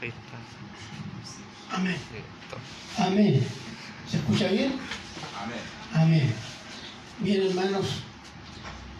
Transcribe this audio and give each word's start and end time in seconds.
Amén. 0.00 1.92
Listo. 1.92 2.56
Amén. 2.96 3.46
¿Se 4.08 4.16
escucha 4.16 4.48
bien? 4.48 4.72
Amén. 5.38 5.58
Amén. 5.92 6.34
Bien, 7.18 7.42
hermanos, 7.48 8.02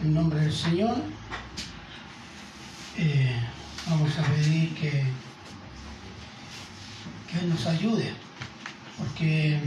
en 0.03 0.13
nombre 0.13 0.41
del 0.41 0.53
Señor, 0.53 0.97
eh, 2.99 3.35
vamos 3.89 4.19
a 4.19 4.23
pedir 4.25 4.75
que, 4.75 4.91
que 7.31 7.39
Él 7.41 7.49
nos 7.49 7.67
ayude, 7.67 8.13
porque 8.99 9.59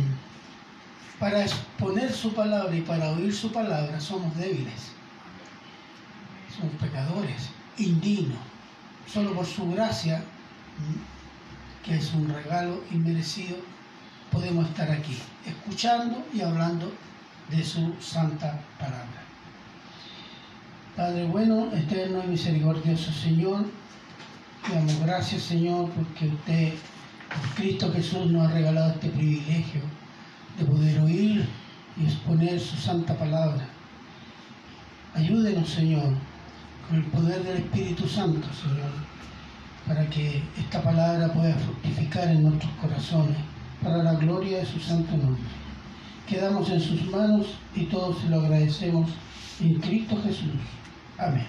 para 1.19 1.41
exponer 1.43 2.13
su 2.13 2.31
palabra 2.35 2.75
y 2.75 2.81
para 2.81 3.09
oír 3.09 3.33
su 3.33 3.51
palabra 3.51 3.99
somos 3.99 4.37
débiles, 4.37 4.91
somos 6.55 6.75
pecadores, 6.75 7.49
indignos. 7.79 8.37
Solo 9.11 9.33
por 9.33 9.45
su 9.45 9.69
gracia, 9.71 10.23
que 11.83 11.97
es 11.97 12.13
un 12.13 12.29
regalo 12.29 12.81
inmerecido, 12.91 13.57
podemos 14.31 14.67
estar 14.69 14.89
aquí, 14.89 15.17
escuchando 15.45 16.25
y 16.33 16.41
hablando 16.41 16.91
de 17.49 17.63
su 17.63 17.93
santa 17.99 18.59
palabra. 18.79 19.21
Padre 20.95 21.25
bueno, 21.25 21.71
eterno 21.73 22.23
y 22.23 22.27
misericordioso 22.27 23.11
Señor, 23.11 23.65
damos 24.71 24.99
gracias 24.99 25.43
Señor 25.43 25.89
porque 25.89 26.27
usted, 26.27 26.73
por 27.29 27.55
Cristo 27.55 27.91
Jesús, 27.91 28.31
nos 28.31 28.47
ha 28.47 28.53
regalado 28.53 28.93
este 28.93 29.09
privilegio 29.09 29.81
de 30.57 30.65
poder 30.65 31.01
oír 31.01 31.47
y 31.97 32.05
exponer 32.05 32.59
su 32.59 32.77
santa 32.77 33.17
palabra. 33.17 33.67
Ayúdenos 35.15 35.69
Señor, 35.69 36.13
con 36.87 36.97
el 36.97 37.05
poder 37.05 37.43
del 37.43 37.57
Espíritu 37.57 38.07
Santo 38.07 38.47
Señor, 38.53 38.91
para 39.87 40.09
que 40.09 40.41
esta 40.57 40.81
palabra 40.81 41.31
pueda 41.33 41.53
fructificar 41.55 42.29
en 42.29 42.43
nuestros 42.43 42.71
corazones, 42.73 43.37
para 43.83 44.01
la 44.01 44.13
gloria 44.13 44.59
de 44.59 44.65
su 44.65 44.79
santo 44.79 45.15
nombre. 45.17 45.43
Quedamos 46.27 46.69
en 46.69 46.79
sus 46.79 47.03
manos 47.07 47.47
y 47.75 47.83
todos 47.85 48.21
se 48.21 48.29
lo 48.29 48.39
agradecemos 48.39 49.09
en 49.59 49.75
Cristo 49.81 50.17
Jesús. 50.23 50.51
Amén. 51.17 51.45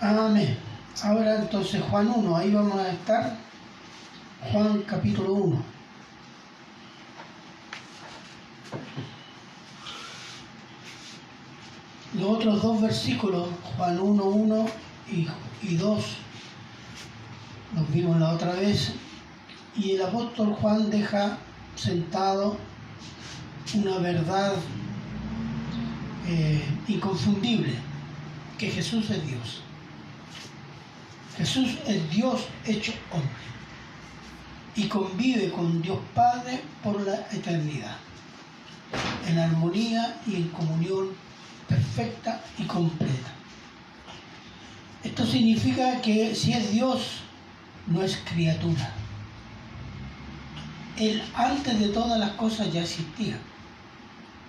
Amén. 0.00 0.56
Ahora 1.02 1.36
entonces 1.36 1.82
Juan 1.90 2.08
1, 2.14 2.36
ahí 2.36 2.52
vamos 2.52 2.78
a 2.78 2.90
estar. 2.90 3.36
Juan 4.52 4.82
capítulo 4.82 5.32
1. 5.32 5.62
Los 12.14 12.30
otros 12.30 12.62
dos 12.62 12.80
versículos, 12.80 13.48
Juan 13.76 13.98
1, 13.98 14.24
1 14.24 14.66
y, 15.12 15.28
y 15.62 15.76
2, 15.76 16.04
los 17.74 17.90
vimos 17.92 18.18
la 18.18 18.32
otra 18.32 18.52
vez, 18.52 18.92
y 19.76 19.92
el 19.92 20.02
apóstol 20.02 20.54
Juan 20.54 20.90
deja 20.90 21.38
sentado 21.76 22.56
una 23.74 23.98
verdad 23.98 24.54
eh, 26.26 26.62
inconfundible, 26.88 27.74
que 28.58 28.70
Jesús 28.70 29.10
es 29.10 29.26
Dios. 29.26 29.62
Jesús 31.36 31.78
es 31.86 32.10
Dios 32.10 32.46
hecho 32.66 32.92
hombre 33.12 33.48
y 34.74 34.88
convive 34.88 35.50
con 35.50 35.82
Dios 35.82 35.98
Padre 36.14 36.62
por 36.82 37.00
la 37.00 37.26
eternidad, 37.32 37.96
en 39.28 39.38
armonía 39.38 40.20
y 40.26 40.36
en 40.36 40.48
comunión 40.48 41.08
perfecta 41.68 42.40
y 42.58 42.62
completa. 42.64 43.34
Esto 45.04 45.26
significa 45.26 46.00
que 46.00 46.34
si 46.34 46.52
es 46.52 46.72
Dios, 46.72 47.20
no 47.90 48.02
es 48.02 48.18
criatura. 48.30 48.92
Él 50.96 51.22
antes 51.34 51.78
de 51.78 51.88
todas 51.88 52.18
las 52.18 52.32
cosas 52.32 52.72
ya 52.72 52.82
existía. 52.82 53.36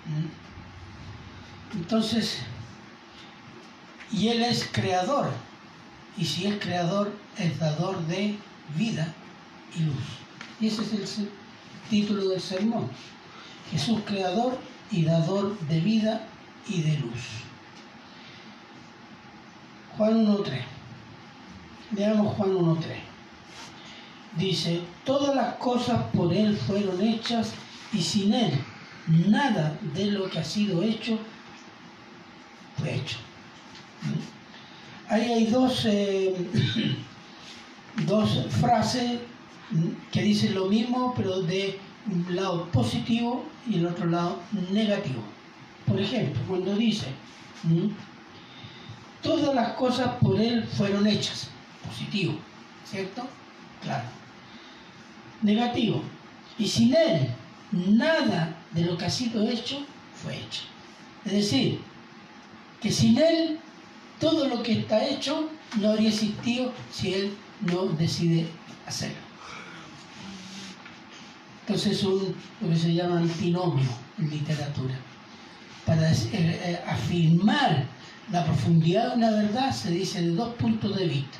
¿Mm? 0.06 1.78
Entonces, 1.78 2.40
y 4.12 4.30
Él 4.30 4.44
es 4.44 4.68
creador. 4.72 5.32
Y 6.18 6.26
si 6.26 6.48
es 6.48 6.60
creador, 6.60 7.14
es 7.38 7.58
dador 7.60 8.06
de 8.08 8.38
vida 8.76 9.14
y 9.78 9.84
luz. 9.84 10.04
Y 10.60 10.68
ese 10.68 10.82
es 10.82 11.20
el 11.20 11.30
título 11.90 12.30
del 12.30 12.42
sermón. 12.42 12.90
Jesús 13.72 14.02
creador 14.06 14.58
y 14.92 15.04
dador 15.04 15.58
de 15.68 15.80
vida 15.80 16.28
y 16.68 16.82
de 16.82 16.98
luz. 16.98 17.22
Juan 19.96 20.26
1.3. 20.26 20.62
Leamos 21.96 22.36
Juan 22.36 22.50
1.3. 22.52 23.09
Dice, 24.40 24.82
todas 25.04 25.36
las 25.36 25.56
cosas 25.56 26.02
por 26.14 26.34
Él 26.34 26.56
fueron 26.56 27.06
hechas 27.06 27.52
y 27.92 28.02
sin 28.02 28.34
Él 28.34 28.54
nada 29.28 29.78
de 29.94 30.06
lo 30.06 30.30
que 30.30 30.40
ha 30.40 30.44
sido 30.44 30.82
hecho 30.82 31.18
fue 32.78 32.96
hecho. 32.96 33.18
Ahí 35.10 35.32
hay 35.32 35.46
dos, 35.48 35.86
eh, 35.86 36.36
dos 38.06 38.46
frases 38.62 39.20
que 40.12 40.22
dicen 40.22 40.56
lo 40.56 40.68
mismo, 40.68 41.14
pero 41.16 41.42
de 41.42 41.78
un 42.10 42.36
lado 42.36 42.66
positivo 42.72 43.44
y 43.68 43.76
el 43.76 43.88
otro 43.88 44.06
lado 44.08 44.40
negativo. 44.72 45.22
Por 45.86 46.00
ejemplo, 46.00 46.42
cuando 46.48 46.76
dice, 46.76 47.08
todas 49.22 49.54
las 49.54 49.74
cosas 49.74 50.16
por 50.22 50.40
Él 50.40 50.64
fueron 50.64 51.06
hechas, 51.08 51.50
positivo, 51.86 52.36
¿cierto? 52.86 53.28
Claro. 53.82 54.19
Negativo. 55.42 56.02
Y 56.58 56.68
sin 56.68 56.96
Él, 56.96 57.30
nada 57.72 58.56
de 58.72 58.84
lo 58.84 58.98
que 58.98 59.06
ha 59.06 59.10
sido 59.10 59.48
hecho 59.48 59.86
fue 60.14 60.36
hecho. 60.36 60.64
Es 61.26 61.32
decir, 61.32 61.80
que 62.82 62.92
sin 62.92 63.18
Él, 63.18 63.60
todo 64.20 64.48
lo 64.48 64.62
que 64.64 64.80
está 64.80 65.06
hecho 65.06 65.50
no 65.80 65.92
habría 65.92 66.10
existido 66.10 66.74
si 66.92 67.14
Él 67.14 67.34
no 67.62 67.86
decide 67.86 68.48
hacerlo. 68.86 69.30
Entonces 71.62 72.00
es 72.00 72.04
un, 72.04 72.36
lo 72.62 72.70
que 72.70 72.76
se 72.76 72.94
llama 72.94 73.20
antinomio 73.20 73.86
en 74.18 74.30
literatura. 74.30 74.96
Para 75.86 76.12
eh, 76.12 76.18
eh, 76.34 76.80
afirmar 76.88 77.86
la 78.32 78.44
profundidad 78.44 79.10
de 79.10 79.18
una 79.18 79.32
verdad 79.32 79.72
se 79.72 79.92
dice 79.92 80.22
de 80.22 80.32
dos 80.32 80.56
puntos 80.56 80.96
de 80.98 81.06
vista, 81.08 81.38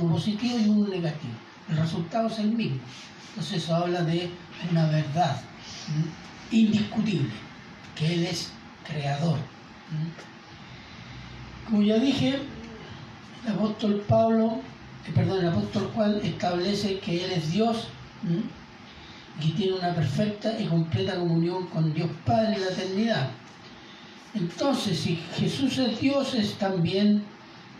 uno 0.00 0.12
positivo 0.12 0.58
y 0.58 0.68
uno 0.68 0.88
negativo. 0.88 1.32
El 1.68 1.76
resultado 1.78 2.28
es 2.28 2.38
el 2.38 2.52
mismo. 2.52 2.78
Entonces 3.32 3.64
eso 3.64 3.74
habla 3.74 4.02
de 4.02 4.28
una 4.70 4.86
verdad 4.88 5.40
indiscutible, 6.50 7.30
que 7.96 8.14
Él 8.14 8.26
es 8.26 8.50
creador. 8.86 9.38
Como 11.66 11.82
ya 11.82 11.98
dije, 11.98 12.38
el 13.46 13.52
apóstol 13.52 14.04
Pablo, 14.06 14.60
eh, 15.06 15.12
perdón, 15.14 15.40
el 15.40 15.48
apóstol 15.48 15.90
Juan 15.94 16.20
establece 16.22 16.98
que 16.98 17.24
Él 17.24 17.32
es 17.32 17.52
Dios 17.52 17.88
y 19.40 19.48
tiene 19.52 19.78
una 19.78 19.94
perfecta 19.94 20.58
y 20.60 20.66
completa 20.66 21.16
comunión 21.16 21.66
con 21.68 21.94
Dios 21.94 22.10
Padre 22.26 22.56
en 22.56 22.60
la 22.60 22.70
eternidad. 22.70 23.30
Entonces, 24.34 24.98
si 25.00 25.16
Jesús 25.36 25.78
es 25.78 25.98
Dios, 26.00 26.34
es 26.34 26.54
también 26.54 27.24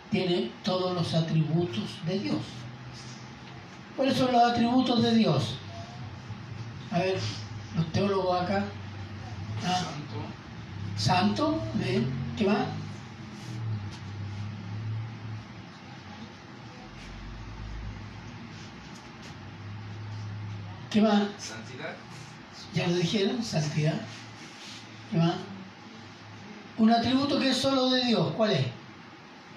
tiene 0.09 0.51
todos 0.63 0.95
los 0.95 1.13
atributos 1.13 1.99
de 2.07 2.19
Dios. 2.19 2.41
¿Cuáles 3.95 4.17
son 4.17 4.31
los 4.31 4.43
atributos 4.43 5.03
de 5.03 5.15
Dios? 5.15 5.55
A 6.91 6.99
ver, 6.99 7.19
los 7.75 7.91
teólogos 7.91 8.41
acá. 8.41 8.65
Ah, 9.65 9.83
Santo, 10.97 11.55
santo, 11.55 11.61
¿ven? 11.75 12.07
¿qué 12.37 12.45
más? 12.45 12.65
¿Qué 20.91 21.01
más? 21.01 21.23
santidad, 21.39 21.95
Ya 22.73 22.87
lo 22.87 22.95
dijeron, 22.95 23.43
santidad. 23.43 23.99
¿Qué 25.11 25.17
más? 25.17 25.35
Un 26.77 26.91
atributo 26.91 27.39
que 27.39 27.49
es 27.49 27.57
solo 27.57 27.89
de 27.89 28.05
Dios, 28.05 28.33
¿cuál 28.35 28.51
es? 28.51 28.65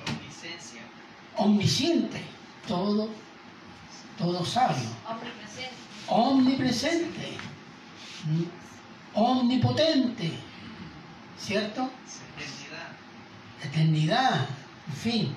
Omnisencia. 0.08 0.82
Omnisciente, 1.37 2.22
todo, 2.69 3.08
todo 4.18 4.44
sabio, 4.44 4.88
Omnipresente. 6.08 7.36
omnipotente, 9.14 10.32
¿cierto? 11.38 11.90
Eternidad. 13.64 13.64
Eternidad, 13.64 14.46
en 14.88 14.94
fin. 14.94 15.34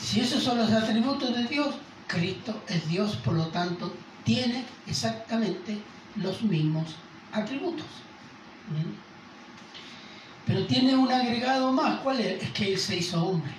Si 0.00 0.20
esos 0.20 0.42
son 0.42 0.58
los 0.58 0.72
atributos 0.72 1.34
de 1.36 1.44
Dios, 1.44 1.74
Cristo 2.06 2.62
es 2.68 2.88
Dios, 2.88 3.16
por 3.16 3.34
lo 3.34 3.46
tanto, 3.48 3.94
tiene 4.24 4.64
exactamente 4.86 5.78
los 6.16 6.42
mismos 6.42 6.96
atributos. 7.32 7.86
¿Mm? 8.70 9.12
Pero 10.46 10.66
tiene 10.66 10.96
un 10.96 11.10
agregado 11.10 11.72
más, 11.72 12.00
¿cuál 12.00 12.20
es? 12.20 12.42
Es 12.42 12.50
que 12.50 12.72
Él 12.72 12.78
se 12.78 12.96
hizo 12.96 13.24
hombre. 13.24 13.52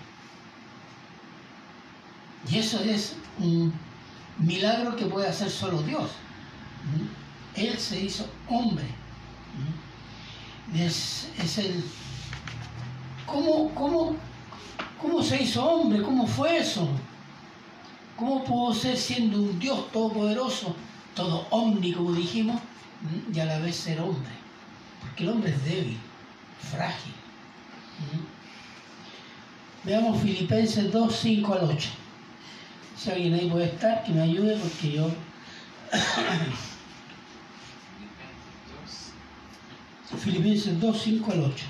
Y 2.49 2.57
eso 2.57 2.79
es 2.83 3.15
un, 3.39 3.73
milagro 4.39 4.95
que 4.95 5.05
puede 5.05 5.27
hacer 5.27 5.49
solo 5.49 5.81
Dios. 5.83 6.11
¿Mm? 6.83 7.59
Él 7.59 7.77
se 7.77 7.99
hizo 7.99 8.25
hombre. 8.49 8.85
¿Mm? 10.71 10.77
Es, 10.77 11.29
es 11.37 11.57
el... 11.57 11.83
¿Cómo, 13.25 13.73
cómo, 13.73 14.15
¿Cómo 15.01 15.23
se 15.23 15.41
hizo 15.41 15.63
hombre? 15.65 16.01
¿Cómo 16.01 16.27
fue 16.27 16.57
eso? 16.57 16.87
¿Cómo 18.15 18.43
pudo 18.43 18.73
ser 18.73 18.97
siendo 18.97 19.39
un 19.39 19.59
Dios 19.59 19.91
todopoderoso, 19.91 20.75
todo 21.15 21.47
omni, 21.49 21.93
como 21.93 22.13
dijimos, 22.13 22.61
¿Mm? 23.01 23.35
y 23.35 23.39
a 23.39 23.45
la 23.45 23.59
vez 23.59 23.75
ser 23.75 23.99
hombre? 23.99 24.31
Porque 25.01 25.23
el 25.23 25.29
hombre 25.29 25.51
es 25.51 25.63
débil, 25.65 25.97
frágil. 26.71 27.13
Veamos 29.83 30.21
Filipenses 30.21 30.91
2, 30.91 31.15
5 31.15 31.53
al 31.53 31.63
8. 31.65 31.89
Si 32.97 33.09
alguien 33.11 33.33
ahí 33.33 33.49
puede 33.49 33.65
estar, 33.65 34.03
que 34.03 34.11
me 34.11 34.21
ayude 34.21 34.57
porque 34.57 34.91
yo... 34.91 35.09
Filipenses 40.23 40.79
2, 40.79 41.01
5 41.01 41.31
al 41.31 41.41
8. 41.41 41.65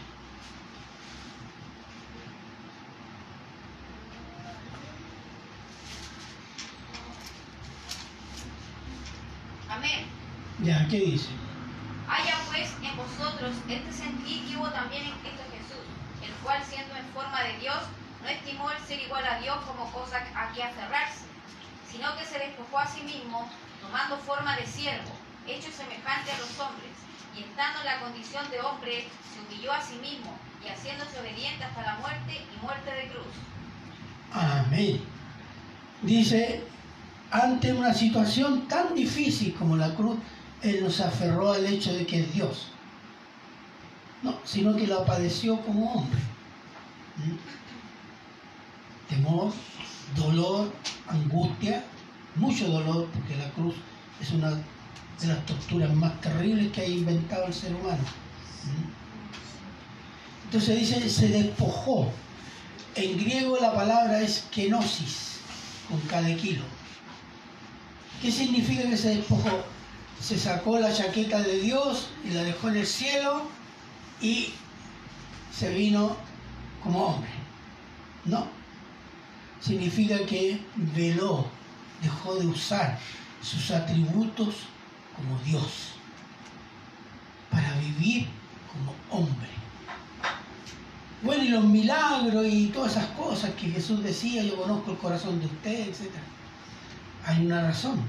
Amén. 9.70 10.06
Ya, 10.62 10.88
¿qué 10.88 11.00
dice? 11.00 11.30
Haya 12.08 12.36
pues 12.52 12.70
en 12.84 12.96
vosotros 12.96 13.56
este 13.68 13.92
sentir 13.92 14.46
que 14.46 14.58
hubo 14.58 14.70
también 14.70 15.06
en 15.06 15.14
Cristo 15.14 15.42
Jesús, 15.52 15.86
el 16.22 16.32
cual 16.44 16.62
siendo 16.64 16.96
en 16.96 17.06
forma 17.08 17.42
de 17.42 17.58
Dios, 17.58 17.78
estimó 18.34 18.70
el 18.72 18.80
ser 18.86 19.00
igual 19.00 19.26
a 19.26 19.40
Dios 19.40 19.58
como 19.66 19.92
cosa 19.92 20.18
a 20.36 20.54
que 20.54 20.64
aferrarse, 20.64 21.26
sino 21.90 22.16
que 22.18 22.26
se 22.26 22.40
despojó 22.40 22.80
a 22.80 22.88
sí 22.88 23.02
mismo, 23.02 23.50
tomando 23.82 24.18
forma 24.18 24.56
de 24.58 24.66
siervo, 24.66 25.12
hecho 25.48 25.72
semejante 25.72 26.32
a 26.32 26.38
los 26.40 26.60
hombres, 26.60 26.92
y 27.36 27.44
estando 27.44 27.80
en 27.80 27.86
la 27.86 28.00
condición 28.00 28.50
de 28.50 28.62
hombre, 28.62 29.06
se 29.32 29.40
humilló 29.42 29.72
a 29.72 29.82
sí 29.82 29.96
mismo, 29.96 30.38
y 30.64 30.70
haciéndose 30.70 31.20
obediente 31.20 31.64
hasta 31.64 31.82
la 31.82 31.96
muerte 31.98 32.42
y 32.54 32.66
muerte 32.66 32.92
de 32.92 33.08
cruz. 33.10 33.34
Amén. 34.32 35.02
Dice, 36.02 36.64
ante 37.32 37.74
una 37.74 37.94
situación 37.94 38.68
tan 38.68 38.96
difícil 38.96 39.54
como 39.56 39.78
la 39.78 39.94
cruz, 39.96 40.18
Él 40.62 40.84
nos 40.84 41.00
aferró 41.00 41.54
al 41.54 41.66
hecho 41.66 41.94
de 41.94 42.06
que 42.06 42.22
es 42.22 42.34
Dios. 42.34 42.72
No, 44.22 44.38
sino 44.44 44.76
que 44.76 44.88
la 44.88 45.06
padeció 45.06 45.60
como 45.62 45.94
hombre. 45.94 46.20
¿Mm? 47.18 47.63
Temor, 49.14 49.52
dolor, 50.16 50.72
angustia, 51.08 51.84
mucho 52.36 52.68
dolor, 52.68 53.08
porque 53.14 53.36
la 53.36 53.50
cruz 53.52 53.76
es 54.20 54.32
una 54.32 54.52
de 54.52 55.28
las 55.28 55.46
torturas 55.46 55.94
más 55.94 56.20
terribles 56.20 56.72
que 56.72 56.82
ha 56.82 56.88
inventado 56.88 57.46
el 57.46 57.54
ser 57.54 57.76
humano. 57.76 58.02
¿Mm? 58.64 58.94
Entonces 60.46 60.80
dice, 60.80 61.10
se 61.10 61.28
despojó. 61.28 62.12
En 62.96 63.18
griego 63.18 63.58
la 63.60 63.74
palabra 63.74 64.22
es 64.22 64.46
kenosis, 64.52 65.40
con 65.90 66.00
cada 66.02 66.34
kilo. 66.36 66.64
¿Qué 68.22 68.32
significa 68.32 68.84
que 68.84 68.98
se 68.98 69.18
despojó? 69.18 69.64
Se 70.22 70.40
sacó 70.40 70.80
la 70.80 70.94
chaqueta 70.94 71.40
de 71.42 71.60
Dios 71.60 72.10
y 72.24 72.32
la 72.32 72.44
dejó 72.44 72.70
en 72.70 72.78
el 72.78 72.88
cielo 72.88 73.44
y 74.22 74.54
se 75.52 75.74
vino 75.74 76.16
como 76.82 77.06
hombre. 77.06 77.30
No. 78.26 78.63
Significa 79.64 80.26
que 80.26 80.60
veló, 80.76 81.46
dejó 82.02 82.36
de 82.36 82.48
usar 82.48 83.00
sus 83.42 83.72
atributos 83.72 84.56
como 85.16 85.40
Dios 85.40 85.94
para 87.50 87.74
vivir 87.80 88.28
como 88.72 88.94
hombre. 89.10 89.48
Bueno, 91.22 91.44
y 91.46 91.48
los 91.48 91.64
milagros 91.64 92.46
y 92.46 92.68
todas 92.68 92.92
esas 92.92 93.08
cosas 93.12 93.52
que 93.52 93.70
Jesús 93.70 94.04
decía, 94.04 94.44
yo 94.44 94.58
conozco 94.58 94.92
el 94.92 94.98
corazón 94.98 95.40
de 95.40 95.46
usted, 95.46 95.88
etc. 95.88 96.12
Hay 97.26 97.46
una 97.46 97.62
razón. 97.62 98.02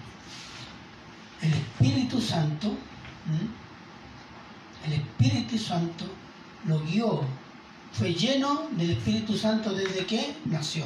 El 1.40 1.52
Espíritu 1.52 2.20
Santo, 2.20 2.74
el 4.86 4.92
Espíritu 4.94 5.56
Santo 5.56 6.06
lo 6.66 6.80
guió, 6.80 7.20
fue 7.92 8.12
lleno 8.12 8.66
del 8.72 8.90
Espíritu 8.90 9.36
Santo 9.36 9.72
desde 9.72 10.04
que 10.06 10.34
nació. 10.46 10.84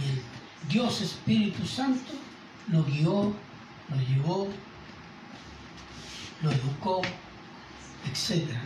Y 0.00 0.10
el 0.10 0.22
Dios 0.68 1.00
Espíritu 1.00 1.66
Santo 1.66 2.12
lo 2.68 2.84
guió, 2.84 3.32
lo 3.88 3.96
llevó, 4.08 4.48
lo 6.42 6.50
educó, 6.50 7.02
etcétera. 8.10 8.62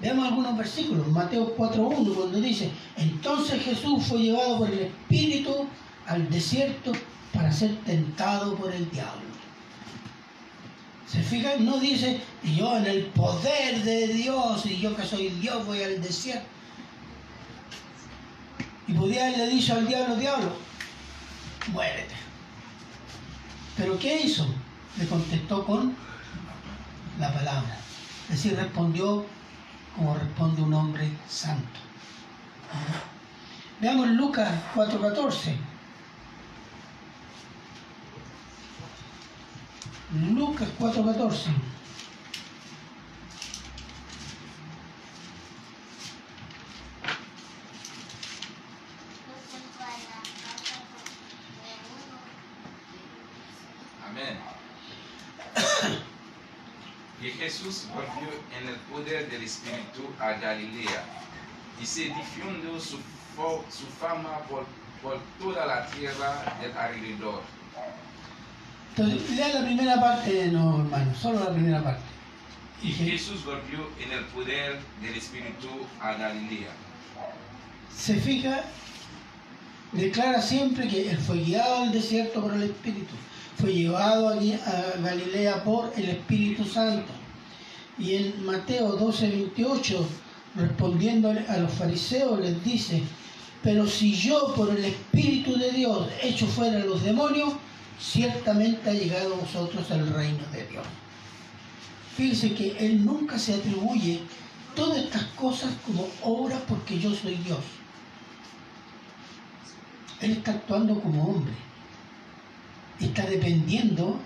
Veamos 0.00 0.26
algunos 0.26 0.56
versículos. 0.56 1.06
Mateo 1.08 1.56
4.1, 1.56 2.14
cuando 2.14 2.40
dice, 2.40 2.70
entonces 2.96 3.62
Jesús 3.62 4.04
fue 4.04 4.18
llevado 4.18 4.58
por 4.58 4.70
el 4.70 4.80
Espíritu 4.80 5.66
al 6.06 6.28
desierto 6.30 6.92
para 7.32 7.52
ser 7.52 7.76
tentado 7.84 8.56
por 8.56 8.72
el 8.72 8.90
diablo. 8.90 9.34
¿Se 11.06 11.22
fijan? 11.22 11.64
No 11.64 11.78
dice, 11.78 12.20
yo 12.56 12.76
en 12.76 12.86
el 12.86 13.06
poder 13.06 13.82
de 13.84 14.08
Dios 14.08 14.66
y 14.66 14.78
yo 14.78 14.96
que 14.96 15.04
soy 15.04 15.28
Dios 15.28 15.64
voy 15.64 15.82
al 15.82 16.02
desierto. 16.02 16.53
Y 18.86 18.92
podía 18.92 19.26
haberle 19.26 19.48
dicho 19.48 19.74
al 19.74 19.86
diablo, 19.86 20.16
diablo, 20.16 20.56
muérete. 21.72 22.14
Pero 23.76 23.98
¿qué 23.98 24.22
hizo? 24.22 24.46
Le 24.98 25.06
contestó 25.06 25.64
con 25.64 25.96
la 27.18 27.32
palabra. 27.32 27.78
Es 28.24 28.42
decir, 28.42 28.56
respondió 28.56 29.26
como 29.96 30.14
responde 30.14 30.62
un 30.62 30.74
hombre 30.74 31.08
santo. 31.28 31.80
Veamos 33.80 34.08
Lucas 34.08 34.50
4:14. 34.74 35.56
Lucas 40.32 40.68
4:14. 40.78 41.50
Amén. 54.08 54.38
Y 57.20 57.30
Jesús 57.64 57.86
volvió 57.94 58.28
en 58.60 58.68
el 58.68 58.74
poder 58.92 59.30
del 59.30 59.42
Espíritu 59.42 60.02
a 60.20 60.32
Galilea 60.32 61.04
y 61.82 61.86
se 61.86 62.02
difundió 62.04 62.78
su, 62.78 62.98
su 63.70 63.86
fama 63.98 64.38
por, 64.50 64.66
por 65.02 65.18
toda 65.40 65.64
la 65.66 65.86
tierra 65.86 66.56
del 66.60 66.76
alrededor. 66.76 67.40
Entonces, 68.96 69.30
lea 69.30 69.48
la 69.60 69.64
primera 69.64 70.00
parte, 70.00 70.48
no 70.52 70.80
hermano, 70.80 71.14
solo 71.14 71.40
la 71.40 71.50
primera 71.52 71.82
parte. 71.82 72.02
Y 72.82 72.88
Je- 72.92 73.10
Jesús 73.12 73.44
volvió 73.44 73.88
en 73.98 74.12
el 74.12 74.24
poder 74.26 74.78
del 75.00 75.14
Espíritu 75.14 75.68
a 76.00 76.12
Galilea. 76.14 76.70
se 77.96 78.14
fija, 78.16 78.62
declara 79.92 80.42
siempre 80.42 80.86
que 80.88 81.10
él 81.10 81.18
fue 81.18 81.38
guiado 81.38 81.84
al 81.84 81.92
desierto 81.92 82.42
por 82.42 82.52
el 82.54 82.64
Espíritu, 82.64 83.14
fue 83.58 83.72
llevado 83.72 84.28
a, 84.28 84.36
Gui- 84.36 84.60
a 84.60 85.00
Galilea 85.00 85.64
por 85.64 85.92
el 85.96 86.10
Espíritu 86.10 86.64
Santo. 86.66 87.10
Y 87.98 88.14
en 88.14 88.44
Mateo 88.44 88.92
12, 88.92 89.28
28, 89.28 90.06
respondiéndole 90.56 91.46
a 91.48 91.58
los 91.58 91.72
fariseos, 91.72 92.40
les 92.40 92.62
dice, 92.64 93.02
pero 93.62 93.86
si 93.86 94.14
yo 94.14 94.54
por 94.54 94.70
el 94.70 94.84
Espíritu 94.84 95.56
de 95.56 95.70
Dios 95.70 96.08
echo 96.22 96.46
fuera 96.46 96.82
a 96.82 96.84
los 96.84 97.02
demonios, 97.02 97.54
ciertamente 97.98 98.90
ha 98.90 98.94
llegado 98.94 99.34
a 99.34 99.38
vosotros 99.38 99.90
el 99.90 100.12
reino 100.12 100.44
de 100.52 100.66
Dios. 100.66 100.84
Fíjense 102.16 102.54
que 102.54 102.76
él 102.78 103.04
nunca 103.04 103.38
se 103.38 103.54
atribuye 103.54 104.20
todas 104.74 104.98
estas 104.98 105.24
cosas 105.36 105.72
como 105.86 106.06
obras 106.22 106.60
porque 106.68 106.98
yo 106.98 107.14
soy 107.14 107.36
Dios. 107.36 107.60
Él 110.20 110.32
está 110.32 110.52
actuando 110.52 111.00
como 111.00 111.24
hombre. 111.24 111.54
Está 113.00 113.26
dependiendo 113.26 114.20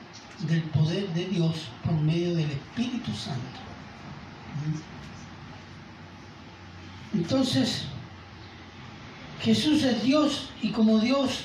del 0.46 0.62
poder 0.64 1.08
de 1.14 1.26
Dios 1.26 1.68
por 1.84 1.94
medio 1.94 2.34
del 2.34 2.50
Espíritu 2.50 3.12
Santo. 3.12 3.58
Entonces, 7.12 7.84
Jesús 9.42 9.82
es 9.82 10.02
Dios 10.02 10.50
y 10.62 10.70
como 10.70 10.98
Dios, 10.98 11.44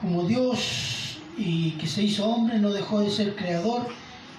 como 0.00 0.24
Dios 0.24 1.18
y 1.36 1.72
que 1.72 1.86
se 1.86 2.02
hizo 2.02 2.26
hombre, 2.26 2.58
no 2.58 2.70
dejó 2.70 3.00
de 3.00 3.10
ser 3.10 3.36
creador 3.36 3.86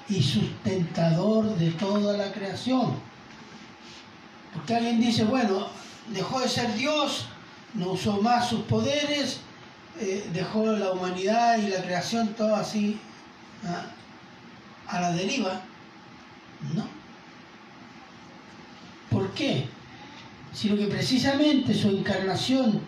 y 0.10 0.22
sustentador 0.22 1.56
de 1.58 1.72
toda 1.72 2.18
la 2.18 2.32
creación. 2.32 2.96
Porque 4.54 4.76
alguien 4.76 5.00
dice, 5.00 5.24
bueno, 5.26 5.68
dejó 6.14 6.40
de 6.40 6.50
ser 6.50 6.74
Dios, 6.76 7.26
no 7.74 7.92
usó 7.92 8.22
más 8.22 8.50
sus 8.50 8.62
poderes, 8.62 9.42
eh, 10.00 10.30
dejó 10.34 10.66
la 10.68 10.92
humanidad 10.92 11.58
y 11.58 11.70
la 11.70 11.82
creación 11.84 12.30
todo 12.36 12.56
así 12.56 13.00
a 14.88 15.02
la 15.02 15.12
deriva. 15.12 15.62
No. 16.74 16.88
¿Por 19.10 19.32
qué? 19.34 19.68
Sino 20.54 20.76
que 20.76 20.88
precisamente 20.88 21.74
su 21.74 21.90
encarnación, 21.90 22.82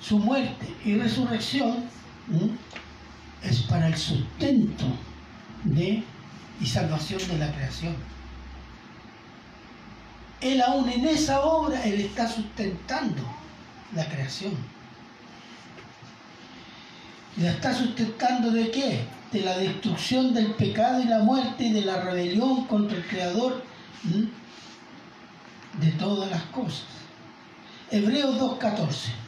su 0.00 0.18
muerte 0.18 0.74
y 0.84 0.96
resurrección 0.96 1.84
es 3.42 3.62
para 3.62 3.88
el 3.88 3.96
sustento 3.96 4.84
de 5.64 6.02
y 6.60 6.66
salvación 6.66 7.20
de 7.28 7.38
la 7.38 7.52
creación. 7.52 7.96
Él 10.40 10.62
aún 10.62 10.88
en 10.88 11.06
esa 11.06 11.42
obra, 11.42 11.82
Él 11.84 12.00
está 12.00 12.28
sustentando 12.28 13.22
la 13.94 14.06
creación. 14.08 14.52
¿La 17.36 17.52
está 17.52 17.72
sustentando 17.72 18.50
de 18.50 18.70
qué? 18.70 19.04
De 19.32 19.40
la 19.40 19.56
destrucción 19.56 20.34
del 20.34 20.54
pecado 20.54 21.00
y 21.00 21.04
la 21.04 21.20
muerte 21.20 21.64
y 21.64 21.72
de 21.72 21.82
la 21.82 22.00
rebelión 22.00 22.66
contra 22.66 22.96
el 22.96 23.06
Creador 23.06 23.62
¿m? 24.04 24.28
de 25.80 25.92
todas 25.92 26.30
las 26.30 26.42
cosas. 26.44 26.86
Hebreos 27.90 28.36
2.14. 28.36 29.19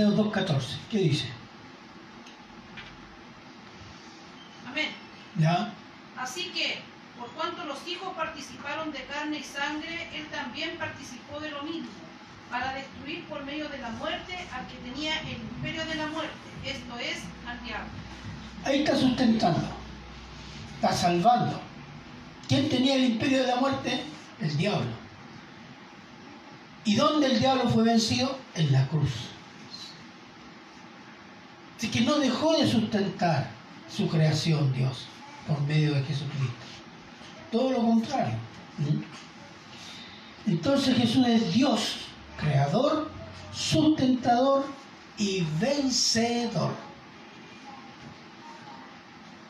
Hebreos 0.00 0.32
2.14. 0.32 0.62
¿Qué 0.90 0.98
dice? 0.98 1.26
Amén. 4.66 4.88
¿Ya? 5.38 5.72
Así 6.16 6.50
que, 6.54 6.78
por 7.18 7.30
cuanto 7.32 7.64
los 7.64 7.86
hijos 7.86 8.14
participaron 8.14 8.92
de 8.92 9.04
carne 9.04 9.38
y 9.38 9.42
sangre, 9.42 10.08
él 10.14 10.26
también 10.28 10.78
participó 10.78 11.40
de 11.40 11.50
lo 11.50 11.62
mismo, 11.64 11.90
para 12.50 12.74
destruir 12.74 13.24
por 13.26 13.44
medio 13.44 13.68
de 13.68 13.78
la 13.78 13.90
muerte 13.90 14.34
al 14.52 14.66
que 14.68 14.90
tenía 14.90 15.20
el 15.20 15.32
imperio 15.32 15.84
de 15.84 15.94
la 15.94 16.06
muerte, 16.06 16.34
esto 16.64 16.98
es, 16.98 17.22
al 17.46 17.62
diablo. 17.64 17.88
Ahí 18.64 18.80
está 18.80 18.96
sustentando, 18.96 19.68
está 20.76 20.92
salvando. 20.92 21.60
¿Quién 22.48 22.68
tenía 22.68 22.96
el 22.96 23.04
imperio 23.04 23.42
de 23.42 23.48
la 23.48 23.56
muerte? 23.56 24.02
El 24.40 24.56
diablo. 24.56 24.90
¿Y 26.84 26.96
dónde 26.96 27.26
el 27.26 27.38
diablo 27.38 27.68
fue 27.68 27.84
vencido? 27.84 28.38
En 28.54 28.72
la 28.72 28.86
cruz. 28.88 29.30
Así 31.80 31.88
que 31.88 32.02
no 32.02 32.18
dejó 32.18 32.52
de 32.58 32.70
sustentar 32.70 33.48
su 33.88 34.06
creación 34.06 34.70
Dios 34.74 35.06
por 35.48 35.58
medio 35.62 35.94
de 35.94 36.02
Jesucristo. 36.02 36.66
Todo 37.50 37.70
lo 37.70 37.78
contrario. 37.78 38.34
Entonces 40.46 40.94
Jesús 40.94 41.26
es 41.26 41.54
Dios, 41.54 41.96
creador, 42.36 43.10
sustentador 43.54 44.66
y 45.16 45.42
vencedor. 45.58 46.74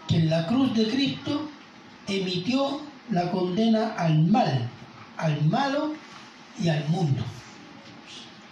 Que 0.07 0.19
en 0.19 0.31
la 0.31 0.47
cruz 0.47 0.73
de 0.77 0.89
Cristo 0.89 1.49
emitió 2.07 2.81
la 3.11 3.29
condena 3.33 3.95
al 3.97 4.21
mal, 4.27 4.69
al 5.17 5.45
malo 5.47 5.95
y 6.61 6.69
al 6.69 6.89
mundo, 6.91 7.25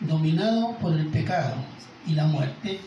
dominado 0.01 0.77
por 0.79 0.95
el 0.95 1.07
pecado 1.07 1.55
y 2.09 2.15
la 2.15 2.27
muerte. 2.27 2.81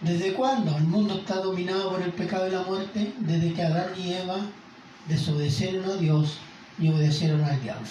¿Desde 0.00 0.32
cuándo 0.32 0.76
el 0.76 0.84
mundo 0.84 1.18
está 1.18 1.36
dominado 1.36 1.90
por 1.90 2.02
el 2.02 2.12
pecado 2.12 2.48
y 2.48 2.50
la 2.50 2.62
muerte? 2.62 3.12
Desde 3.18 3.52
que 3.52 3.62
Adán 3.62 3.90
y 3.98 4.14
Eva 4.14 4.38
desobedecieron 5.08 5.84
a 5.90 5.94
Dios 5.94 6.38
y 6.78 6.88
obedecieron 6.88 7.44
al 7.44 7.60
diablo. 7.60 7.88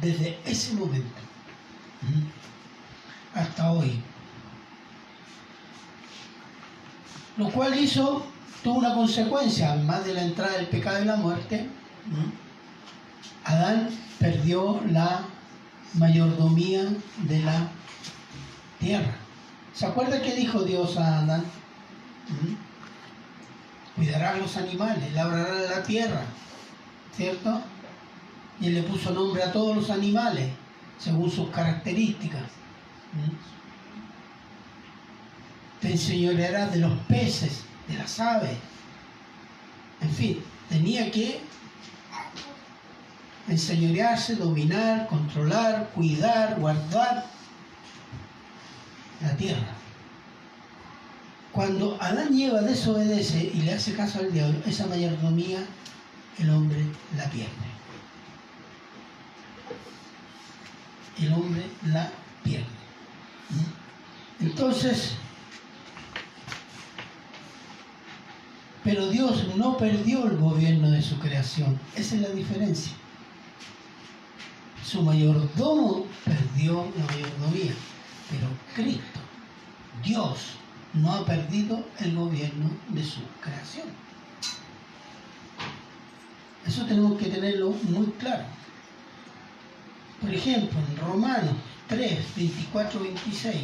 Desde 0.00 0.38
ese 0.44 0.74
momento 0.74 1.26
hasta 3.34 3.72
hoy. 3.72 4.00
Lo 7.36 7.50
cual 7.50 7.78
hizo, 7.78 8.24
tuvo 8.62 8.78
una 8.78 8.94
consecuencia, 8.94 9.72
además 9.72 10.04
de 10.06 10.14
la 10.14 10.22
entrada 10.22 10.56
del 10.56 10.68
pecado 10.68 11.02
y 11.02 11.04
la 11.04 11.16
muerte. 11.16 11.68
Adán 13.44 13.90
perdió 14.18 14.80
la 14.90 15.20
mayordomía 15.94 16.84
de 17.28 17.38
la 17.40 17.68
tierra. 18.78 19.25
¿Se 19.76 19.84
acuerda 19.84 20.22
que 20.22 20.34
dijo 20.34 20.62
Dios 20.62 20.96
a 20.96 21.18
Adán? 21.18 21.44
¿Mm? 22.28 22.54
Cuidará 23.94 24.38
los 24.38 24.56
animales, 24.56 25.12
labrará 25.12 25.52
la 25.68 25.82
tierra, 25.82 26.22
¿cierto? 27.14 27.60
Y 28.58 28.68
él 28.68 28.74
le 28.76 28.82
puso 28.84 29.10
nombre 29.10 29.42
a 29.42 29.52
todos 29.52 29.76
los 29.76 29.90
animales, 29.90 30.50
según 30.98 31.30
sus 31.30 31.50
características. 31.50 32.40
¿Mm? 33.12 33.36
Te 35.82 35.92
enseñorearás 35.92 36.72
de 36.72 36.78
los 36.78 36.96
peces, 37.00 37.64
de 37.86 37.98
las 37.98 38.18
aves. 38.18 38.56
En 40.00 40.10
fin, 40.10 40.42
tenía 40.70 41.10
que 41.10 41.38
enseñorearse, 43.46 44.36
dominar, 44.36 45.06
controlar, 45.06 45.90
cuidar, 45.94 46.58
guardar 46.58 47.35
la 49.22 49.36
tierra. 49.36 49.74
Cuando 51.52 51.96
Adán 52.00 52.36
y 52.36 52.44
Eva 52.44 52.60
desobedece 52.60 53.50
y 53.54 53.62
le 53.62 53.72
hace 53.72 53.94
caso 53.94 54.18
al 54.18 54.32
diablo, 54.32 54.58
esa 54.66 54.86
mayordomía 54.86 55.60
el 56.38 56.50
hombre 56.50 56.84
la 57.16 57.24
pierde. 57.30 57.50
El 61.18 61.32
hombre 61.32 61.64
la 61.86 62.10
pierde. 62.44 62.66
Entonces, 64.40 65.14
pero 68.84 69.08
Dios 69.08 69.56
no 69.56 69.78
perdió 69.78 70.26
el 70.26 70.36
gobierno 70.36 70.90
de 70.90 71.02
su 71.02 71.18
creación. 71.18 71.78
Esa 71.96 72.16
es 72.16 72.20
la 72.20 72.28
diferencia. 72.28 72.92
Su 74.84 75.02
mayordomo 75.02 76.06
perdió 76.24 76.86
la 76.96 77.06
mayordomía, 77.06 77.72
pero 78.30 78.46
Cristo, 78.76 79.05
Dios, 80.06 80.38
no 80.94 81.12
ha 81.12 81.26
perdido 81.26 81.84
el 81.98 82.14
gobierno 82.14 82.70
de 82.90 83.04
su 83.04 83.20
creación. 83.40 83.88
Eso 86.64 86.86
tenemos 86.86 87.18
que 87.18 87.26
tenerlo 87.26 87.70
muy 87.70 88.06
claro. 88.18 88.44
Por 90.20 90.32
ejemplo, 90.32 90.78
en 90.78 90.96
Romanos 90.96 91.56
3, 91.88 92.36
24, 92.36 93.00
26, 93.00 93.56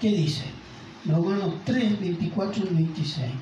¿qué 0.00 0.08
dice? 0.08 0.44
Romanos 1.06 1.54
3, 1.64 2.00
24 2.00 2.64
y 2.64 2.74
26. 2.74 3.32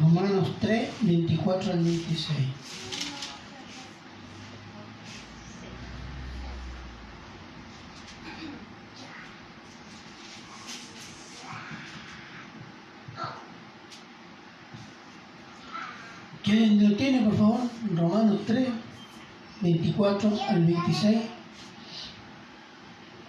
Romanos 0.00 0.48
3, 0.60 0.88
24 1.06 1.72
al 1.72 1.84
26. 1.84 2.36
¿Quién 16.42 16.90
lo 16.90 16.96
tiene, 16.96 17.22
por 17.22 17.36
favor? 17.36 17.60
Romanos 17.94 18.40
3, 18.46 18.68
24 19.60 20.40
al 20.48 20.64
26. 20.64 21.18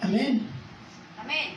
Amén. 0.02 0.48
Amén. 1.20 1.50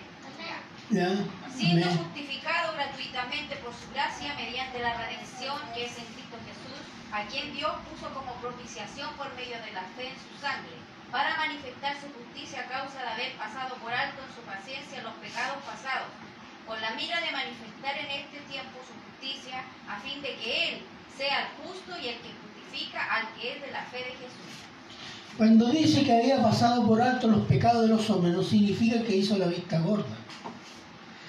Ya. 0.91 1.09
Siendo 1.55 1.87
Amén. 1.87 1.99
justificado 1.99 2.73
gratuitamente 2.75 3.57
por 3.57 3.73
su 3.75 3.91
gracia 3.93 4.35
mediante 4.35 4.79
la 4.81 4.97
redención 4.97 5.57
que 5.75 5.85
es 5.85 5.99
en 5.99 6.05
Cristo 6.07 6.37
Jesús, 6.49 6.81
a 7.12 7.26
quien 7.26 7.52
Dios 7.52 7.73
puso 7.90 8.07
como 8.14 8.35
propiciación 8.38 9.11
por 9.19 9.35
medio 9.35 9.59
de 9.67 9.73
la 9.75 9.83
fe 9.99 10.14
en 10.14 10.19
su 10.19 10.31
sangre, 10.38 10.79
para 11.11 11.37
manifestar 11.37 11.99
su 11.99 12.07
justicia 12.14 12.62
a 12.62 12.71
causa 12.71 13.02
de 13.02 13.11
haber 13.11 13.33
pasado 13.35 13.75
por 13.83 13.90
alto 13.90 14.23
en 14.23 14.31
su 14.31 14.43
paciencia 14.47 15.02
los 15.02 15.19
pecados 15.19 15.59
pasados, 15.67 16.14
con 16.67 16.81
la 16.81 16.95
mira 16.95 17.19
de 17.19 17.35
manifestar 17.35 17.99
en 17.99 18.11
este 18.14 18.38
tiempo 18.47 18.79
su 18.87 18.95
justicia, 18.95 19.67
a 19.90 19.99
fin 19.99 20.23
de 20.23 20.38
que 20.38 20.50
Él 20.71 20.75
sea 21.19 21.43
el 21.43 21.49
justo 21.59 21.99
y 21.99 22.14
el 22.14 22.19
que 22.23 22.31
justifica 22.31 23.02
al 23.11 23.26
que 23.35 23.59
es 23.59 23.61
de 23.61 23.71
la 23.75 23.83
fe 23.90 23.99
de 23.99 24.14
Jesús. 24.23 24.50
Cuando 25.37 25.67
dice 25.71 26.05
que 26.05 26.12
había 26.12 26.43
pasado 26.43 26.87
por 26.87 27.02
alto 27.02 27.26
los 27.26 27.47
pecados 27.47 27.83
de 27.83 27.88
los 27.88 28.09
hombres, 28.09 28.35
no 28.35 28.43
significa 28.43 29.02
que 29.02 29.17
hizo 29.17 29.37
la 29.37 29.47
vista 29.47 29.81
gorda, 29.81 30.17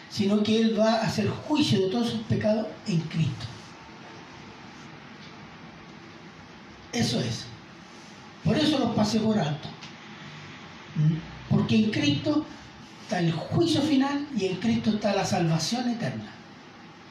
sino 0.10 0.44
que 0.44 0.62
Él 0.62 0.80
va 0.80 0.94
a 0.94 1.08
hacer 1.08 1.28
juicio 1.28 1.82
de 1.82 1.90
todos 1.90 2.10
sus 2.10 2.22
pecados 2.22 2.68
en 2.88 3.00
Cristo. 3.02 3.51
Eso 6.94 7.20
es. 7.20 7.46
Por 8.44 8.58
eso 8.58 8.80
los 8.80 8.96
pasé 8.96 9.20
por 9.20 9.38
alto. 9.38 9.70
Porque 11.50 11.76
en 11.76 11.92
Cristo 11.92 12.46
está 13.04 13.20
el 13.20 13.32
juicio 13.32 13.82
final 13.82 14.28
y 14.38 14.46
en 14.46 14.56
Cristo 14.58 14.92
está 14.92 15.14
la 15.14 15.26
salvación 15.26 15.90
eterna. 15.90 16.32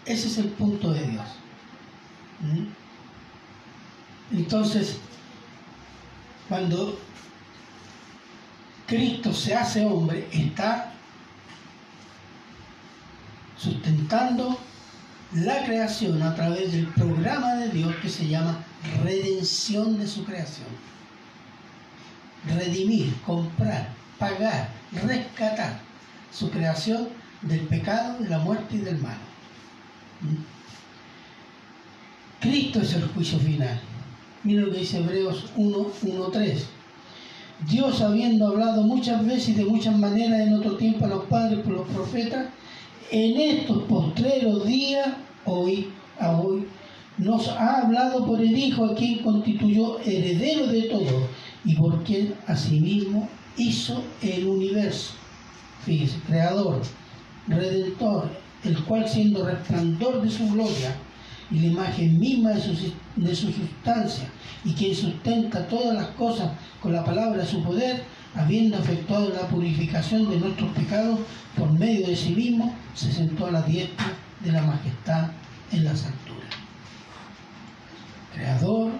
Ese 0.04 0.28
es 0.28 0.38
el 0.38 0.48
punto 0.48 0.92
de 0.92 1.06
Dios. 1.06 1.26
¿Mm? 2.40 4.36
Entonces, 4.36 4.98
cuando 6.48 6.98
Cristo 8.86 9.32
se 9.32 9.54
hace 9.54 9.84
hombre, 9.86 10.28
está 10.32 10.92
sustentando 13.56 14.58
la 15.34 15.64
creación 15.64 16.22
a 16.22 16.34
través 16.34 16.72
del 16.72 16.86
programa 16.88 17.54
de 17.56 17.68
Dios 17.68 17.94
que 18.02 18.08
se 18.08 18.26
llama 18.26 18.64
redención 19.02 19.98
de 19.98 20.06
su 20.06 20.24
creación. 20.24 20.66
Redimir, 22.48 23.14
comprar, 23.24 23.88
pagar, 24.18 24.70
rescatar 25.06 25.80
su 26.32 26.50
creación 26.50 27.08
del 27.42 27.60
pecado, 27.60 28.18
de 28.18 28.28
la 28.28 28.38
muerte 28.38 28.76
y 28.76 28.78
del 28.78 28.98
mal. 28.98 29.18
Cristo 32.40 32.80
es 32.80 32.94
el 32.94 33.06
juicio 33.08 33.38
final. 33.38 33.80
Mira 34.42 34.62
lo 34.62 34.72
que 34.72 34.78
dice 34.78 34.98
Hebreos 34.98 35.50
1, 35.56 35.86
1, 36.02 36.24
3. 36.28 36.66
Dios, 37.68 38.00
habiendo 38.00 38.48
hablado 38.48 38.82
muchas 38.82 39.24
veces 39.24 39.50
y 39.50 39.54
de 39.54 39.66
muchas 39.66 39.96
maneras 39.96 40.40
en 40.40 40.54
otro 40.54 40.76
tiempo 40.76 41.04
a 41.04 41.08
los 41.08 41.24
padres 41.24 41.60
por 41.60 41.74
los 41.74 41.88
profetas, 41.88 42.46
en 43.10 43.40
estos 43.40 43.82
postreros 43.84 44.66
días, 44.66 45.08
hoy, 45.44 45.88
a 46.18 46.32
hoy, 46.38 46.66
nos 47.18 47.48
ha 47.48 47.82
hablado 47.82 48.24
por 48.24 48.40
el 48.40 48.56
Hijo 48.56 48.84
a 48.84 48.94
quien 48.94 49.18
constituyó 49.18 49.98
heredero 50.00 50.66
de 50.68 50.82
todo 50.82 51.28
y 51.64 51.74
por 51.74 52.02
quien 52.04 52.34
asimismo 52.46 53.28
hizo 53.56 54.02
el 54.22 54.46
universo. 54.46 55.12
Fíjese, 55.84 56.18
creador, 56.26 56.80
redentor, 57.48 58.30
el 58.64 58.82
cual 58.84 59.08
siendo 59.08 59.44
resplandor 59.44 60.22
de 60.22 60.30
su 60.30 60.48
gloria 60.50 60.96
y 61.50 61.58
la 61.58 61.66
imagen 61.66 62.18
misma 62.18 62.50
de 62.50 62.60
su, 62.60 62.92
de 63.16 63.34
su 63.34 63.52
sustancia 63.52 64.30
y 64.64 64.72
quien 64.72 64.94
sustenta 64.94 65.66
todas 65.66 65.94
las 65.94 66.08
cosas 66.08 66.52
con 66.80 66.92
la 66.92 67.04
palabra 67.04 67.42
de 67.42 67.48
su 67.48 67.62
poder, 67.62 68.04
habiendo 68.34 68.78
efectuado 68.78 69.30
la 69.30 69.48
purificación 69.48 70.30
de 70.30 70.38
nuestros 70.38 70.70
pecados 70.72 71.20
por 71.56 71.70
medio 71.72 72.06
de 72.06 72.16
sí 72.16 72.30
mismo, 72.30 72.74
se 72.94 73.12
sentó 73.12 73.46
a 73.46 73.50
la 73.50 73.62
diestra 73.62 74.12
de 74.40 74.52
la 74.52 74.62
majestad 74.62 75.30
en 75.72 75.84
las 75.84 76.04
alturas. 76.04 76.50
Creador, 78.34 78.92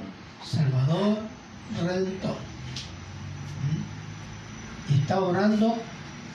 Salvador, 0.45 1.19
Redentor. 1.81 2.37
¿Mm? 3.67 4.93
Y 4.93 4.99
está 5.01 5.21
orando 5.21 5.77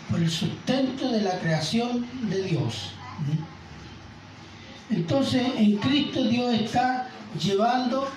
por 0.10 0.20
el 0.20 0.30
sustento 0.30 1.12
de 1.12 1.22
la 1.22 1.40
creación 1.40 2.06
de 2.30 2.44
Dios. 2.44 2.92
¿Mm? 3.20 4.94
Entonces, 4.96 5.48
en 5.58 5.78
Cristo 5.78 6.24
Dios 6.24 6.54
está 6.54 7.10
llevando 7.40 8.08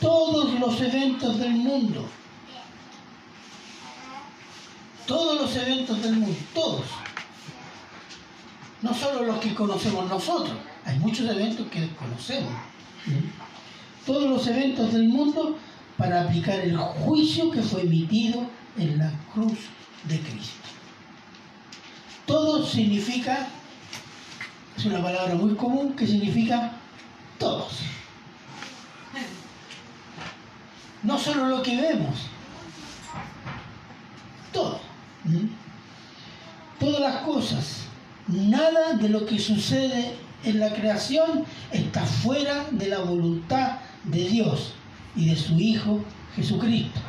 todos 0.00 0.58
los 0.60 0.80
eventos 0.80 1.38
del 1.38 1.52
mundo. 1.52 2.06
Todos 5.10 5.40
los 5.40 5.56
eventos 5.56 6.00
del 6.04 6.18
mundo, 6.18 6.38
todos. 6.54 6.84
No 8.80 8.94
solo 8.94 9.24
los 9.24 9.38
que 9.40 9.52
conocemos 9.56 10.08
nosotros, 10.08 10.56
hay 10.84 11.00
muchos 11.00 11.28
eventos 11.28 11.66
que 11.66 11.80
desconocemos. 11.80 12.52
Todos 14.06 14.30
los 14.30 14.46
eventos 14.46 14.92
del 14.92 15.08
mundo 15.08 15.58
para 15.96 16.22
aplicar 16.22 16.60
el 16.60 16.76
juicio 16.76 17.50
que 17.50 17.60
fue 17.60 17.80
emitido 17.80 18.46
en 18.78 18.98
la 18.98 19.10
cruz 19.34 19.58
de 20.04 20.20
Cristo. 20.20 20.68
Todo 22.24 22.64
significa, 22.64 23.48
es 24.76 24.84
una 24.84 25.02
palabra 25.02 25.34
muy 25.34 25.56
común 25.56 25.96
que 25.96 26.06
significa 26.06 26.70
todos. 27.36 27.80
No 31.02 31.18
solo 31.18 31.46
lo 31.46 31.60
que 31.64 31.80
vemos, 31.80 32.14
todo. 34.52 34.89
Todas 36.78 37.00
las 37.00 37.16
cosas. 37.22 37.84
Nada 38.26 38.94
de 38.94 39.08
lo 39.08 39.26
que 39.26 39.38
sucede 39.38 40.14
en 40.44 40.60
la 40.60 40.72
creación 40.72 41.44
está 41.70 42.02
fuera 42.02 42.66
de 42.70 42.88
la 42.88 43.00
voluntad 43.00 43.78
de 44.04 44.28
Dios 44.28 44.72
y 45.16 45.26
de 45.26 45.36
su 45.36 45.58
Hijo 45.58 46.02
Jesucristo. 46.36 47.00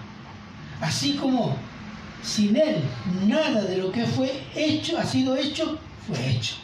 Así 0.82 1.14
como 1.14 1.56
sin 2.24 2.56
Él 2.56 2.78
nada 3.28 3.62
de 3.62 3.78
lo 3.78 3.92
que 3.92 4.06
fue 4.06 4.44
hecho, 4.56 4.98
ha 4.98 5.06
sido 5.06 5.36
hecho, 5.36 5.78
fue 6.08 6.32
hecho. 6.32 6.56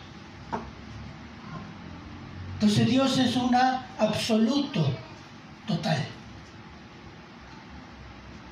Entonces 2.54 2.88
Dios 2.88 3.18
es 3.20 3.36
una 3.36 3.86
absoluto, 4.00 4.84
total. 5.68 6.04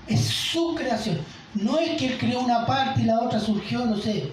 Es 0.08 0.22
su 0.22 0.76
creación. 0.76 1.20
No 1.56 1.80
es 1.80 1.98
que 1.98 2.08
Él 2.08 2.18
creó 2.18 2.42
una 2.42 2.66
parte 2.66 3.02
y 3.02 3.06
la 3.06 3.22
otra 3.22 3.40
surgió, 3.40 3.86
no 3.86 3.98
sé, 3.98 4.32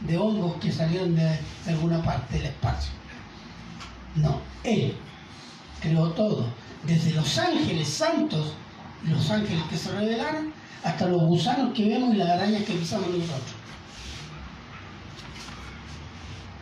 de 0.00 0.18
hongos 0.18 0.56
que 0.56 0.72
salieron 0.72 1.14
de 1.14 1.38
alguna 1.66 2.02
parte 2.02 2.38
del 2.38 2.46
espacio. 2.46 2.92
No, 4.16 4.40
Él 4.64 4.94
creó 5.80 6.10
todo, 6.10 6.46
desde 6.86 7.12
los 7.12 7.38
ángeles 7.38 7.88
santos, 7.88 8.54
los 9.04 9.30
ángeles 9.30 9.62
que 9.68 9.76
se 9.76 9.92
revelaron, 9.92 10.52
hasta 10.82 11.08
los 11.08 11.22
gusanos 11.22 11.74
que 11.74 11.88
vemos 11.88 12.14
y 12.14 12.18
las 12.18 12.30
arañas 12.30 12.64
que 12.64 12.72
pisamos 12.72 13.08
nosotros. 13.08 13.54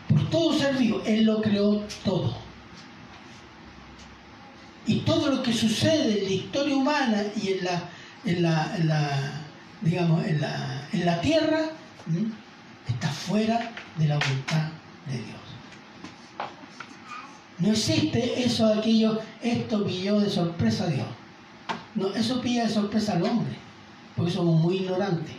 Por 0.09 0.29
todo 0.29 0.59
ser 0.59 0.77
vivo, 0.77 1.03
Él 1.07 1.25
lo 1.25 1.41
creó 1.41 1.83
todo. 2.05 2.37
Y 4.87 5.01
todo 5.01 5.31
lo 5.31 5.43
que 5.43 5.53
sucede 5.53 6.19
en 6.19 6.25
la 6.25 6.31
historia 6.31 6.77
humana 6.77 7.23
y 7.41 7.53
en 7.53 7.65
la, 7.65 7.89
en 8.25 8.43
la, 8.43 8.77
en 8.77 8.89
la 8.89 9.40
digamos, 9.83 10.25
en 10.25 10.41
la, 10.41 10.89
en 10.93 11.07
la 11.07 11.21
tierra, 11.21 11.61
está 12.89 13.09
fuera 13.09 13.73
de 13.97 14.09
la 14.09 14.19
voluntad 14.19 14.69
de 15.07 15.19
Dios. 15.19 15.41
No 17.59 17.73
existe 17.73 18.43
eso, 18.43 18.73
aquello, 18.73 19.21
esto 19.43 19.85
pilló 19.85 20.21
de 20.21 20.31
sorpresa 20.31 20.85
a 20.85 20.89
Dios. 20.89 21.07
No, 21.95 22.09
eso 22.15 22.41
pilla 22.41 22.65
de 22.65 22.71
sorpresa 22.73 23.15
al 23.15 23.23
hombre, 23.25 23.55
porque 24.17 24.33
somos 24.33 24.61
muy 24.61 24.77
ignorantes. 24.77 25.35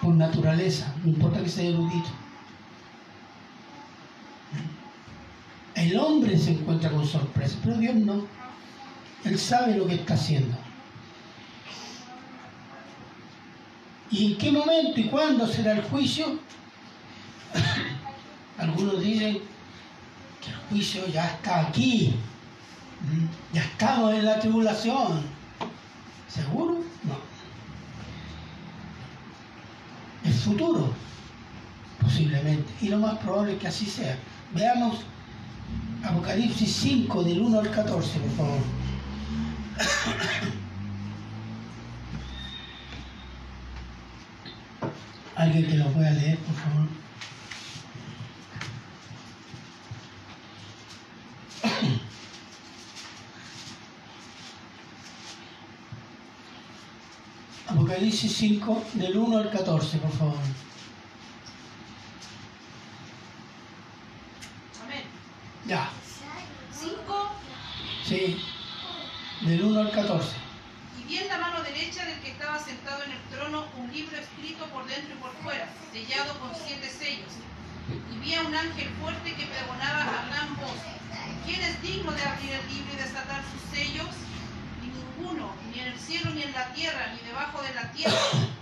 Por 0.00 0.14
naturaleza, 0.14 0.94
no 1.02 1.10
importa 1.10 1.42
que 1.42 1.48
sea 1.48 1.68
erudito. 1.68 2.08
El 5.74 5.98
hombre 5.98 6.38
se 6.38 6.52
encuentra 6.52 6.90
con 6.90 7.06
sorpresa, 7.06 7.56
pero 7.62 7.76
Dios 7.76 7.94
no. 7.96 8.26
Él 9.24 9.38
sabe 9.38 9.76
lo 9.76 9.86
que 9.86 9.94
está 9.96 10.14
haciendo. 10.14 10.56
¿Y 14.10 14.32
en 14.32 14.38
qué 14.38 14.52
momento 14.52 15.00
y 15.00 15.04
cuándo 15.04 15.46
será 15.46 15.72
el 15.72 15.82
juicio? 15.82 16.38
Algunos 18.58 19.00
dicen 19.00 19.40
que 20.40 20.50
el 20.50 20.56
juicio 20.68 21.06
ya 21.08 21.26
está 21.26 21.66
aquí. 21.68 22.14
Ya 23.52 23.62
estamos 23.62 24.14
en 24.14 24.24
la 24.24 24.38
tribulación. 24.38 25.22
¿Seguro? 26.28 26.78
No. 27.04 27.16
El 30.24 30.32
futuro, 30.32 30.92
posiblemente. 32.00 32.72
Y 32.80 32.88
lo 32.88 32.98
más 32.98 33.18
probable 33.18 33.54
es 33.54 33.58
que 33.58 33.68
así 33.68 33.86
sea. 33.86 34.16
Veamos 34.54 35.00
Apocalipsis 36.02 36.70
5 36.70 37.24
del 37.24 37.40
1 37.40 37.60
al 37.60 37.70
14, 37.70 38.18
por 38.20 38.30
favor. 38.30 38.58
Alguien 45.36 45.66
que 45.66 45.74
lo 45.74 45.86
pueda 45.92 46.10
leer, 46.12 46.38
por 46.38 46.54
favor. 46.54 46.88
Apocalipsis 57.66 58.32
5 58.36 58.84
del 58.94 59.16
1 59.16 59.38
al 59.38 59.50
14, 59.50 59.98
por 59.98 60.12
favor. 60.12 60.36
Amén. 64.84 65.02
Ya, 65.66 65.90
5, 66.72 67.30
sí. 68.06 68.40
Del 69.40 69.64
1 69.64 69.80
al 69.80 69.90
14. 69.90 70.36
Y 71.00 71.04
vi 71.08 71.18
en 71.18 71.28
la 71.28 71.38
mano 71.38 71.62
derecha 71.62 72.04
del 72.04 72.20
que 72.20 72.30
estaba 72.30 72.58
sentado 72.58 73.02
en 73.02 73.12
el 73.12 73.20
trono 73.30 73.66
un 73.78 73.92
libro 73.92 74.16
escrito 74.16 74.66
por 74.66 74.86
dentro 74.86 75.14
y 75.14 75.18
por 75.18 75.32
fuera, 75.42 75.68
con 76.22 76.54
siete 76.54 76.88
sellos. 76.88 77.32
Y 77.90 78.18
vi 78.18 78.34
a 78.34 78.42
un 78.42 78.54
ángel 78.54 78.88
fuerte 79.02 79.34
que 79.34 79.46
pregonaba 79.46 80.02
a 80.02 80.26
gran 80.30 80.56
voz, 80.56 80.78
¿quién 81.44 81.60
es 81.60 81.82
digno 81.82 82.12
de 82.12 82.22
abrir 82.22 82.52
el 82.52 82.66
libro 82.72 82.94
y 82.94 82.96
desatar 82.96 83.42
sus 83.50 83.76
sellos? 83.76 84.14
Y 84.82 84.94
ninguno, 84.94 85.52
ni 85.72 85.80
en 85.80 85.88
el 85.88 85.98
cielo, 85.98 86.30
ni 86.30 86.42
en 86.42 86.52
la 86.52 86.72
tierra, 86.72 87.12
ni 87.12 87.26
debajo 87.26 87.60
de 87.62 87.74
la 87.74 87.90
tierra, 87.90 88.16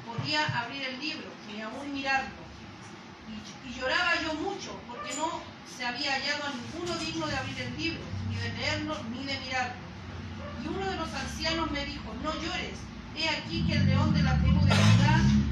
podía 0.07 0.47
abrir 0.59 0.83
el 0.83 0.99
libro, 0.99 1.29
ni 1.47 1.61
aún 1.61 1.93
mirarlo. 1.93 2.41
Y, 3.29 3.69
y 3.69 3.75
lloraba 3.79 4.13
yo 4.23 4.33
mucho, 4.35 4.81
porque 4.89 5.15
no 5.15 5.43
se 5.77 5.85
había 5.85 6.13
hallado 6.13 6.45
a 6.47 6.53
ninguno 6.57 6.99
digno 6.99 7.27
de 7.27 7.37
abrir 7.37 7.61
el 7.61 7.77
libro, 7.77 8.01
ni 8.31 8.37
de 8.37 8.49
leerlo, 8.55 8.97
ni 9.11 9.25
de 9.25 9.39
mirarlo. 9.41 9.83
Y 10.65 10.69
uno 10.69 10.87
de 10.87 10.97
los 10.97 11.13
ancianos 11.13 11.71
me 11.71 11.85
dijo, 11.85 12.15
no 12.23 12.33
llores, 12.33 12.81
he 13.15 13.29
aquí 13.29 13.67
que 13.67 13.75
el 13.75 13.87
león 13.87 14.15
de 14.15 14.23
la 14.23 14.39
tribu 14.39 14.65
de 14.65 14.75
Judá, 14.75 15.21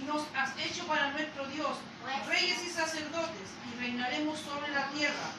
Y 0.00 0.04
nos 0.04 0.22
has 0.34 0.56
hecho 0.56 0.86
para 0.86 1.10
nuestro 1.12 1.46
Dios 1.48 1.76
reyes 2.26 2.62
y 2.64 2.70
sacerdotes, 2.70 3.48
y 3.68 3.80
reinaremos 3.80 4.38
sobre 4.38 4.70
la 4.72 4.88
tierra. 4.88 5.30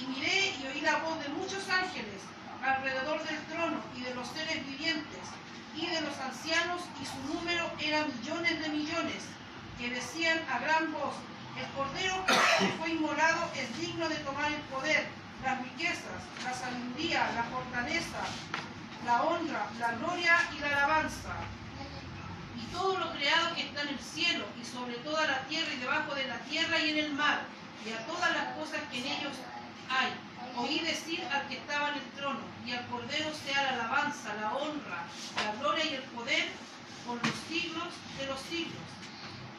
Y 0.00 0.06
miré 0.06 0.54
y 0.60 0.66
oí 0.66 0.80
la 0.80 0.96
voz 0.98 1.22
de 1.22 1.28
muchos 1.30 1.68
ángeles 1.68 2.22
alrededor 2.62 3.22
del 3.24 3.38
trono 3.46 3.80
y 3.96 4.02
de 4.02 4.14
los 4.14 4.28
seres 4.28 4.64
vivientes 4.66 5.24
y 5.74 5.86
de 5.86 6.00
los 6.00 6.16
ancianos, 6.18 6.82
y 7.00 7.06
su 7.06 7.34
número 7.34 7.70
era 7.78 8.04
millones 8.06 8.60
de 8.60 8.68
millones, 8.68 9.22
que 9.78 9.90
decían 9.90 10.38
a 10.50 10.58
gran 10.58 10.92
voz, 10.92 11.14
el 11.56 11.66
cordero 11.70 12.24
que 12.26 12.66
fue 12.78 12.90
inmolado 12.90 13.50
es 13.54 13.78
digno 13.78 14.08
de 14.08 14.16
tomar 14.16 14.52
el 14.52 14.60
poder, 14.62 15.06
las 15.44 15.62
riquezas, 15.62 16.22
la 16.44 16.52
sabiduría, 16.52 17.30
la 17.34 17.44
fortaleza, 17.44 18.18
la 19.04 19.22
honra, 19.22 19.66
la 19.78 19.92
gloria 19.92 20.36
y 20.56 20.60
la 20.60 20.68
alabanza. 20.68 21.34
Todo 22.72 22.98
lo 22.98 23.12
creado 23.12 23.54
que 23.54 23.62
está 23.62 23.82
en 23.82 23.88
el 23.88 23.98
cielo 23.98 24.44
y 24.60 24.64
sobre 24.64 24.94
toda 24.96 25.26
la 25.26 25.40
tierra 25.44 25.72
y 25.74 25.78
debajo 25.78 26.14
de 26.14 26.26
la 26.26 26.38
tierra 26.40 26.78
y 26.80 26.90
en 26.90 26.98
el 26.98 27.12
mar, 27.12 27.42
y 27.86 27.92
a 27.92 28.06
todas 28.06 28.30
las 28.32 28.54
cosas 28.56 28.80
que 28.90 28.98
en 28.98 29.06
ellos 29.06 29.34
hay. 29.90 30.12
Oí 30.56 30.80
decir 30.80 31.22
al 31.32 31.46
que 31.48 31.56
estaba 31.56 31.90
en 31.90 31.94
el 31.94 32.10
trono, 32.16 32.40
y 32.66 32.72
al 32.72 32.86
Cordero 32.88 33.30
sea 33.32 33.62
la 33.62 33.70
alabanza, 33.74 34.34
la 34.34 34.54
honra, 34.54 35.04
la 35.36 35.60
gloria 35.60 35.84
y 35.84 35.94
el 35.94 36.02
poder 36.02 36.46
por 37.06 37.16
los 37.24 37.34
siglos 37.48 37.88
de 38.18 38.26
los 38.26 38.40
siglos. 38.40 38.86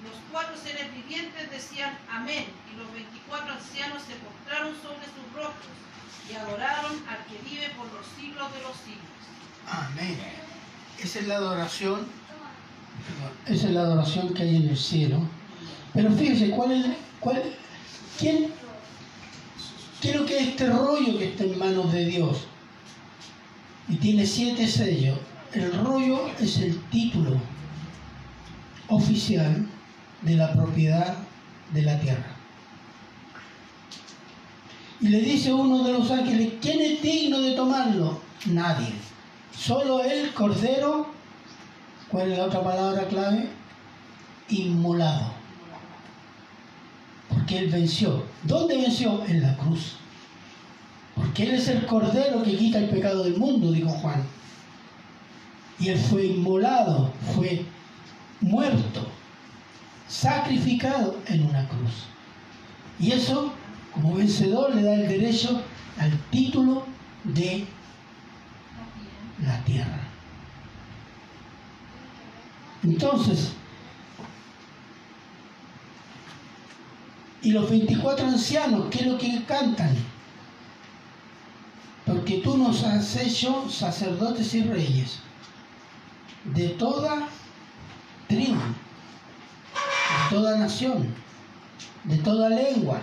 Los 0.04 0.16
cuatro 0.32 0.56
seres 0.56 0.94
vivientes 0.94 1.50
decían 1.50 1.98
amén, 2.12 2.46
y 2.72 2.78
los 2.78 2.92
veinticuatro 2.94 3.54
ancianos 3.54 4.04
se 4.04 4.16
postraron 4.16 4.76
sobre 4.82 5.06
sus 5.08 5.34
rostros 5.34 5.76
y 6.30 6.36
adoraron 6.36 6.94
al 7.08 7.26
que 7.26 7.38
vive 7.50 7.70
por 7.76 7.92
los 7.92 8.06
siglos 8.16 8.54
de 8.54 8.62
los 8.62 8.78
siglos. 8.78 9.20
Amén. 9.68 10.20
Esa 11.00 11.20
es 11.20 11.28
la 11.28 11.36
adoración. 11.36 12.19
Esa 13.46 13.68
es 13.68 13.74
la 13.74 13.82
adoración 13.82 14.34
que 14.34 14.44
hay 14.44 14.56
en 14.56 14.70
el 14.70 14.78
cielo. 14.78 15.22
Pero 15.94 16.12
fíjese, 16.12 16.52
¿cuál 16.52 16.72
es, 16.72 16.86
cuál, 17.20 17.42
quién, 18.18 18.52
lo 20.14 20.26
que 20.26 20.38
es 20.38 20.48
este 20.50 20.70
rollo 20.70 21.18
que 21.18 21.30
está 21.30 21.44
en 21.44 21.58
manos 21.58 21.92
de 21.92 22.06
Dios? 22.06 22.48
Y 23.88 23.96
tiene 23.96 24.26
siete 24.26 24.68
sellos. 24.68 25.18
El 25.54 25.74
rollo 25.84 26.30
es 26.40 26.58
el 26.60 26.80
título 26.90 27.40
oficial 28.88 29.68
de 30.22 30.36
la 30.36 30.54
propiedad 30.54 31.18
de 31.74 31.82
la 31.82 32.00
tierra. 32.00 32.36
Y 35.02 35.08
le 35.08 35.22
dice 35.22 35.54
uno 35.54 35.84
de 35.84 35.94
los 35.94 36.12
ángeles, 36.12 36.54
¿quién 36.62 36.82
es 36.82 37.02
digno 37.02 37.40
de 37.40 37.54
tomarlo? 37.54 38.20
Nadie. 38.48 38.94
Solo 39.58 40.04
el 40.04 40.34
cordero, 40.34 41.08
¿cuál 42.12 42.32
es 42.32 42.38
la 42.38 42.46
otra 42.46 42.64
palabra 42.64 43.08
clave? 43.08 43.50
Inmolado. 44.50 45.32
Porque 47.30 47.60
él 47.60 47.70
venció. 47.70 48.26
¿Dónde 48.44 48.78
venció? 48.78 49.24
En 49.26 49.42
la 49.42 49.56
cruz. 49.58 49.96
Porque 51.16 51.44
él 51.44 51.56
es 51.56 51.68
el 51.68 51.86
cordero 51.86 52.44
que 52.44 52.58
quita 52.58 52.80
el 52.80 52.90
pecado 52.90 53.24
del 53.24 53.38
mundo, 53.38 53.72
dijo 53.72 53.90
Juan. 53.90 54.24
Y 55.80 55.90
él 55.90 55.98
fue 55.98 56.26
inmolado, 56.26 57.12
fue 57.36 57.66
muerto, 58.42 59.08
sacrificado 60.08 61.18
en 61.28 61.46
una 61.46 61.68
cruz. 61.68 62.06
Y 63.00 63.12
eso, 63.12 63.54
como 63.94 64.16
vencedor, 64.16 64.76
le 64.76 64.84
da 64.84 64.94
el 64.96 65.08
derecho 65.08 65.62
al 65.98 66.12
título 66.32 66.86
de 67.24 67.66
la 69.46 69.64
tierra. 69.64 70.09
Entonces, 72.90 73.52
y 77.44 77.52
los 77.52 77.70
24 77.70 78.26
ancianos, 78.26 78.88
¿qué 78.90 79.02
es 79.02 79.06
lo 79.06 79.18
que 79.20 79.44
cantan? 79.46 79.96
Porque 82.04 82.40
tú 82.40 82.58
nos 82.58 82.84
has 82.84 83.16
hecho 83.18 83.70
sacerdotes 83.70 84.56
y 84.56 84.64
reyes 84.64 85.20
de 86.46 86.70
toda 86.70 87.28
tribu, 88.28 88.56
de 88.56 90.30
toda 90.32 90.58
nación, 90.58 91.14
de 92.06 92.18
toda 92.18 92.50
lengua. 92.50 93.02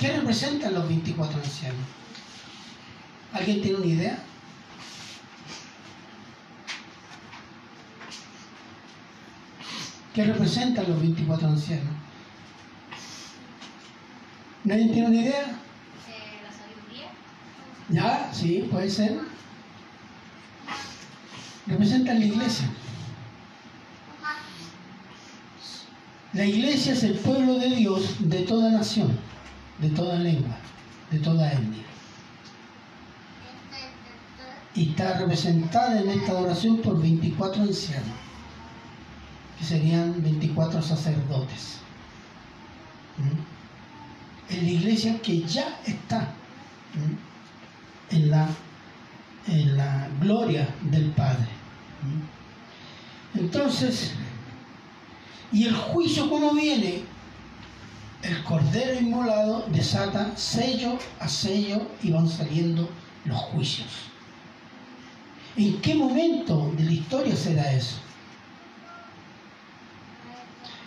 ¿Qué 0.00 0.16
representan 0.16 0.74
los 0.74 0.88
24 0.88 1.38
ancianos? 1.38 1.86
¿Alguien 3.32 3.62
tiene 3.62 3.78
una 3.78 3.86
idea? 3.86 4.29
¿Qué 10.14 10.24
representan 10.24 10.88
los 10.88 11.00
24 11.00 11.48
ancianos? 11.48 11.94
¿Nadie 14.64 14.88
tiene 14.92 15.08
una 15.08 15.20
idea? 15.20 15.42
Eh, 15.42 16.40
la 16.44 16.52
sabiduría. 16.52 17.10
¿Ya? 17.88 18.32
Sí, 18.32 18.68
puede 18.70 18.90
ser. 18.90 19.18
Representan 21.66 22.18
la 22.18 22.26
iglesia. 22.26 22.68
La 26.32 26.44
iglesia 26.44 26.92
es 26.92 27.02
el 27.02 27.14
pueblo 27.14 27.58
de 27.58 27.70
Dios 27.70 28.16
de 28.20 28.42
toda 28.42 28.70
nación, 28.70 29.18
de 29.78 29.90
toda 29.90 30.16
lengua, 30.16 30.56
de 31.10 31.18
toda 31.18 31.52
etnia. 31.52 31.82
Y 34.76 34.90
está 34.90 35.18
representada 35.18 36.00
en 36.00 36.08
esta 36.08 36.30
adoración 36.30 36.78
por 36.78 37.00
24 37.02 37.62
ancianos, 37.62 38.14
que 39.60 39.66
serían 39.66 40.22
24 40.22 40.80
sacerdotes. 40.80 41.76
¿Mm? 43.18 44.54
En 44.54 44.64
la 44.64 44.70
iglesia 44.70 45.20
que 45.20 45.42
ya 45.42 45.78
está 45.86 46.32
¿Mm? 46.94 48.14
en 48.16 48.30
la, 48.30 48.48
en 49.46 49.76
la 49.76 50.08
gloria 50.18 50.74
del 50.90 51.10
Padre. 51.10 51.48
¿Mm? 52.02 53.38
Entonces, 53.38 54.14
¿y 55.52 55.66
el 55.66 55.76
juicio 55.76 56.28
cómo 56.30 56.54
viene? 56.54 57.02
El 58.22 58.42
cordero 58.44 58.98
inmolado 58.98 59.66
desata 59.68 60.36
sello 60.36 60.98
a 61.20 61.28
sello 61.28 61.86
y 62.02 62.10
van 62.10 62.28
saliendo 62.28 62.88
los 63.26 63.38
juicios. 63.38 63.88
¿En 65.56 65.80
qué 65.80 65.94
momento 65.94 66.72
de 66.76 66.84
la 66.84 66.92
historia 66.92 67.36
será 67.36 67.72
eso? 67.72 67.96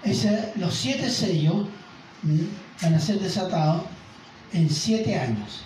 Ese- 0.04 0.52
los 0.58 0.74
siete 0.74 1.10
sellos 1.10 1.68
¿m? 2.24 2.40
van 2.82 2.94
a 2.96 3.00
ser 3.00 3.20
desatados 3.20 3.84
en 4.52 4.70
siete 4.70 5.18
años, 5.18 5.62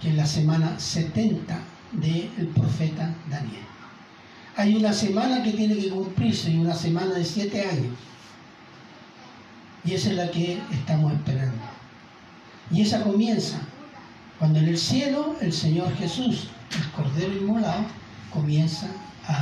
que 0.00 0.10
es 0.10 0.14
la 0.14 0.26
semana 0.26 0.78
70 0.78 1.58
del 1.92 2.46
profeta 2.54 3.14
Daniel. 3.30 3.64
Hay 4.56 4.74
una 4.76 4.92
semana 4.92 5.42
que 5.42 5.52
tiene 5.52 5.76
que 5.76 5.88
cumplirse 5.90 6.50
y 6.50 6.58
una 6.58 6.74
semana 6.74 7.14
de 7.14 7.24
siete 7.24 7.62
años. 7.68 7.94
Y 9.84 9.94
esa 9.94 10.10
es 10.10 10.16
la 10.16 10.30
que 10.30 10.60
estamos 10.70 11.12
esperando. 11.12 11.56
Y 12.70 12.82
esa 12.82 13.02
comienza 13.02 13.58
cuando 14.38 14.58
en 14.58 14.68
el 14.68 14.78
cielo 14.78 15.36
el 15.40 15.52
Señor 15.52 15.94
Jesús, 15.96 16.48
el 16.76 16.90
Cordero 16.92 17.32
Inmolado, 17.34 17.84
comienza 18.32 18.86
a 19.26 19.40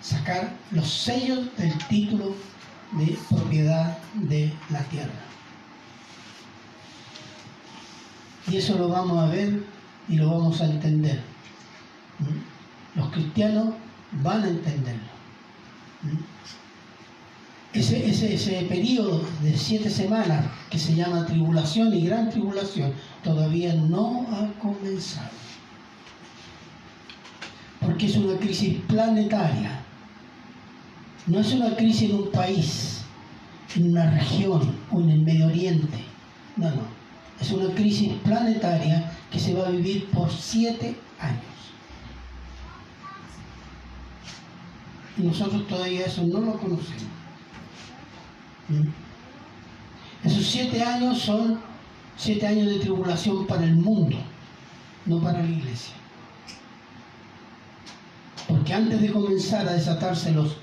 sacar 0.00 0.52
los 0.70 0.90
sellos 0.90 1.54
del 1.56 1.76
título 1.88 2.34
de 2.92 3.18
propiedad 3.28 3.98
de 4.14 4.52
la 4.70 4.82
tierra. 4.84 5.12
Y 8.50 8.56
eso 8.56 8.78
lo 8.78 8.88
vamos 8.88 9.18
a 9.18 9.26
ver 9.26 9.62
y 10.08 10.16
lo 10.16 10.30
vamos 10.30 10.60
a 10.60 10.66
entender. 10.66 11.20
Los 12.94 13.10
cristianos 13.10 13.74
van 14.22 14.42
a 14.42 14.48
entenderlo. 14.48 15.18
Ese, 17.74 18.08
ese, 18.08 18.34
ese 18.34 18.62
periodo 18.62 19.22
de 19.42 19.56
siete 19.56 19.90
semanas 19.90 20.46
que 20.70 20.78
se 20.78 20.94
llama 20.94 21.26
tribulación 21.26 21.92
y 21.92 22.06
gran 22.06 22.30
tribulación 22.30 22.94
todavía 23.22 23.74
no 23.74 24.26
ha 24.32 24.58
comenzado. 24.60 25.28
Porque 27.80 28.06
es 28.06 28.16
una 28.16 28.38
crisis 28.38 28.78
planetaria. 28.88 29.84
No 31.26 31.40
es 31.40 31.52
una 31.52 31.76
crisis 31.76 32.10
en 32.10 32.16
un 32.16 32.30
país, 32.30 33.02
en 33.76 33.90
una 33.90 34.10
región 34.10 34.74
o 34.90 35.00
en 35.00 35.10
el 35.10 35.20
Medio 35.22 35.46
Oriente. 35.46 35.98
No, 36.56 36.70
no. 36.70 36.98
Es 37.40 37.50
una 37.52 37.72
crisis 37.74 38.12
planetaria 38.24 39.12
que 39.30 39.38
se 39.38 39.54
va 39.54 39.68
a 39.68 39.70
vivir 39.70 40.08
por 40.10 40.30
siete 40.30 40.96
años. 41.20 41.42
Y 45.16 45.22
nosotros 45.22 45.66
todavía 45.66 46.06
eso 46.06 46.22
no 46.24 46.40
lo 46.40 46.58
conocemos. 46.58 47.02
¿Mm? 48.68 48.88
Esos 50.24 50.46
siete 50.46 50.82
años 50.82 51.18
son 51.20 51.60
siete 52.16 52.46
años 52.46 52.66
de 52.66 52.80
tribulación 52.80 53.46
para 53.46 53.64
el 53.64 53.76
mundo, 53.76 54.16
no 55.06 55.20
para 55.20 55.42
la 55.42 55.48
iglesia. 55.48 55.94
Porque 58.48 58.74
antes 58.74 59.00
de 59.00 59.12
comenzar 59.12 59.68
a 59.68 59.74
desatarse 59.74 60.32
los, 60.32 60.56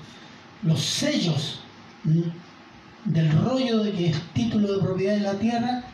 los 0.66 0.80
sellos 0.80 1.60
del 3.04 3.32
rollo 3.42 3.84
de 3.84 3.92
que 3.92 4.08
es 4.08 4.20
título 4.34 4.74
de 4.74 4.82
propiedad 4.82 5.14
de 5.14 5.20
la 5.20 5.38
tierra, 5.38 5.84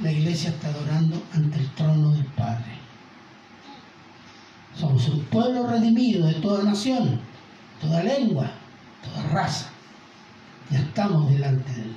la 0.00 0.12
iglesia 0.12 0.50
está 0.50 0.68
adorando 0.68 1.22
ante 1.32 1.58
el 1.58 1.70
trono 1.70 2.12
del 2.12 2.24
Padre. 2.26 2.76
Somos 4.74 5.08
un 5.08 5.20
pueblo 5.24 5.66
redimido 5.68 6.26
de 6.26 6.34
toda 6.34 6.64
nación, 6.64 7.20
toda 7.80 8.02
lengua, 8.02 8.50
toda 9.02 9.28
raza. 9.28 9.70
Ya 10.70 10.80
estamos 10.80 11.30
delante 11.30 11.72
de 11.72 11.82
Él. 11.82 11.96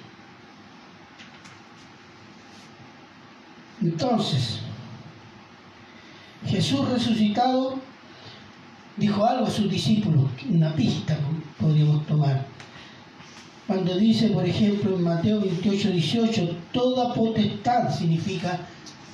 Entonces, 3.82 4.60
Jesús 6.46 6.88
resucitado 6.88 7.80
dijo 9.00 9.26
algo 9.26 9.48
a 9.48 9.50
sus 9.50 9.72
discípulos, 9.72 10.26
una 10.50 10.74
pista 10.76 11.18
podríamos 11.60 12.06
tomar. 12.06 12.46
Cuando 13.66 13.96
dice, 13.98 14.30
por 14.30 14.46
ejemplo, 14.46 14.96
en 14.96 15.04
Mateo 15.04 15.42
28, 15.42 15.92
18, 15.92 16.58
toda 16.72 17.14
potestad 17.14 17.96
significa 17.96 18.60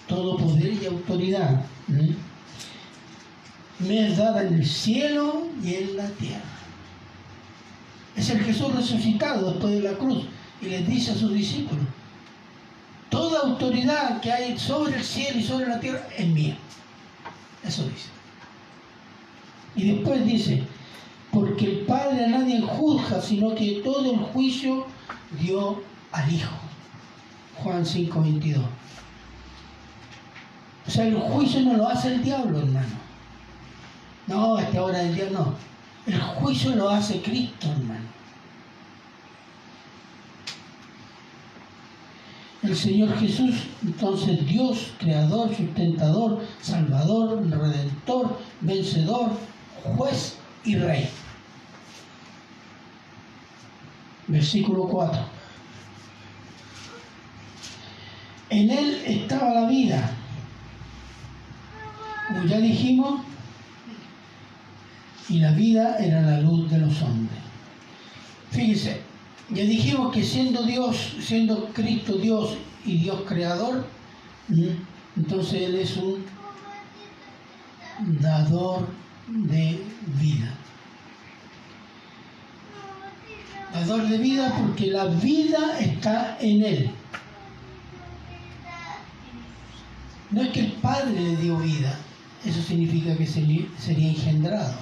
todo 0.08 0.38
poder 0.38 0.74
y 0.82 0.86
autoridad. 0.86 1.66
Me 3.80 4.08
es 4.08 4.18
dada 4.18 4.44
en 4.44 4.54
el 4.56 4.66
cielo 4.66 5.48
y 5.62 5.76
en 5.76 5.98
la 5.98 6.08
tierra. 6.12 6.42
Es 8.16 8.30
el 8.30 8.40
Jesús 8.40 8.74
resucitado 8.74 9.52
después 9.52 9.74
de 9.74 9.82
la 9.82 9.98
cruz 9.98 10.24
y 10.62 10.68
les 10.68 10.88
dice 10.88 11.12
a 11.12 11.16
sus 11.16 11.34
discípulos, 11.34 11.84
toda 13.10 13.42
autoridad 13.42 14.22
que 14.22 14.32
hay 14.32 14.58
sobre 14.58 14.96
el 14.96 15.04
cielo 15.04 15.40
y 15.40 15.44
sobre 15.44 15.68
la 15.68 15.80
tierra 15.82 16.08
es 16.18 16.28
mía. 16.28 16.58
Eso 17.62 17.84
dice. 17.84 18.15
Y 19.76 19.92
después 19.92 20.26
dice, 20.26 20.64
porque 21.32 21.66
el 21.66 21.78
Padre 21.80 22.26
a 22.26 22.30
nadie 22.30 22.62
juzga, 22.62 23.22
sino 23.22 23.54
que 23.56 23.82
todo 23.84 24.12
el 24.12 24.18
juicio 24.18 24.86
dio 25.40 25.82
al 26.12 26.34
Hijo. 26.34 26.56
Juan 27.56 27.86
5, 27.86 28.22
22. 28.22 28.64
O 30.88 30.92
sea, 30.92 31.08
el 31.08 31.16
juicio 31.16 31.62
no 31.62 31.78
lo 31.78 31.88
hace 31.88 32.14
el 32.14 32.24
diablo, 32.24 32.60
hermano. 32.60 32.96
No, 34.28 34.58
esta 34.60 34.84
hora 34.84 35.00
del 35.00 35.16
día 35.16 35.30
no. 35.32 35.54
El 36.06 36.20
juicio 36.22 36.76
lo 36.76 36.90
hace 36.90 37.22
Cristo, 37.22 37.68
hermano. 37.68 38.16
El 42.64 42.76
Señor 42.76 43.16
Jesús, 43.20 43.56
entonces 43.84 44.46
Dios, 44.48 44.94
creador, 45.00 45.50
sustentador, 45.56 46.42
salvador, 46.62 47.48
redentor, 47.48 48.40
vencedor, 48.62 49.32
juez 49.96 50.38
y 50.64 50.76
rey. 50.76 51.10
Versículo 54.28 54.88
4. 54.88 55.20
En 58.50 58.70
él 58.70 59.04
estaba 59.06 59.54
la 59.54 59.68
vida. 59.68 60.12
Como 62.28 62.46
ya 62.46 62.58
dijimos, 62.58 63.22
y 65.30 65.40
la 65.40 65.52
vida 65.52 65.98
era 65.98 66.22
la 66.22 66.42
luz 66.42 66.70
de 66.70 66.80
los 66.80 67.02
hombres. 67.02 67.40
Fíjese, 68.52 69.02
ya 69.50 69.64
dijimos 69.64 70.14
que 70.14 70.24
siendo 70.24 70.64
Dios, 70.64 71.16
siendo 71.20 71.66
Cristo 71.74 72.14
Dios 72.14 72.58
y 72.86 72.98
Dios 72.98 73.22
creador, 73.28 73.86
entonces 75.16 75.62
Él 75.62 75.76
es 75.76 75.98
un 75.98 76.26
dador 78.22 78.88
de 79.28 79.84
vida. 80.20 80.54
Dador 83.74 84.08
de 84.08 84.18
vida 84.18 84.54
porque 84.58 84.88
la 84.88 85.06
vida 85.06 85.80
está 85.80 86.38
en 86.40 86.64
Él. 86.64 86.92
No 90.32 90.42
es 90.42 90.50
que 90.50 90.62
el 90.62 90.72
Padre 90.74 91.20
le 91.20 91.36
dio 91.38 91.58
vida, 91.58 91.98
eso 92.46 92.62
significa 92.62 93.16
que 93.16 93.26
sería 93.26 94.10
engendrado. 94.10 94.76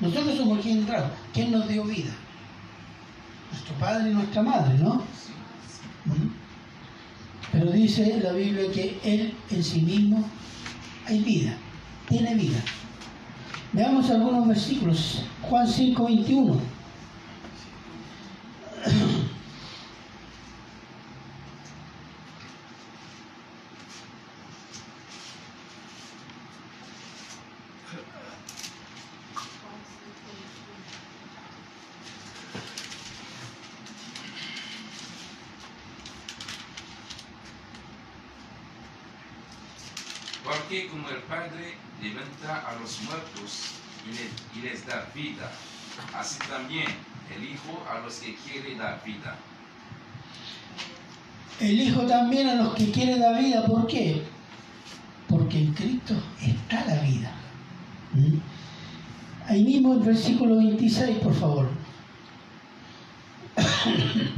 Nosotros 0.00 0.36
somos 0.36 0.58
engendrados. 0.58 1.12
¿Quién 1.32 1.52
nos 1.52 1.68
dio 1.68 1.84
vida? 1.84 2.10
Nuestro 3.50 3.74
padre 3.76 4.10
y 4.10 4.14
nuestra 4.14 4.42
madre, 4.42 4.78
¿no? 4.78 5.02
Pero 7.52 7.70
dice 7.70 8.18
la 8.22 8.32
Biblia 8.32 8.72
que 8.72 8.98
Él 9.04 9.34
en 9.50 9.62
sí 9.62 9.82
mismo 9.82 10.24
hay 11.06 11.20
vida, 11.20 11.54
tiene 12.08 12.34
vida. 12.34 12.58
Veamos 13.74 14.10
algunos 14.10 14.46
versículos. 14.46 15.24
Juan 15.48 15.66
5, 15.66 16.04
21. 16.04 16.60
Porque 40.44 40.88
como 40.88 41.08
el 41.08 41.22
Padre 41.22 41.76
levanta 42.02 42.68
a 42.68 42.74
los 42.80 43.00
muertos 43.02 43.72
y 44.62 44.66
les, 44.66 44.86
da 44.86 45.06
vida, 45.14 45.50
así 46.14 46.38
también 46.48 46.86
el 47.34 47.44
Hijo 47.44 47.82
a 47.90 48.00
los 48.00 48.14
que 48.16 48.34
quiere 48.34 48.76
dar 48.76 49.02
vida. 49.04 49.36
El 51.60 51.80
Hijo 51.80 52.02
también 52.02 52.48
a 52.48 52.54
los 52.56 52.74
que 52.74 52.90
quiere 52.90 53.16
la 53.16 53.38
vida. 53.38 53.64
¿Por 53.66 53.86
qué? 53.86 54.22
Porque 55.28 55.58
en 55.60 55.72
Cristo 55.74 56.14
está 56.40 56.84
la 56.86 57.02
vida. 57.02 57.32
¿Mm? 58.14 58.38
Ahí 59.48 59.64
mismo 59.64 59.94
el 59.94 60.00
versículo 60.00 60.56
26, 60.56 61.18
por 61.18 61.34
favor. 61.34 61.68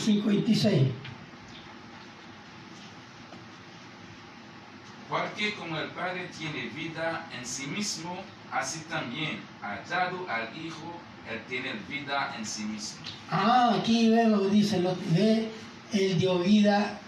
5.26. 0.00 0.90
Porque 5.08 5.54
como 5.54 5.76
el 5.76 5.88
Padre 5.90 6.30
tiene 6.38 6.68
vida 6.68 7.26
en 7.36 7.44
sí 7.44 7.66
mismo, 7.66 8.22
así 8.52 8.80
también 8.88 9.38
ha 9.62 9.78
dado 9.88 10.28
al 10.28 10.48
Hijo 10.56 11.00
el 11.30 11.40
tener 11.44 11.76
vida 11.88 12.34
en 12.38 12.44
sí 12.44 12.64
mismo. 12.64 12.98
Ah, 13.30 13.76
aquí 13.78 14.10
vemos, 14.10 14.50
dice, 14.50 14.80
lo, 14.80 14.96
ve, 15.12 15.50
él 15.92 16.18
dio 16.18 16.38
vida 16.40 16.98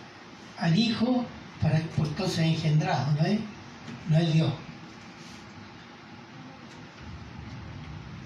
al 0.58 0.78
Hijo 0.78 1.24
para 1.60 1.78
por 1.96 2.06
entonces 2.06 2.38
engendrado, 2.38 3.12
¿no 3.12 3.26
es? 3.26 3.40
No 4.08 4.18
es 4.18 4.32
Dios. 4.32 4.52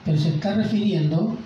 Pero 0.05 0.19
se 0.19 0.29
está 0.29 0.55
refiriendo 0.55 1.37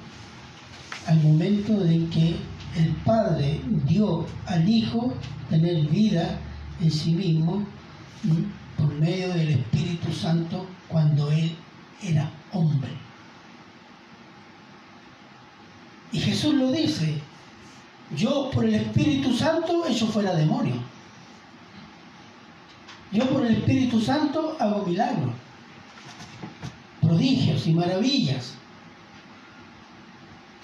al 1.07 1.21
momento 1.23 1.85
en 1.87 2.11
que 2.11 2.37
el 2.77 2.93
Padre 3.05 3.61
dio 3.87 4.27
al 4.47 4.69
Hijo 4.69 5.15
tener 5.49 5.87
vida 5.89 6.39
en 6.81 6.91
sí 6.91 7.13
mismo 7.15 7.65
por 8.77 8.93
medio 8.95 9.29
del 9.35 9.51
Espíritu 9.51 10.13
Santo 10.13 10.67
cuando 10.91 11.31
Él 11.31 11.57
era 12.03 12.31
hombre. 12.53 12.91
Y 16.13 16.19
Jesús 16.19 16.55
lo 16.55 16.73
dice, 16.73 17.21
yo 18.17 18.51
por 18.51 18.65
el 18.65 18.75
Espíritu 18.75 19.35
Santo 19.35 19.87
eso 19.87 20.07
fuera 20.09 20.35
demonio. 20.35 20.75
Yo 23.13 23.29
por 23.29 23.47
el 23.47 23.57
Espíritu 23.57 24.01
Santo 24.01 24.57
hago 24.59 24.87
milagros, 24.87 25.33
prodigios 27.01 27.67
y 27.67 27.73
maravillas. 27.73 28.55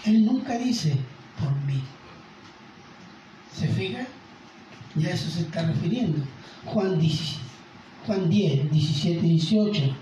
Él 0.04 0.24
nunca 0.24 0.56
dice 0.58 0.96
por 1.40 1.54
mí. 1.62 1.82
¿Se 3.52 3.68
fija? 3.68 4.06
Ya 4.94 5.10
eso 5.10 5.30
se 5.30 5.42
está 5.42 5.62
refiriendo. 5.62 6.24
Juan 6.64 6.98
10, 6.98 7.36
Juan 8.06 8.28
10 8.28 8.70
17, 8.70 9.20
18. 9.20 9.96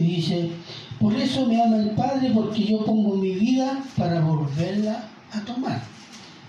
Y 0.00 0.16
dice, 0.16 0.50
por 0.98 1.14
eso 1.14 1.44
me 1.44 1.62
ama 1.62 1.76
el 1.76 1.90
Padre, 1.90 2.30
porque 2.32 2.64
yo 2.64 2.82
pongo 2.86 3.16
mi 3.16 3.34
vida 3.34 3.84
para 3.98 4.22
volverla 4.22 5.04
a 5.30 5.40
tomar. 5.40 5.82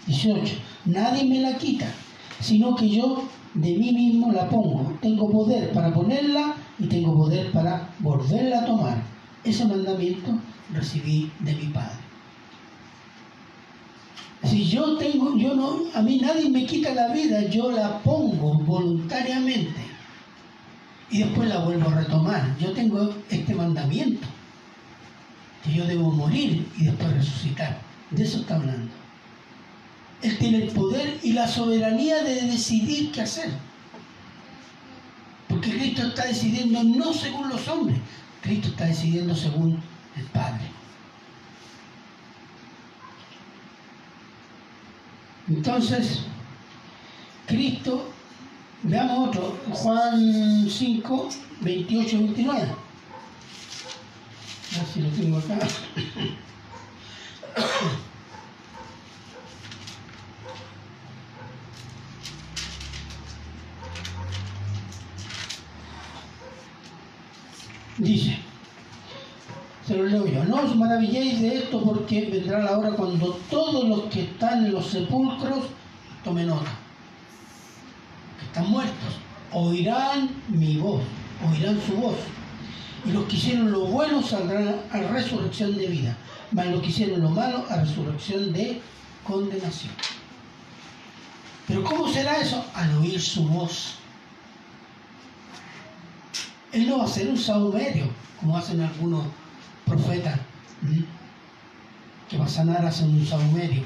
18. 0.07 0.55
Nadie 0.85 1.25
me 1.25 1.41
la 1.41 1.57
quita, 1.57 1.85
sino 2.39 2.75
que 2.75 2.89
yo 2.89 3.23
de 3.53 3.77
mí 3.77 3.91
mismo 3.91 4.31
la 4.31 4.47
pongo. 4.47 4.93
Tengo 5.01 5.29
poder 5.29 5.73
para 5.73 5.93
ponerla 5.93 6.55
y 6.79 6.85
tengo 6.85 7.13
poder 7.13 7.51
para 7.51 7.89
volverla 7.99 8.61
a 8.61 8.65
tomar. 8.65 9.03
Ese 9.43 9.65
mandamiento 9.65 10.31
recibí 10.73 11.29
de 11.41 11.53
mi 11.53 11.65
Padre. 11.65 11.99
Si 14.45 14.63
yo 14.63 14.97
tengo, 14.97 15.37
yo 15.37 15.55
no, 15.55 15.81
a 15.93 16.01
mí 16.01 16.19
nadie 16.19 16.49
me 16.49 16.65
quita 16.65 16.93
la 16.93 17.09
vida, 17.09 17.49
yo 17.49 17.69
la 17.69 17.99
pongo 17.99 18.53
voluntariamente 18.59 19.90
y 21.11 21.19
después 21.19 21.49
la 21.49 21.59
vuelvo 21.59 21.89
a 21.89 21.95
retomar. 21.95 22.57
Yo 22.57 22.71
tengo 22.71 23.13
este 23.29 23.53
mandamiento, 23.53 24.27
que 25.63 25.73
yo 25.73 25.85
debo 25.85 26.09
morir 26.11 26.67
y 26.77 26.85
después 26.85 27.13
resucitar. 27.13 27.79
De 28.09 28.23
eso 28.23 28.39
está 28.39 28.55
hablando. 28.55 28.91
Él 30.21 30.37
tiene 30.37 30.63
el 30.63 30.69
poder 30.69 31.19
y 31.21 31.33
la 31.33 31.47
soberanía 31.47 32.23
de 32.23 32.41
decidir 32.41 33.11
qué 33.11 33.21
hacer. 33.21 33.49
Porque 35.47 35.71
Cristo 35.71 36.07
está 36.07 36.25
decidiendo 36.25 36.81
no 36.83 37.13
según 37.13 37.49
los 37.49 37.67
hombres, 37.67 37.99
Cristo 38.41 38.69
está 38.69 38.85
decidiendo 38.85 39.35
según 39.35 39.81
el 40.15 40.23
Padre. 40.25 40.63
Entonces, 45.49 46.21
Cristo, 47.47 48.09
veamos 48.83 49.29
otro, 49.29 49.57
Juan 49.71 50.67
5, 50.69 51.29
28 51.61 52.15
y 52.15 52.19
29. 52.19 52.61
A 52.61 52.65
ver 54.77 54.87
si 54.93 55.01
lo 55.01 55.09
tengo 55.09 55.37
acá. 55.37 55.57
Dice, 67.97 68.35
se 69.85 69.95
lo 69.95 70.05
leo 70.05 70.25
yo, 70.25 70.43
no 70.45 70.61
os 70.61 70.75
maravilléis 70.75 71.39
de 71.39 71.57
esto 71.57 71.83
porque 71.83 72.25
vendrá 72.31 72.59
la 72.63 72.75
hora 72.75 72.91
cuando 72.91 73.37
todos 73.47 73.87
los 73.87 74.03
que 74.05 74.23
están 74.23 74.65
en 74.65 74.71
los 74.71 74.87
sepulcros 74.87 75.65
tomen 76.23 76.47
nota, 76.47 76.71
están 78.51 78.69
muertos, 78.69 79.15
oirán 79.53 80.29
mi 80.49 80.75
voz, 80.75 81.01
oirán 81.49 81.79
su 81.85 81.93
voz. 81.93 82.17
Y 83.05 83.11
los 83.11 83.23
que 83.25 83.37
hicieron 83.37 83.71
lo 83.71 83.85
bueno 83.85 84.21
saldrán 84.21 84.75
a 84.91 84.97
resurrección 84.97 85.77
de 85.77 85.87
vida, 85.87 86.17
mas 86.51 86.67
los 86.67 86.81
que 86.81 86.89
hicieron 86.89 87.21
lo 87.21 87.29
malo 87.29 87.65
a 87.69 87.77
resurrección 87.77 88.51
de 88.51 88.81
condenación. 89.23 89.93
Pero 91.65 91.81
¿cómo 91.85 92.11
será 92.11 92.41
eso? 92.41 92.65
Al 92.75 92.93
oír 92.97 93.21
su 93.21 93.47
voz. 93.47 93.95
Él 96.73 96.89
no 96.89 96.97
va 96.97 97.05
a 97.05 97.07
ser 97.07 97.29
un 97.29 97.37
saumerio, 97.37 98.09
como 98.37 98.57
hacen 98.57 98.81
algunos 98.81 99.23
profetas, 99.85 100.37
que 102.29 102.37
va 102.37 102.45
a 102.45 102.49
sanar 102.49 102.85
hacen 102.85 103.15
un 103.15 103.25
saumerio. 103.25 103.83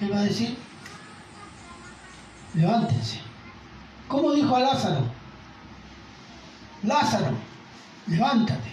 Él 0.00 0.12
va 0.12 0.18
a 0.18 0.24
decir, 0.24 0.56
levántense. 2.56 3.20
¿Cómo 4.08 4.32
dijo 4.32 4.56
a 4.56 4.60
Lázaro? 4.60 5.04
Lázaro, 6.82 7.36
levántate. 8.06 8.70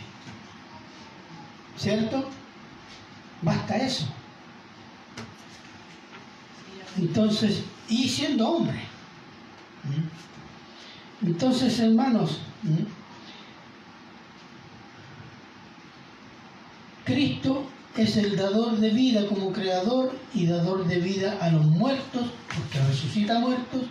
¿Cierto? 1.78 2.30
Basta 3.42 3.78
eso. 3.78 4.08
Entonces, 6.98 7.64
y 7.90 8.08
siendo 8.08 8.48
hombre. 8.48 8.80
¿m? 9.86 11.30
Entonces, 11.30 11.80
hermanos, 11.80 12.40
¿m? 12.64 12.86
Cristo 17.04 17.66
es 17.96 18.18
el 18.18 18.36
dador 18.36 18.78
de 18.78 18.90
vida 18.90 19.28
como 19.28 19.52
creador 19.52 20.18
y 20.34 20.48
dador 20.48 20.88
de 20.88 21.00
vida 21.00 21.38
a 21.40 21.52
los 21.52 21.66
muertos, 21.66 22.32
porque 22.48 22.80
resucita 22.88 23.40
muertos, 23.40 23.84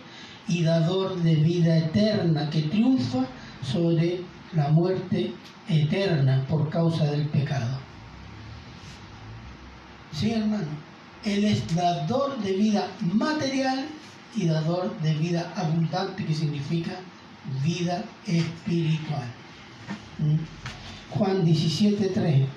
y 0.47 0.63
dador 0.63 1.15
de 1.23 1.35
vida 1.35 1.77
eterna 1.77 2.49
que 2.49 2.63
triunfa 2.63 3.25
sobre 3.63 4.21
la 4.53 4.67
muerte 4.69 5.33
eterna 5.69 6.45
por 6.49 6.69
causa 6.69 7.05
del 7.05 7.27
pecado. 7.27 7.79
Sí, 10.11 10.31
hermano, 10.31 10.67
Él 11.23 11.45
es 11.45 11.73
dador 11.73 12.37
de 12.39 12.51
vida 12.53 12.87
material 12.99 13.85
y 14.35 14.47
dador 14.47 14.99
de 14.99 15.13
vida 15.13 15.53
abundante, 15.55 16.25
que 16.25 16.33
significa 16.33 16.91
vida 17.63 18.03
espiritual. 18.27 19.27
Juan 21.11 21.45
17, 21.45 22.07
3. 22.09 22.47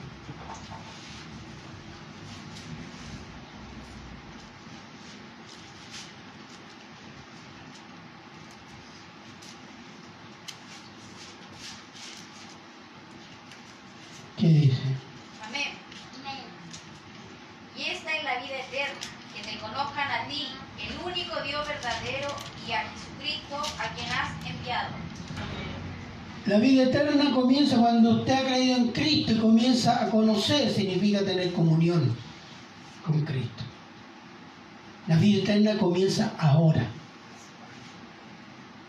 ¿Qué 14.39 14.49
dice? 14.49 14.83
Amén. 15.47 15.73
Y 17.75 17.83
esta 17.91 18.15
es 18.15 18.23
la 18.23 18.37
vida 18.37 18.59
eterna, 18.59 19.01
que 19.35 19.43
te 19.43 19.59
conozcan 19.59 20.11
a 20.11 20.29
ti, 20.29 20.49
el 20.79 20.95
único 21.05 21.43
Dios 21.43 21.67
verdadero, 21.67 22.29
y 22.69 22.73
a 22.73 22.81
Jesucristo, 22.81 23.57
a 23.79 23.95
quien 23.95 24.11
has 24.11 24.47
enviado. 24.47 24.91
La 26.47 26.59
vida 26.59 26.85
eterna 26.85 27.33
comienza 27.33 27.77
cuando 27.77 28.19
usted 28.19 28.33
ha 28.33 28.47
creído 28.47 28.77
en 28.77 28.93
Cristo 28.93 29.33
y 29.33 29.39
comienza 29.39 30.05
a 30.05 30.11
conocer, 30.11 30.71
significa 30.73 31.25
tener 31.25 31.53
comunión 31.53 32.15
con 33.05 33.21
Cristo. 33.23 33.65
La 35.09 35.17
vida 35.17 35.43
eterna 35.43 35.77
comienza 35.77 36.33
ahora, 36.39 36.87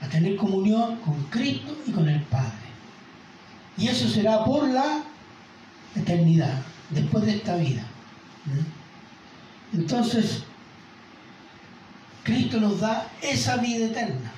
a 0.02 0.08
tener 0.08 0.36
comunión 0.36 0.98
con 0.98 1.16
Cristo 1.26 1.76
y 1.88 1.92
con 1.92 2.08
el 2.08 2.22
Padre. 2.22 2.68
Y 3.76 3.88
eso 3.88 4.08
será 4.08 4.44
por 4.46 4.68
la 4.68 5.04
eternidad, 5.96 6.62
después 6.92 7.26
de 7.26 7.38
esta 7.38 7.56
vida. 7.56 7.84
Entonces, 9.74 10.44
Cristo 12.24 12.60
nos 12.60 12.80
da 12.80 13.08
esa 13.22 13.58
vida 13.58 13.88
eterna. 13.88 14.32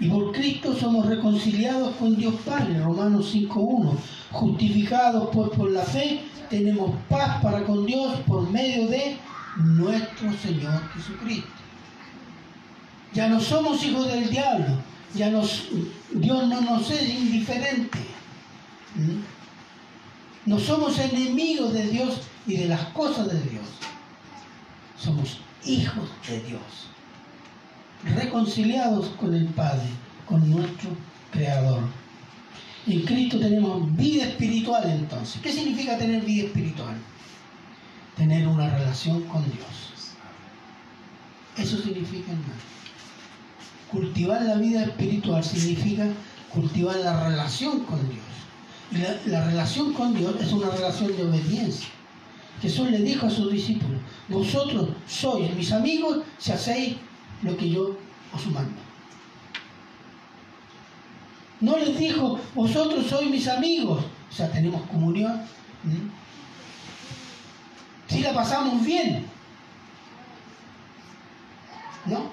Y 0.00 0.08
por 0.08 0.32
Cristo 0.32 0.74
somos 0.74 1.06
reconciliados 1.06 1.94
con 1.96 2.16
Dios 2.16 2.34
Padre, 2.46 2.80
Romanos 2.80 3.34
5.1. 3.34 3.92
Justificados 4.32 5.28
pues 5.30 5.50
por 5.50 5.70
la 5.70 5.82
fe, 5.82 6.22
tenemos 6.48 6.92
paz 7.08 7.42
para 7.42 7.64
con 7.64 7.84
Dios 7.84 8.14
por 8.26 8.48
medio 8.50 8.88
de 8.88 9.18
nuestro 9.56 10.32
Señor 10.32 10.82
Jesucristo. 10.94 11.50
Ya 13.12 13.28
no 13.28 13.40
somos 13.40 13.84
hijos 13.84 14.08
del 14.08 14.30
diablo. 14.30 14.78
Ya 15.14 15.28
Dios 15.28 16.48
no 16.48 16.60
nos 16.60 16.90
es 16.90 17.08
indiferente. 17.08 17.98
¿Mm? 18.94 19.20
No 20.46 20.58
somos 20.58 20.98
enemigos 20.98 21.74
de 21.74 21.88
Dios 21.88 22.20
y 22.46 22.56
de 22.56 22.68
las 22.68 22.86
cosas 22.86 23.30
de 23.30 23.40
Dios. 23.50 23.66
Somos 24.96 25.40
hijos 25.64 26.08
de 26.26 26.40
Dios. 26.40 26.62
Reconciliados 28.04 29.08
con 29.10 29.34
el 29.34 29.46
Padre, 29.48 29.88
con 30.26 30.48
nuestro 30.50 30.90
Creador. 31.30 31.82
En 32.86 33.02
Cristo 33.02 33.38
tenemos 33.38 33.94
vida 33.96 34.24
espiritual 34.24 34.88
entonces. 34.88 35.40
¿Qué 35.42 35.52
significa 35.52 35.98
tener 35.98 36.22
vida 36.24 36.46
espiritual? 36.46 36.96
Tener 38.16 38.48
una 38.48 38.70
relación 38.70 39.22
con 39.24 39.44
Dios. 39.44 40.14
Eso 41.58 41.76
significa, 41.76 42.32
hermano. 42.32 42.54
Cultivar 43.90 44.42
la 44.42 44.54
vida 44.54 44.84
espiritual 44.84 45.44
significa 45.44 46.06
cultivar 46.52 46.96
la 46.96 47.28
relación 47.28 47.80
con 47.80 47.98
Dios. 48.08 48.24
Y 48.92 48.96
la, 48.96 49.38
la 49.38 49.46
relación 49.46 49.92
con 49.92 50.14
Dios 50.14 50.34
es 50.40 50.52
una 50.52 50.70
relación 50.70 51.14
de 51.16 51.24
obediencia. 51.24 51.88
Jesús 52.62 52.90
le 52.90 52.98
dijo 52.98 53.26
a 53.26 53.30
sus 53.30 53.52
discípulos, 53.52 54.00
vosotros 54.28 54.90
sois 55.06 55.54
mis 55.54 55.72
amigos 55.72 56.20
si 56.38 56.52
hacéis 56.52 56.96
lo 57.42 57.56
que 57.56 57.70
yo 57.70 57.96
os 58.32 58.46
mando. 58.46 58.80
No 61.60 61.76
les 61.76 61.98
dijo, 61.98 62.40
vosotros 62.54 63.06
sois 63.06 63.30
mis 63.30 63.46
amigos, 63.46 64.02
o 64.30 64.32
sea, 64.32 64.50
tenemos 64.50 64.82
comunión. 64.82 65.42
Si 68.08 68.20
la 68.20 68.32
pasamos 68.32 68.84
bien. 68.84 69.26
¿No? 72.06 72.30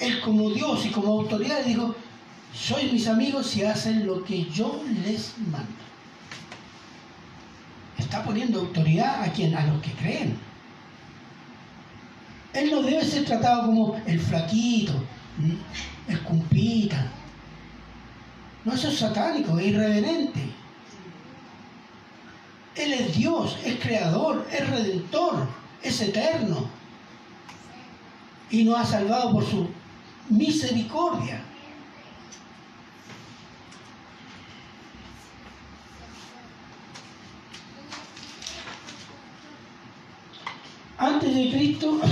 Él 0.00 0.20
como 0.20 0.50
Dios 0.50 0.84
y 0.86 0.90
como 0.90 1.20
autoridad 1.20 1.64
dijo, 1.64 1.94
sois 2.52 2.92
mis 2.92 3.06
amigos 3.06 3.46
si 3.46 3.64
hacen 3.64 4.06
lo 4.06 4.24
que 4.24 4.44
yo 4.46 4.82
les 5.04 5.38
mando. 5.38 5.68
Está 7.96 8.24
poniendo 8.24 8.60
autoridad 8.60 9.22
a 9.22 9.32
quien, 9.32 9.54
a 9.54 9.66
los 9.66 9.80
que 9.82 9.92
creen. 9.92 10.47
Él 12.52 12.70
no 12.70 12.82
debe 12.82 13.04
ser 13.04 13.24
tratado 13.24 13.66
como 13.66 14.00
el 14.06 14.20
flaquito, 14.20 14.92
el 16.08 16.22
cumpita. 16.22 17.10
No, 18.64 18.72
eso 18.72 18.88
es 18.88 18.98
satánico, 18.98 19.58
es 19.58 19.66
irreverente. 19.66 20.40
Él 22.74 22.92
es 22.92 23.16
Dios, 23.16 23.58
es 23.64 23.78
creador, 23.80 24.46
es 24.52 24.68
redentor, 24.68 25.48
es 25.82 26.00
eterno. 26.00 26.68
Y 28.50 28.64
nos 28.64 28.78
ha 28.78 28.84
salvado 28.84 29.32
por 29.32 29.44
su 29.44 29.68
misericordia. 30.30 31.42
Antes 40.96 41.27
de 41.38 41.50
Cristo, 41.50 42.00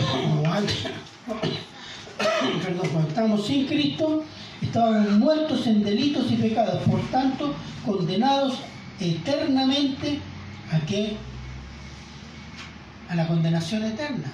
perdón, 2.63 2.89
cuando 2.93 3.09
estábamos 3.09 3.47
sin 3.47 3.67
Cristo, 3.67 4.25
estábamos 4.63 5.19
muertos 5.19 5.67
en 5.67 5.83
delitos 5.83 6.31
y 6.31 6.37
pecados, 6.37 6.83
por 6.85 7.01
tanto, 7.11 7.55
condenados 7.85 8.59
eternamente 9.01 10.21
a 10.73 10.79
qué? 10.87 11.17
A 13.09 13.15
la 13.15 13.27
condenación 13.27 13.85
eterna. 13.85 14.33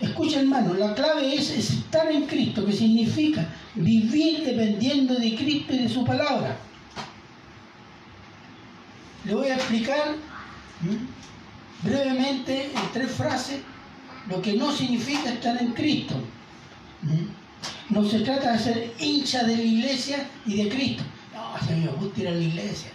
Escucha 0.00 0.40
hermano, 0.40 0.74
la 0.74 0.94
clave 0.94 1.34
es 1.34 1.50
estar 1.50 2.10
en 2.10 2.26
Cristo, 2.26 2.64
que 2.64 2.72
significa 2.72 3.46
vivir 3.74 4.44
dependiendo 4.44 5.14
de 5.14 5.36
Cristo 5.36 5.74
y 5.74 5.78
de 5.78 5.88
su 5.88 6.04
palabra. 6.04 6.56
Le 9.26 9.34
voy 9.34 9.48
a 9.48 9.56
explicar 9.56 10.14
brevemente 11.82 12.64
en 12.64 12.92
tres 12.94 13.10
frases 13.10 13.60
lo 14.28 14.40
que 14.42 14.54
no 14.54 14.72
significa 14.72 15.30
estar 15.30 15.60
en 15.60 15.72
Cristo. 15.72 16.14
No 17.88 18.04
se 18.04 18.20
trata 18.20 18.52
de 18.52 18.58
ser 18.58 18.94
hincha 18.98 19.44
de 19.44 19.56
la 19.56 19.62
iglesia 19.62 20.28
y 20.46 20.62
de 20.62 20.68
Cristo. 20.68 21.02
No, 21.34 21.66
si 21.66 21.74
me 21.74 22.22
ir 22.22 22.28
a 22.28 22.32
la 22.32 22.40
iglesia. 22.40 22.90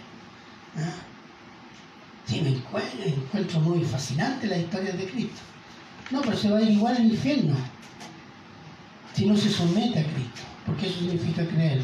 Sí, 2.26 2.40
me 2.40 2.50
encuentro, 2.50 3.04
encuentro 3.04 3.60
muy 3.60 3.84
fascinante 3.84 4.46
la 4.46 4.58
historia 4.58 4.92
de 4.92 5.06
Cristo. 5.06 5.40
No, 6.10 6.20
pero 6.22 6.36
se 6.36 6.50
va 6.50 6.58
a 6.58 6.62
ir 6.62 6.70
igual 6.70 6.96
al 6.96 7.06
infierno 7.06 7.56
si 9.14 9.24
no 9.24 9.36
se 9.36 9.48
somete 9.48 10.00
a 10.00 10.04
Cristo, 10.04 10.42
porque 10.66 10.86
eso 10.86 10.98
significa 10.98 11.46
creer. 11.46 11.82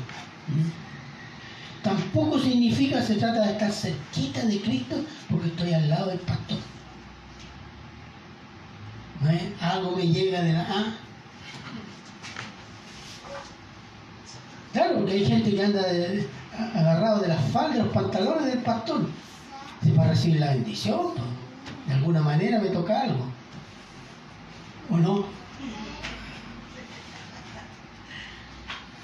Tampoco 1.83 2.39
significa 2.39 3.03
se 3.03 3.15
trata 3.15 3.47
de 3.47 3.53
estar 3.53 3.73
cerquita 3.73 4.45
de 4.45 4.61
Cristo 4.61 4.97
porque 5.31 5.49
estoy 5.49 5.73
al 5.73 5.89
lado 5.89 6.11
del 6.11 6.19
pastor. 6.19 6.59
¿No 9.23 9.31
es? 9.31 9.43
Algo 9.61 9.97
me 9.97 10.07
llega 10.09 10.43
de 10.43 10.53
la... 10.53 10.67
Ah. 10.69 10.95
Claro, 14.73 14.99
porque 14.99 15.13
hay 15.13 15.27
gente 15.27 15.55
que 15.55 15.65
anda 15.65 15.83
agarrado 16.75 17.21
de 17.21 17.29
las 17.29 17.51
faldas, 17.51 17.79
los 17.79 17.89
pantalones 17.89 18.47
del 18.47 18.59
pastor. 18.59 19.07
Para 19.97 20.11
recibir 20.11 20.41
la 20.41 20.53
bendición, 20.55 21.09
de 21.87 21.95
alguna 21.95 22.23
manera 22.23 22.61
me 22.61 22.69
toca 22.69 23.03
algo. 23.03 23.27
¿O 24.91 24.97
no? 24.97 25.25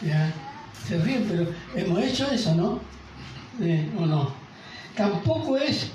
Ya, 0.03 0.33
se 0.87 0.99
ríen, 0.99 1.27
pero 1.29 1.51
hemos 1.75 1.99
hecho 1.99 2.31
eso, 2.31 2.55
¿no? 2.55 2.81
Eh, 3.61 3.91
¿O 3.99 4.07
no? 4.07 4.33
Tampoco 4.95 5.57
es. 5.57 5.91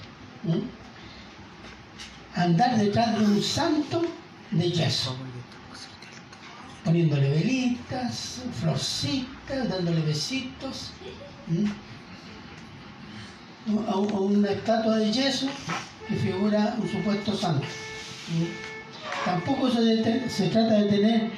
Andar 2.36 2.78
detrás 2.78 3.18
de 3.18 3.26
un 3.26 3.42
santo 3.42 4.02
de 4.52 4.72
yeso, 4.72 5.16
poniéndole 6.84 7.30
velitas, 7.30 8.42
florcitas, 8.60 9.70
dándole 9.70 10.02
besitos. 10.02 10.92
¿m? 11.50 11.72
a 13.88 13.92
a 13.92 13.98
una 13.98 14.50
estatua 14.50 14.98
de 14.98 15.12
yeso 15.12 15.48
que 16.08 16.16
figura 16.16 16.76
un 16.82 16.90
supuesto 16.90 17.36
santo. 17.36 17.66
Tampoco 19.26 19.70
se, 19.70 20.30
se 20.30 20.50
trata 20.50 20.80
de 20.80 20.90
tener 20.90 21.32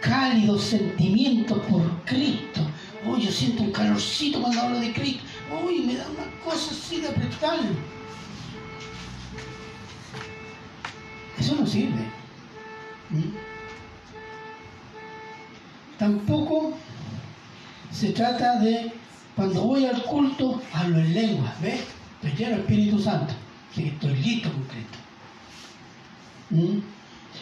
cálidos 0.00 0.62
sentimientos 0.62 1.58
por 1.66 1.82
Cristo. 2.04 2.60
Oh, 3.06 3.16
yo 3.16 3.30
siento 3.30 3.62
un 3.62 3.72
calorcito 3.72 4.40
cuando 4.40 4.60
hablo 4.62 4.80
de 4.80 4.92
Cristo. 4.92 5.22
Uy, 5.64 5.80
me 5.80 5.96
da 5.96 6.06
una 6.08 6.44
cosa 6.44 6.70
así 6.70 7.00
de 7.00 7.08
apretarlo. 7.08 7.95
Eso 11.38 11.54
no 11.56 11.66
sirve. 11.66 12.02
¿Mm? 13.10 13.34
Tampoco 15.98 16.74
se 17.90 18.10
trata 18.12 18.58
de, 18.58 18.92
cuando 19.34 19.62
voy 19.62 19.86
al 19.86 20.02
culto, 20.02 20.60
hablo 20.72 20.98
en 20.98 21.14
lengua, 21.14 21.54
¿ves? 21.62 21.80
Estoy 22.22 22.32
lleno 22.32 22.50
del 22.50 22.60
Espíritu 22.60 22.98
Santo, 22.98 23.34
así 23.70 23.82
que 23.84 23.88
estoy 23.88 24.14
listo 24.16 24.52
con 24.52 24.62
Cristo. 24.64 24.98
¿Mm? 26.50 26.78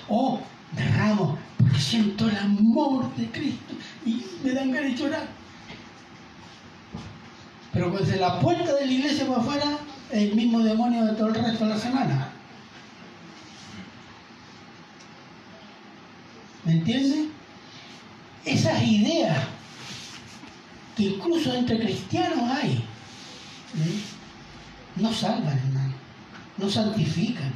O 0.08 0.40
derramo, 0.72 1.38
porque 1.58 1.78
siento 1.78 2.28
el 2.28 2.36
amor 2.36 3.14
de 3.16 3.26
Cristo 3.30 3.74
y 4.04 4.24
me 4.42 4.52
dan 4.52 4.70
ganas 4.70 4.92
de 4.92 4.96
llorar. 4.96 5.26
Pero 7.72 7.90
cuando 7.90 8.08
de 8.08 8.16
la 8.18 8.38
puerta 8.38 8.72
de 8.74 8.86
la 8.86 8.92
iglesia 8.92 9.26
para 9.26 9.40
afuera, 9.40 9.78
es 10.10 10.30
el 10.30 10.36
mismo 10.36 10.60
demonio 10.60 11.04
de 11.06 11.12
todo 11.14 11.28
el 11.28 11.34
resto 11.34 11.64
de 11.64 11.70
la 11.70 11.78
semana. 11.78 12.33
¿Me 16.64 16.72
entiendes? 16.72 17.26
Esas 18.44 18.82
ideas 18.82 19.46
que 20.96 21.04
incluso 21.04 21.52
entre 21.54 21.78
cristianos 21.78 22.50
hay, 22.50 22.72
¿eh? 22.72 24.00
no 24.96 25.12
salvan, 25.12 25.58
hermano, 25.58 25.94
no 26.58 26.68
santifican, 26.68 27.52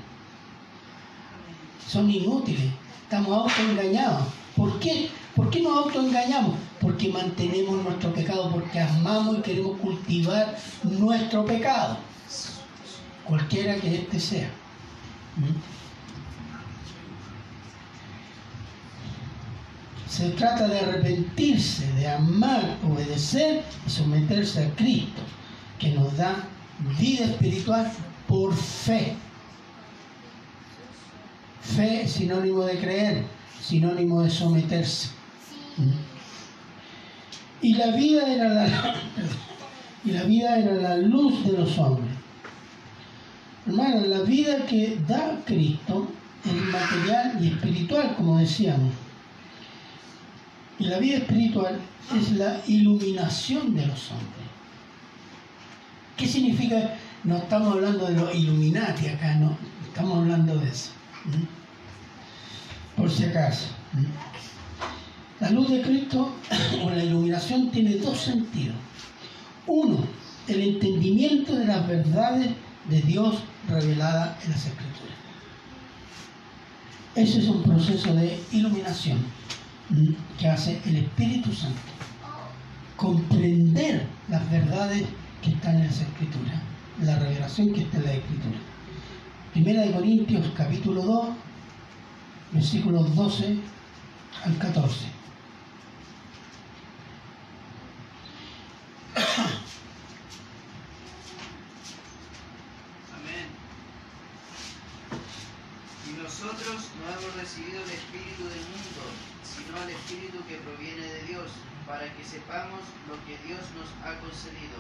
son 1.87 2.11
inútiles, 2.11 2.71
estamos 3.03 3.31
autoengañados. 3.31 4.25
¿Por 4.57 4.79
qué? 4.81 5.09
¿Por 5.37 5.51
qué 5.51 5.63
nos 5.63 5.85
autoengañamos? 5.85 6.57
Porque 6.81 7.11
mantenemos 7.11 7.83
nuestro 7.85 8.13
pecado, 8.13 8.51
porque 8.51 8.81
amamos 8.81 9.39
y 9.39 9.43
queremos 9.43 9.79
cultivar 9.79 10.59
nuestro 10.83 11.45
pecado, 11.47 11.97
cualquiera 13.25 13.77
que 13.77 13.95
éste 13.95 14.19
sea. 14.19 14.51
¿Mm? 15.37 15.78
Se 20.19 20.31
trata 20.31 20.67
de 20.67 20.81
arrepentirse, 20.81 21.87
de 21.93 22.09
amar, 22.09 22.77
obedecer 22.85 23.63
y 23.87 23.89
someterse 23.89 24.67
a 24.67 24.71
Cristo, 24.75 25.23
que 25.79 25.93
nos 25.93 26.17
da 26.17 26.35
vida 26.99 27.27
espiritual 27.27 27.89
por 28.27 28.53
fe. 28.53 29.15
Fe 31.61 32.03
es 32.03 32.11
sinónimo 32.11 32.65
de 32.65 32.81
creer. 32.81 33.27
sinónimo 33.63 34.23
de 34.23 34.31
someterse. 34.31 35.11
Y 37.63 37.75
la 37.75 37.93
vida 37.93 38.27
era 38.27 38.49
la, 38.49 38.67
y 40.05 40.11
la 40.11 40.25
vida 40.25 40.59
era 40.59 40.75
la 40.75 40.97
luz 40.97 41.45
de 41.45 41.53
los 41.53 41.79
hombres. 41.79 42.11
Hermano, 43.69 44.05
la 44.05 44.23
vida 44.23 44.67
que 44.67 44.99
da 45.07 45.39
Cristo 45.45 46.09
es 46.45 46.53
material 46.73 47.39
y 47.41 47.53
espiritual, 47.53 48.17
como 48.17 48.39
decíamos. 48.39 48.93
Y 50.79 50.85
la 50.85 50.99
vida 50.99 51.19
espiritual 51.19 51.81
es 52.17 52.33
la 52.33 52.61
iluminación 52.67 53.75
de 53.75 53.87
los 53.87 54.11
hombres. 54.11 54.49
¿Qué 56.17 56.27
significa? 56.27 56.95
No 57.25 57.37
estamos 57.37 57.75
hablando 57.75 58.07
de 58.07 58.15
los 58.15 58.35
Illuminati 58.35 59.09
acá, 59.09 59.35
no. 59.35 59.57
Estamos 59.87 60.19
hablando 60.19 60.57
de 60.57 60.69
eso. 60.69 60.91
Por 62.97 63.11
si 63.11 63.25
acaso. 63.25 63.67
La 65.41 65.51
luz 65.51 65.71
de 65.71 65.83
Cristo 65.83 66.33
o 66.85 66.91
la 66.91 67.03
iluminación 67.03 67.71
tiene 67.71 67.97
dos 67.97 68.19
sentidos. 68.19 68.77
Uno, 69.67 69.99
el 70.47 70.61
entendimiento 70.61 71.55
de 71.57 71.67
las 71.67 71.87
verdades 71.87 72.51
de 72.89 73.03
Dios 73.03 73.39
reveladas 73.69 74.45
en 74.45 74.51
las 74.51 74.67
Escrituras. 74.67 75.19
Ese 77.15 77.41
es 77.41 77.49
un 77.49 77.63
proceso 77.63 78.15
de 78.15 78.39
iluminación. 78.53 79.19
Que 80.39 80.49
hace 80.49 80.81
el 80.85 80.97
Espíritu 80.97 81.53
Santo. 81.53 81.79
Comprender 82.97 84.07
las 84.29 84.51
verdades 84.51 85.05
que 85.43 85.51
están 85.51 85.77
en 85.77 85.87
las 85.87 86.01
Escrituras, 86.01 86.61
la 87.03 87.19
revelación 87.19 87.73
que 87.73 87.83
está 87.83 87.99
en 87.99 88.05
la 88.05 88.13
Escritura. 88.13 88.59
Primera 89.53 89.83
de 89.83 89.93
Corintios 89.93 90.47
capítulo 90.57 91.03
2, 91.03 91.29
versículos 92.53 93.15
12 93.15 93.59
al 94.45 94.59
14. 94.59 95.07
Amén. 103.15 103.47
Y 106.09 106.23
nosotros 106.23 106.91
no 106.99 107.09
hemos 107.11 107.35
recibido 107.37 107.83
el 107.83 107.91
Espíritu 107.91 108.45
del 108.45 108.65
mundo, 108.69 109.03
sino 109.43 109.75
el 109.83 109.91
Espíritu 109.91 110.39
que 110.47 110.57
proviene 110.63 111.03
de 111.03 111.23
Dios, 111.25 111.51
para 111.87 112.05
que 112.15 112.23
sepamos 112.23 112.81
lo 113.09 113.17
que 113.27 113.37
Dios 113.47 113.61
nos 113.75 113.91
ha 114.07 114.21
concedido, 114.21 114.79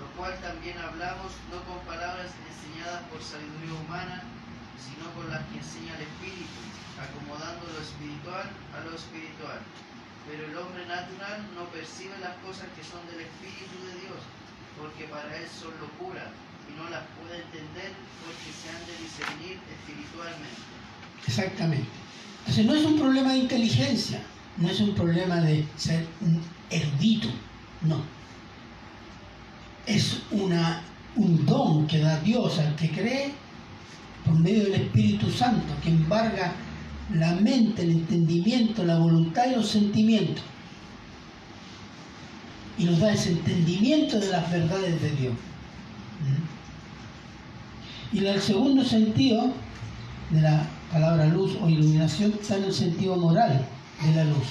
lo 0.00 0.06
cual 0.18 0.34
también 0.40 0.76
hablamos 0.94 1.34
no 1.50 1.58
con 1.66 1.82
palabras 1.90 2.30
enseñadas 2.46 3.02
por 3.10 3.18
sabiduría 3.18 3.74
humana, 3.82 4.22
sino 4.78 5.10
con 5.18 5.26
las 5.26 5.42
que 5.50 5.58
enseña 5.58 5.98
el 5.98 6.06
Espíritu, 6.06 6.62
acomodando 7.02 7.66
lo 7.66 7.82
espiritual 7.82 8.46
a 8.46 8.78
lo 8.86 8.94
espiritual. 8.94 9.58
Pero 10.30 10.46
el 10.46 10.54
hombre 10.54 10.86
natural 10.86 11.50
no 11.58 11.66
percibe 11.74 12.14
las 12.22 12.38
cosas 12.46 12.70
que 12.78 12.86
son 12.86 13.02
del 13.10 13.26
Espíritu 13.26 13.74
de 13.90 14.06
Dios, 14.06 14.22
porque 14.78 15.10
para 15.10 15.34
él 15.34 15.50
son 15.50 15.74
locura, 15.82 16.30
y 16.30 16.78
no 16.78 16.86
las 16.86 17.02
puede 17.18 17.42
entender 17.42 17.90
porque 18.22 18.48
se 18.54 18.70
han 18.70 18.82
de 18.86 18.94
discernir 19.02 19.58
espiritualmente. 19.66 20.62
Exactamente. 21.26 21.90
Entonces 22.46 22.64
no 22.70 22.74
es 22.78 22.84
un 22.86 22.98
problema 23.02 23.34
de 23.34 23.50
inteligencia, 23.50 24.22
no 24.62 24.70
es 24.70 24.78
un 24.78 24.94
problema 24.94 25.42
de 25.42 25.66
ser 25.74 26.06
un 26.22 26.38
erudito, 26.70 27.34
no. 27.82 27.98
Es 29.86 30.22
una, 30.30 30.82
un 31.16 31.44
don 31.44 31.86
que 31.86 31.98
da 31.98 32.20
Dios 32.20 32.58
al 32.58 32.74
que 32.76 32.90
cree 32.90 33.32
por 34.24 34.34
medio 34.38 34.64
del 34.64 34.74
Espíritu 34.74 35.30
Santo, 35.30 35.74
que 35.82 35.90
embarga 35.90 36.54
la 37.12 37.34
mente, 37.34 37.82
el 37.82 37.90
entendimiento, 37.90 38.84
la 38.84 38.98
voluntad 38.98 39.46
y 39.50 39.56
los 39.56 39.68
sentimientos. 39.68 40.42
Y 42.78 42.84
nos 42.84 42.98
da 43.00 43.12
ese 43.12 43.32
entendimiento 43.32 44.18
de 44.18 44.28
las 44.28 44.50
verdades 44.50 45.00
de 45.00 45.10
Dios. 45.10 45.34
¿Mm? 48.12 48.16
Y 48.16 48.26
el 48.26 48.40
segundo 48.40 48.84
sentido 48.84 49.52
de 50.30 50.40
la 50.40 50.66
palabra 50.90 51.26
luz 51.26 51.56
o 51.60 51.68
iluminación 51.68 52.32
está 52.32 52.56
en 52.56 52.64
el 52.64 52.72
sentido 52.72 53.16
moral 53.16 53.66
de 54.04 54.14
la 54.14 54.24
luz, 54.24 54.46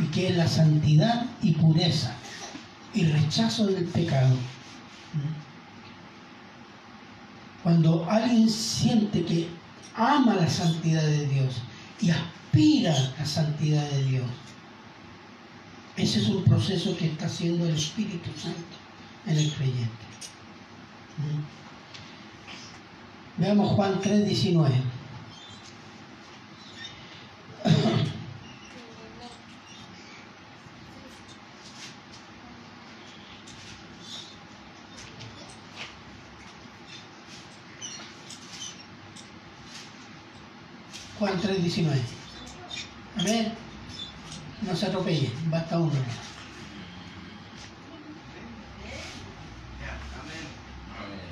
y 0.00 0.06
que 0.06 0.28
es 0.28 0.36
la 0.36 0.46
santidad 0.46 1.26
y 1.42 1.52
pureza 1.52 2.14
y 2.94 3.04
rechazo 3.06 3.66
del 3.66 3.84
pecado. 3.86 4.34
Cuando 7.62 8.06
alguien 8.10 8.48
siente 8.48 9.24
que 9.24 9.48
ama 9.94 10.34
la 10.34 10.48
santidad 10.48 11.02
de 11.02 11.26
Dios 11.26 11.62
y 12.00 12.10
aspira 12.10 12.92
a 12.92 13.20
la 13.20 13.26
santidad 13.26 13.88
de 13.90 14.04
Dios, 14.04 14.26
ese 15.96 16.20
es 16.20 16.28
un 16.28 16.42
proceso 16.44 16.96
que 16.96 17.06
está 17.06 17.26
haciendo 17.26 17.66
el 17.66 17.74
Espíritu 17.74 18.30
Santo 18.36 18.76
en 19.26 19.38
el 19.38 19.52
creyente. 19.52 19.90
Veamos 23.36 23.72
Juan 23.72 24.00
3, 24.00 24.26
19. 24.26 24.74
Juan 41.22 41.38
3, 41.40 41.62
19. 41.62 42.00
Amén. 43.20 43.52
No 44.62 44.74
se 44.74 44.86
atropelle, 44.86 45.30
basta 45.44 45.78
uno. 45.78 45.92
Ya, 49.78 49.94
amén. 50.18 50.46
Amén. 50.98 51.30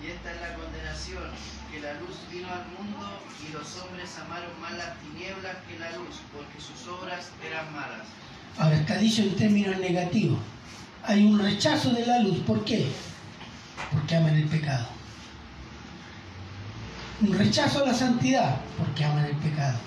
Y 0.00 0.10
esta 0.12 0.30
es 0.30 0.40
la 0.40 0.54
condenación, 0.54 1.24
que 1.72 1.80
la 1.80 1.94
luz 1.94 2.18
vino 2.30 2.46
al 2.54 2.64
mundo 2.68 3.18
y 3.42 3.52
los 3.52 3.78
hombres 3.82 4.16
amaron 4.16 4.60
más 4.60 4.74
las 4.74 4.96
tinieblas 5.00 5.56
que 5.66 5.76
la 5.80 5.90
luz, 5.98 6.14
porque 6.32 6.60
sus 6.60 6.86
obras 6.86 7.30
eran 7.44 7.72
malas. 7.72 8.06
Ahora 8.58 8.76
está 8.76 8.96
dicho 8.98 9.22
en 9.22 9.34
términos 9.34 9.76
negativos. 9.78 10.38
Hay 11.02 11.24
un 11.24 11.36
rechazo 11.36 11.90
de 11.90 12.06
la 12.06 12.20
luz. 12.20 12.38
¿Por 12.46 12.64
qué? 12.64 12.86
Porque 13.90 14.14
aman 14.14 14.36
el 14.36 14.46
pecado. 14.46 14.99
Un 17.22 17.36
rechazo 17.36 17.82
a 17.82 17.88
la 17.88 17.94
santidad, 17.94 18.56
porque 18.78 19.04
aman 19.04 19.26
el 19.26 19.36
pecado. 19.36 19.78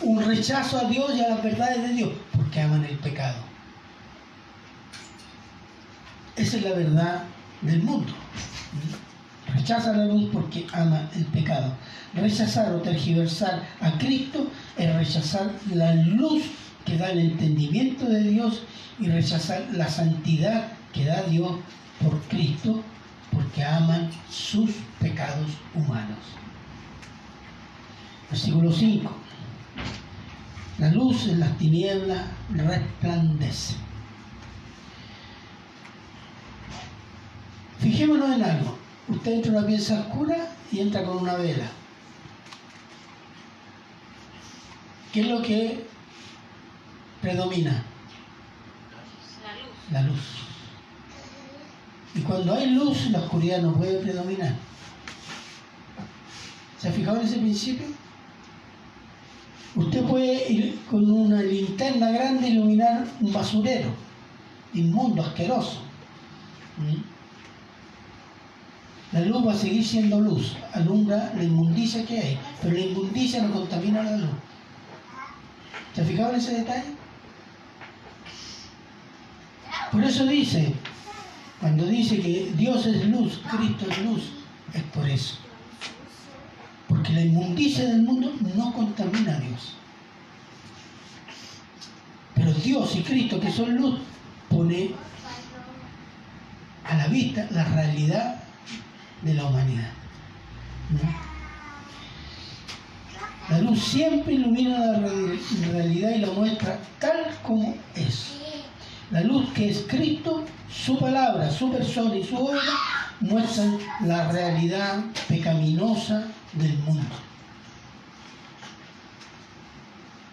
Un 0.00 0.24
rechazo 0.24 0.78
a 0.78 0.84
Dios 0.84 1.12
y 1.16 1.20
a 1.20 1.30
las 1.30 1.42
verdades 1.42 1.82
de 1.82 1.88
Dios, 1.94 2.12
porque 2.32 2.60
aman 2.60 2.84
el 2.84 2.96
pecado. 2.98 3.38
Esa 6.36 6.56
es 6.56 6.62
la 6.62 6.70
verdad 6.70 7.24
del 7.62 7.82
mundo. 7.82 8.12
Rechaza 9.52 9.92
la 9.94 10.06
luz 10.06 10.30
porque 10.32 10.66
ama 10.72 11.08
el 11.16 11.24
pecado. 11.26 11.72
Rechazar 12.14 12.72
o 12.72 12.80
tergiversar 12.80 13.62
a 13.80 13.98
Cristo 13.98 14.48
es 14.76 14.94
rechazar 14.94 15.50
la 15.72 15.94
luz 15.94 16.44
que 16.84 16.96
da 16.96 17.10
el 17.10 17.18
entendimiento 17.18 18.04
de 18.06 18.22
Dios 18.22 18.62
y 19.00 19.08
rechazar 19.08 19.66
la 19.72 19.88
santidad 19.88 20.68
que 20.92 21.04
da 21.04 21.22
Dios 21.22 21.52
por 22.00 22.20
Cristo 22.28 22.80
porque 23.32 23.64
aman 23.64 24.10
sus 24.30 24.70
pecados 25.00 25.50
humanos. 25.74 26.43
Versículo 28.34 28.72
5. 28.72 29.12
La 30.78 30.90
luz 30.90 31.28
en 31.28 31.38
las 31.38 31.56
tinieblas 31.56 32.20
resplandece. 32.50 33.76
Fijémonos 37.78 38.34
en 38.34 38.42
algo. 38.42 38.76
Usted 39.06 39.34
entra 39.34 39.52
a 39.52 39.58
una 39.58 39.66
pieza 39.68 40.00
oscura 40.00 40.48
y 40.72 40.80
entra 40.80 41.04
con 41.04 41.18
una 41.18 41.36
vela. 41.36 41.66
¿Qué 45.12 45.20
es 45.20 45.28
lo 45.28 45.40
que 45.40 45.86
predomina? 47.22 47.84
La 49.42 49.54
luz. 49.54 49.92
La 49.92 50.02
luz. 50.02 50.22
Y 52.16 52.20
cuando 52.22 52.52
hay 52.52 52.70
luz, 52.70 53.10
la 53.10 53.20
oscuridad 53.20 53.62
no 53.62 53.74
puede 53.74 54.00
predominar. 54.00 54.56
¿Se 56.80 56.88
ha 56.88 56.92
fijado 56.92 57.20
en 57.20 57.26
ese 57.28 57.38
principio? 57.38 57.93
Usted 59.76 60.04
puede 60.04 60.52
ir 60.52 60.78
con 60.88 61.10
una 61.10 61.42
linterna 61.42 62.10
grande 62.10 62.48
iluminar 62.48 63.06
un 63.20 63.32
basurero, 63.32 63.88
inmundo, 64.72 65.22
asqueroso. 65.22 65.80
¿Mm? 66.78 67.14
La 69.12 69.20
luz 69.20 69.46
va 69.46 69.52
a 69.52 69.56
seguir 69.56 69.84
siendo 69.84 70.20
luz, 70.20 70.56
alumbra 70.72 71.32
la 71.36 71.42
inmundicia 71.44 72.04
que 72.04 72.18
hay, 72.18 72.38
pero 72.60 72.74
la 72.74 72.80
inmundicia 72.80 73.42
no 73.42 73.52
contamina 73.52 74.02
la 74.02 74.16
luz. 74.16 74.30
¿Se 75.94 76.02
ha 76.02 76.04
fijado 76.04 76.30
en 76.30 76.36
ese 76.36 76.58
detalle? 76.58 76.94
Por 79.92 80.02
eso 80.02 80.26
dice, 80.26 80.74
cuando 81.60 81.86
dice 81.86 82.20
que 82.20 82.52
Dios 82.56 82.86
es 82.86 83.04
luz, 83.06 83.40
Cristo 83.48 83.86
es 83.88 83.98
luz, 83.98 84.32
es 84.72 84.82
por 84.84 85.08
eso. 85.08 85.43
Porque 87.04 87.20
la 87.20 87.26
inmundicia 87.26 87.84
del 87.84 88.02
mundo 88.02 88.32
no 88.56 88.72
contamina 88.72 89.36
a 89.36 89.40
Dios. 89.40 89.74
Dios 92.64 92.96
y 92.96 93.02
Cristo, 93.02 93.38
que 93.38 93.52
son 93.52 93.76
luz, 93.76 94.00
pone 94.48 94.92
a 96.82 96.96
la 96.96 97.06
vista 97.08 97.46
la 97.50 97.64
realidad 97.64 98.36
de 99.20 99.34
la 99.34 99.44
humanidad. 99.44 99.90
La 103.50 103.58
luz 103.58 103.84
siempre 103.84 104.32
ilumina 104.32 104.78
la 104.78 104.98
re- 105.00 105.38
realidad 105.72 106.10
y 106.16 106.18
la 106.20 106.30
muestra 106.30 106.78
tal 106.98 107.26
como 107.42 107.76
es. 107.94 108.30
La 109.10 109.20
luz 109.20 109.50
que 109.52 109.68
es 109.68 109.84
Cristo, 109.86 110.42
su 110.70 110.98
palabra, 110.98 111.50
su 111.50 111.70
persona 111.70 112.16
y 112.16 112.24
su 112.24 112.34
obra 112.38 112.62
muestran 113.20 113.76
la 114.06 114.32
realidad 114.32 115.04
pecaminosa 115.28 116.28
del 116.54 116.78
mundo. 116.78 117.14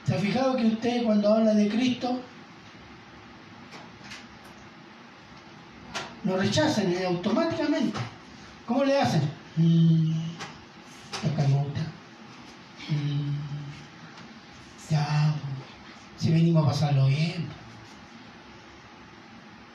¿Se 0.05 0.15
ha 0.15 0.19
fijado 0.19 0.55
que 0.55 0.65
usted 0.65 1.03
cuando 1.03 1.33
habla 1.33 1.53
de 1.53 1.69
Cristo 1.69 2.19
lo 6.23 6.37
rechazan 6.37 6.93
automáticamente? 7.05 7.99
¿Cómo 8.65 8.83
le 8.83 8.99
hacen? 8.99 9.21
Mm. 9.57 10.11
Mm, 12.89 13.35
ya, 14.89 15.33
si 16.17 16.31
venimos 16.31 16.63
a 16.63 16.69
pasarlo 16.69 17.07
bien. 17.07 17.47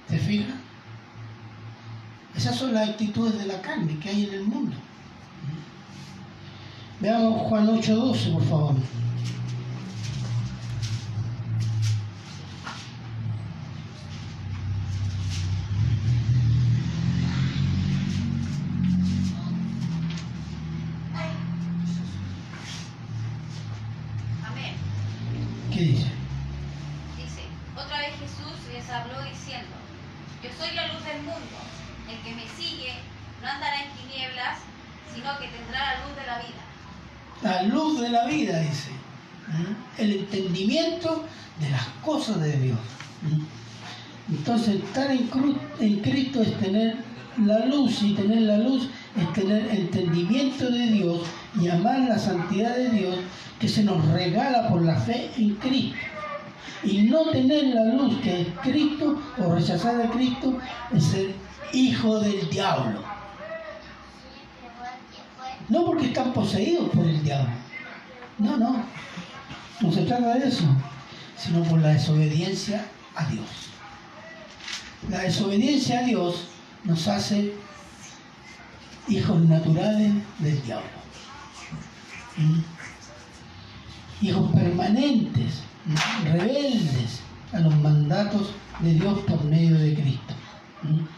¿Se 0.09 0.19
fija? 0.19 0.55
Esas 2.37 2.57
son 2.57 2.75
las 2.75 2.91
actitudes 2.91 3.39
de 3.39 3.47
la 3.47 3.61
carne 3.63 3.99
que 3.99 4.11
hay 4.11 4.27
en 4.27 4.35
el 4.35 4.45
mundo. 4.45 4.77
Veamos 7.01 7.43
Juan 7.49 7.69
8:12, 7.69 8.33
por 8.33 8.43
favor. 8.45 8.75
Amén. 24.47 24.75
¿Qué 25.73 25.81
dice? 25.81 26.07
Dice, 27.17 27.43
otra 27.77 27.99
vez 27.99 28.11
Jesús 28.21 28.57
les 28.73 28.89
habló 28.91 29.21
diciendo, 29.23 29.75
yo 30.43 30.51
soy 30.59 30.75
la 30.75 30.89
luz 30.93 31.05
del 31.05 31.19
mundo, 31.23 31.57
el 32.11 32.19
que 32.25 32.35
me 32.35 32.47
sigue 32.49 32.93
no 33.43 33.49
andará 33.49 33.83
en 33.83 33.91
tinieblas, 33.93 34.59
sino 35.15 35.39
que 35.39 35.49
tendrá 35.49 35.95
la 35.97 36.07
luz 36.07 36.17
de 36.17 36.27
la 36.27 36.39
vida. 36.39 36.63
La 37.43 37.63
luz 37.65 38.01
de 38.01 38.09
la 38.11 38.25
vida, 38.27 38.61
dice. 38.61 38.91
¿Mm? 39.49 40.01
El 40.03 40.13
entendimiento 40.19 41.25
de 41.61 41.71
las 41.71 41.87
cosas 42.05 42.41
de 42.41 42.59
Dios. 42.59 42.79
¿Mm? 43.23 44.35
Entonces, 44.35 44.77
estar 44.77 45.11
en, 45.11 45.31
cru- 45.31 45.59
en 45.79 46.01
Cristo 46.01 46.43
tener 46.59 46.97
la 47.45 47.67
luz 47.67 48.03
y 48.03 48.15
tener 48.15 48.43
la 48.43 48.59
luz 48.59 48.89
es 49.17 49.33
tener 49.33 49.67
entendimiento 49.71 50.71
de 50.71 50.87
Dios 50.87 51.21
y 51.61 51.69
amar 51.69 52.01
la 52.01 52.19
santidad 52.19 52.77
de 52.77 52.91
Dios 52.91 53.17
que 53.61 53.69
se 53.69 53.85
nos 53.85 54.05
regala 54.09 54.69
por 54.69 54.83
la 54.83 54.97
fe 54.97 55.31
en 55.37 55.55
Cristo. 55.57 55.97
Y 56.83 57.03
no 57.03 57.31
tener 57.31 57.75
la 57.75 57.85
luz 57.85 58.21
que 58.21 58.43
es 58.43 58.49
Cristo 58.63 59.21
o 59.39 59.55
rechazar 59.55 60.01
a 60.01 60.11
Cristo 60.11 60.59
es 60.95 61.05
ser 61.05 61.35
hijo 61.73 62.21
del 62.21 62.49
diablo. 62.49 63.01
No 65.69 65.85
porque 65.85 66.07
están 66.07 66.33
poseídos 66.33 66.91
por 66.91 67.07
el 67.07 67.23
diablo. 67.23 67.51
No, 68.39 68.57
no. 68.57 68.85
No 69.81 69.93
se 69.93 70.03
trata 70.03 70.35
de 70.35 70.49
eso, 70.49 70.65
sino 71.37 71.63
por 71.65 71.81
la 71.81 71.89
desobediencia 71.89 72.87
a 73.15 73.25
Dios. 73.27 73.76
La 75.11 75.21
desobediencia 75.21 76.01
a 76.01 76.03
Dios 76.03 76.49
nos 76.85 77.07
hace 77.09 77.55
hijos 79.09 79.41
naturales 79.43 80.13
del 80.39 80.63
diablo. 80.63 80.89
¿Mm? 82.37 82.61
Hijos 84.27 84.53
permanentes, 84.53 85.63
rebeldes 86.25 87.21
a 87.53 87.61
los 87.61 87.75
mandatos 87.77 88.51
de 88.81 88.95
Dios 88.95 89.19
por 89.21 89.45
medio 89.45 89.79
de 89.79 89.95
Cristo. 89.95 90.35
¿Mm? 90.83 91.17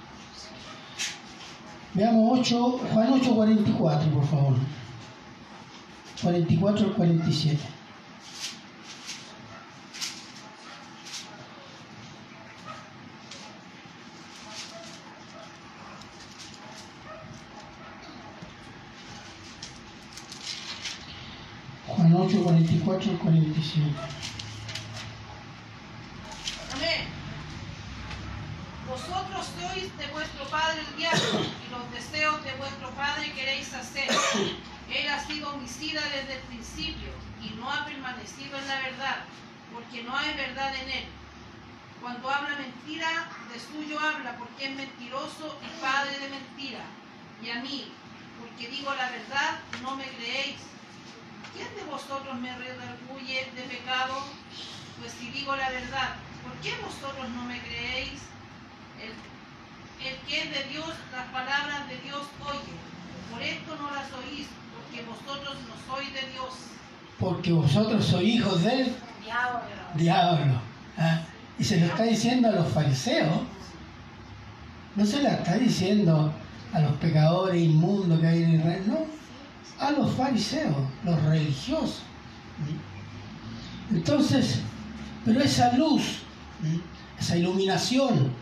Veamos 1.94 2.38
8, 2.40 2.80
Juan 2.92 3.12
8, 3.12 3.34
44, 3.34 4.10
por 4.10 4.26
favor. 4.26 4.54
44 6.22 6.86
al 6.86 6.92
47. 6.92 7.58
Juan 21.86 22.14
8, 22.14 22.44
44 22.58 23.12
al 23.12 23.18
47. 23.18 23.86
Amén. 26.74 27.06
Vosotros 28.88 29.46
sois 29.54 29.96
de 29.96 30.06
vuestro 30.08 30.44
padre 30.50 30.80
el 30.80 30.96
diablo, 30.96 31.38
y 31.38 31.70
los 31.70 31.92
deseos 31.92 32.42
de 32.42 32.52
vuestro 32.54 32.90
padre 32.90 33.32
queréis 33.32 33.72
hacer. 33.74 34.08
Él 34.90 35.08
ha 35.08 35.24
sido 35.24 35.54
homicida 35.54 36.02
desde 36.02 36.34
el 36.34 36.42
principio, 36.50 37.10
y 37.40 37.54
no 37.60 37.70
ha 37.70 37.84
permanecido 37.84 38.58
en 38.58 38.66
la 38.66 38.80
verdad, 38.80 39.16
porque 39.72 40.02
no 40.02 40.16
hay 40.16 40.34
verdad 40.34 40.74
en 40.82 40.90
él. 40.90 41.04
Cuando 42.00 42.28
habla 42.28 42.56
mentira, 42.56 43.28
de 43.52 43.60
suyo 43.60 44.00
habla, 44.00 44.36
porque 44.36 44.66
es 44.66 44.74
mentiroso 44.74 45.58
y 45.62 45.80
padre 45.80 46.18
de 46.18 46.28
mentira. 46.30 46.82
Y 47.40 47.50
a 47.50 47.62
mí, 47.62 47.92
porque 48.40 48.68
digo 48.68 48.92
la 48.94 49.10
verdad, 49.10 49.60
no 49.82 49.94
me 49.94 50.04
creéis. 50.04 50.56
¿Quién 51.54 51.68
de 51.76 51.84
vosotros 51.90 52.34
me 52.40 52.56
redarguye 52.56 53.50
de 53.54 53.62
pecado? 53.62 54.14
Pues 55.00 55.12
si 55.12 55.30
digo 55.30 55.54
la 55.56 55.70
verdad, 55.70 56.16
¿por 56.42 56.52
qué 56.60 56.74
vosotros 56.82 57.28
no 57.30 57.44
me 57.44 57.60
creéis? 57.60 58.20
El, 59.02 59.12
que 60.26 60.42
es 60.42 60.50
de 60.50 60.64
Dios, 60.70 60.92
las 61.12 61.26
palabras 61.32 61.88
de 61.88 61.98
Dios 61.98 62.22
oye. 62.44 62.74
Por 63.32 63.42
esto 63.42 63.76
no 63.76 63.90
las 63.94 64.06
oís, 64.12 64.46
porque 64.74 65.04
vosotros 65.04 65.56
no 65.68 65.94
sois 65.94 66.12
de 66.14 66.32
Dios. 66.32 66.54
Porque 67.18 67.52
vosotros 67.52 68.04
sois 68.04 68.28
hijos 68.28 68.62
del 68.62 68.96
Diablo. 69.24 69.60
diablo. 69.94 70.60
¿ah? 70.96 71.20
Y 71.58 71.64
se 71.64 71.80
lo 71.80 71.86
está 71.86 72.04
diciendo 72.04 72.48
a 72.48 72.52
los 72.52 72.72
fariseos. 72.72 73.42
No 74.96 75.04
se 75.04 75.22
la 75.22 75.34
está 75.34 75.54
diciendo 75.56 76.32
a 76.72 76.80
los 76.80 76.92
pecadores 76.96 77.60
inmundos 77.60 78.20
que 78.20 78.26
hay 78.26 78.42
en 78.42 78.54
Israel, 78.54 78.84
no. 78.86 79.17
A 79.78 79.92
los 79.92 80.12
fariseos, 80.12 80.76
los 81.04 81.22
religiosos. 81.22 82.02
Entonces, 83.90 84.60
pero 85.24 85.40
esa 85.40 85.72
luz, 85.76 86.20
esa 87.18 87.36
iluminación, 87.36 88.32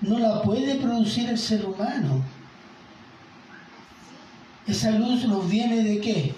no 0.00 0.18
la 0.18 0.42
puede 0.42 0.76
producir 0.76 1.28
el 1.28 1.38
ser 1.38 1.64
humano. 1.64 2.22
Esa 4.66 4.90
luz 4.92 5.24
nos 5.24 5.48
viene 5.48 5.82
de 5.82 6.00
qué? 6.00 6.34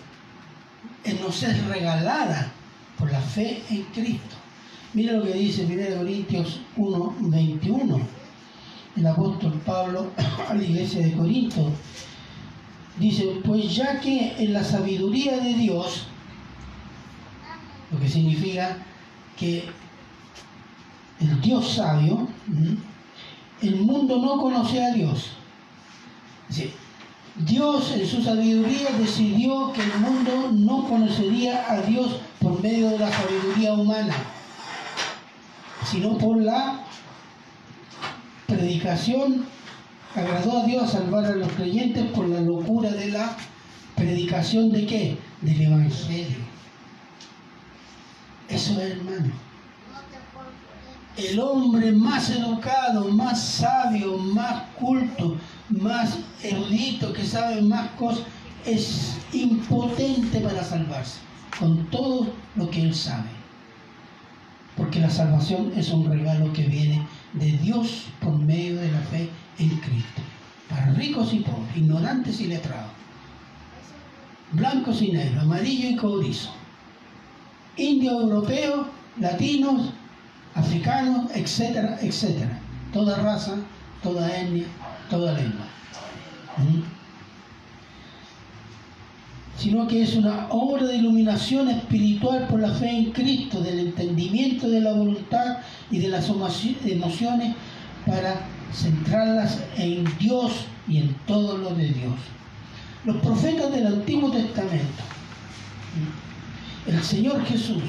Eh, 1.04 1.18
Nos 1.20 1.42
es 1.42 1.64
regalada 1.66 2.52
por 2.98 3.10
la 3.10 3.20
fe 3.20 3.62
en 3.68 3.82
Cristo. 3.92 4.36
Mira 4.94 5.14
lo 5.14 5.24
que 5.24 5.34
dice 5.34 5.64
1 5.64 5.98
Corintios 5.98 6.60
1, 6.76 7.16
21. 7.20 8.00
El 8.96 9.06
apóstol 9.06 9.52
Pablo 9.64 10.12
a 10.48 10.54
la 10.54 10.62
iglesia 10.62 11.04
de 11.04 11.12
Corinto. 11.12 11.72
Dice, 12.99 13.40
pues 13.45 13.74
ya 13.74 14.01
que 14.01 14.34
en 14.38 14.53
la 14.53 14.62
sabiduría 14.62 15.38
de 15.38 15.55
Dios, 15.55 16.07
lo 17.90 17.99
que 17.99 18.09
significa 18.09 18.78
que 19.36 19.64
el 21.20 21.40
Dios 21.40 21.74
sabio, 21.74 22.28
el 23.61 23.76
mundo 23.76 24.18
no 24.18 24.38
conoce 24.40 24.84
a 24.84 24.93
Dios. 24.93 25.30
Dios 27.36 27.93
en 27.93 28.07
su 28.07 28.22
sabiduría 28.22 28.90
decidió 28.99 29.72
que 29.72 29.82
el 29.82 29.95
mundo 30.01 30.51
no 30.53 30.86
conocería 30.86 31.64
a 31.70 31.80
Dios 31.80 32.20
por 32.40 32.62
medio 32.62 32.90
de 32.90 32.99
la 32.99 33.11
sabiduría 33.11 33.72
humana, 33.72 34.14
sino 35.90 36.18
por 36.18 36.43
la 36.43 36.84
predicación. 38.47 39.47
Agradó 40.14 40.58
a 40.58 40.66
Dios 40.66 40.90
salvar 40.92 41.24
a 41.24 41.34
los 41.36 41.50
creyentes 41.52 42.04
por 42.10 42.28
la 42.28 42.40
locura 42.40 42.90
de 42.90 43.08
la 43.08 43.34
predicación 43.96 44.70
de 44.70 44.86
qué? 44.86 45.18
Del 45.40 45.62
Evangelio. 45.62 46.36
Eso 48.48 48.72
es, 48.80 48.90
hermano. 48.90 49.32
El 51.16 51.40
hombre 51.40 51.92
más 51.92 52.28
educado, 52.30 53.08
más 53.08 53.42
sabio, 53.42 54.18
más 54.18 54.64
culto, 54.78 55.36
más 55.70 56.18
erudito, 56.42 57.12
que 57.12 57.24
sabe 57.24 57.62
más 57.62 57.90
cosas, 57.92 58.24
es 58.66 59.16
impotente 59.32 60.40
para 60.40 60.62
salvarse, 60.62 61.20
con 61.58 61.86
todo 61.90 62.26
lo 62.56 62.70
que 62.70 62.82
él 62.82 62.94
sabe. 62.94 63.28
porque 64.76 65.00
la 65.00 65.10
salvación 65.10 65.72
es 65.76 65.90
un 65.90 66.10
regalo 66.10 66.52
que 66.52 66.62
viene 66.62 67.06
de 67.34 67.52
Dios 67.58 68.06
por 68.20 68.38
medio 68.38 68.76
de 68.76 68.90
la 68.90 69.00
fe 69.00 69.28
en 69.59 69.68
Cristo, 69.68 70.22
para 70.68 70.92
ricos 70.92 71.32
y 71.32 71.40
pobres, 71.40 71.76
ignorantes 71.76 72.40
y 72.40 72.46
letrados, 72.46 72.90
blancos 74.53 75.03
y 75.03 75.12
negros, 75.12 75.42
amarillo 75.42 75.90
y 75.90 75.96
cobrizo, 75.96 76.50
indios, 77.76 78.22
europeos, 78.22 78.86
latinos, 79.18 79.90
africanos, 80.55 81.30
etcétera, 81.34 81.98
etcétera. 82.00 82.59
Toda 82.92 83.16
raza, 83.16 83.57
toda 84.03 84.28
etnia, 84.36 84.66
toda 85.09 85.32
lengua. 85.32 85.66
¿Mm? 86.59 86.82
Sino 89.59 89.86
que 89.86 90.03
es 90.03 90.14
una 90.16 90.48
obra 90.50 90.86
de 90.86 90.96
iluminación 90.96 91.68
espiritual 91.68 92.48
por 92.48 92.61
la 92.61 92.72
fe 92.74 92.90
en 92.90 93.12
Cristo, 93.12 93.61
del 93.61 93.78
entendimiento 93.78 94.68
de 94.68 94.80
la 94.80 94.92
voluntad 94.92 95.59
y 95.90 95.98
de 95.98 96.09
las 96.09 96.28
emociones 96.28 97.55
para 98.05 98.40
centrarlas 98.72 99.62
en 99.76 100.04
Dios 100.18 100.66
y 100.88 100.98
en 100.98 101.14
todo 101.26 101.58
lo 101.58 101.74
de 101.74 101.88
Dios. 101.88 102.14
Los 103.04 103.16
profetas 103.16 103.72
del 103.72 103.86
Antiguo 103.86 104.30
Testamento, 104.30 105.02
el 106.86 107.02
Señor 107.02 107.44
Jesús 107.44 107.82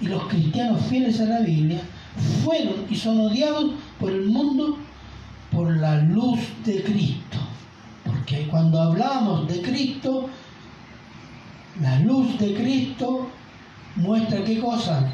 y 0.00 0.06
los 0.06 0.24
cristianos 0.28 0.82
fieles 0.86 1.20
a 1.20 1.24
la 1.24 1.40
Biblia 1.40 1.80
fueron 2.44 2.86
y 2.88 2.96
son 2.96 3.20
odiados 3.20 3.72
por 3.98 4.10
el 4.10 4.26
mundo 4.26 4.78
por 5.50 5.76
la 5.76 5.96
luz 6.02 6.40
de 6.64 6.82
Cristo. 6.82 7.38
Porque 8.04 8.46
cuando 8.48 8.80
hablamos 8.80 9.46
de 9.48 9.60
Cristo, 9.60 10.28
la 11.80 11.98
luz 12.00 12.38
de 12.38 12.54
Cristo 12.54 13.28
muestra 13.96 14.44
qué 14.44 14.60
cosa? 14.60 15.12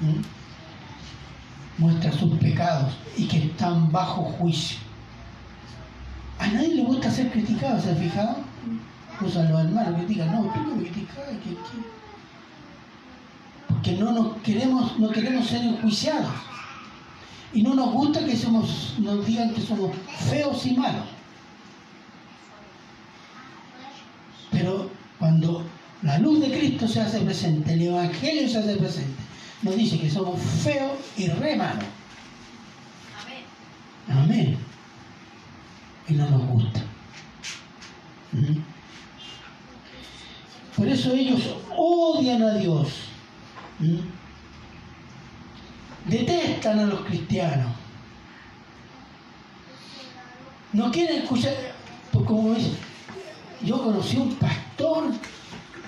¿Mm? 0.00 0.41
Muestra 1.78 2.12
sus 2.12 2.38
pecados 2.38 2.94
y 3.16 3.26
que 3.26 3.38
están 3.38 3.90
bajo 3.90 4.22
juicio. 4.22 4.78
A 6.38 6.46
nadie 6.48 6.74
le 6.74 6.82
gusta 6.82 7.10
ser 7.10 7.30
criticado, 7.30 7.80
¿se 7.80 7.90
ha 7.90 7.94
fijado? 7.94 8.36
Usan 9.20 9.50
los 9.50 9.64
hermanos 9.64 9.94
critican, 9.96 10.32
no, 10.32 10.42
tú 10.52 10.60
no 10.60 10.76
me 10.76 10.82
criticas, 10.82 11.16
que, 11.42 11.50
que 11.50 11.56
porque 13.82 13.92
no 13.92 14.12
nos 14.12 14.36
queremos, 14.42 14.98
no 14.98 15.10
queremos 15.10 15.46
ser 15.46 15.62
enjuiciados. 15.64 16.30
Y 17.52 17.62
no 17.62 17.74
nos 17.74 17.92
gusta 17.92 18.24
que 18.24 18.36
somos, 18.36 18.94
nos 18.98 19.26
digan 19.26 19.52
que 19.52 19.60
somos 19.60 19.90
feos 20.30 20.64
y 20.66 20.74
malos. 20.74 21.06
Pero 24.50 24.90
cuando 25.18 25.64
la 26.02 26.18
luz 26.18 26.40
de 26.40 26.56
Cristo 26.56 26.86
se 26.86 27.00
hace 27.00 27.20
presente, 27.20 27.72
el 27.72 27.82
Evangelio 27.82 28.48
se 28.48 28.58
hace 28.58 28.76
presente, 28.76 29.21
nos 29.62 29.76
dice 29.76 29.98
que 29.98 30.10
somos 30.10 30.40
feos 30.40 30.92
y 31.16 31.28
re 31.28 31.56
malos. 31.56 31.84
Amén. 34.08 34.24
Amén. 34.24 34.58
Y 36.08 36.14
no 36.14 36.28
nos 36.30 36.46
gusta. 36.48 36.80
¿Mm? 38.32 38.58
Por 40.76 40.88
eso 40.88 41.12
ellos 41.12 41.40
odian 41.76 42.42
a 42.42 42.54
Dios 42.54 43.12
¿Mm? 43.82 43.98
Detestan 46.08 46.78
a 46.78 46.86
los 46.86 47.00
cristianos. 47.00 47.72
No 50.72 50.90
quieren 50.90 51.22
escuchar, 51.22 51.52
pues 52.12 52.26
como 52.26 52.54
dice, 52.54 52.70
yo 53.62 53.82
conocí 53.82 54.16
un 54.16 54.34
pastor 54.36 55.12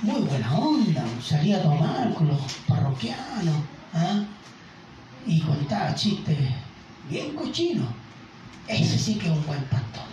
muy 0.05 0.21
buena 0.21 0.55
onda, 0.55 1.03
salía 1.23 1.57
a 1.57 1.63
tomar 1.63 2.15
con 2.15 2.29
los 2.29 2.41
parroquianos 2.69 3.57
¿ah? 3.95 4.23
y 5.27 5.41
contaba 5.41 5.95
chistes 5.95 6.37
bien 7.09 7.35
cochinos. 7.35 7.89
Ese 8.69 8.99
sí 8.99 9.15
que 9.15 9.27
es 9.27 9.33
un 9.33 9.47
buen 9.47 9.63
pastor. 9.65 10.05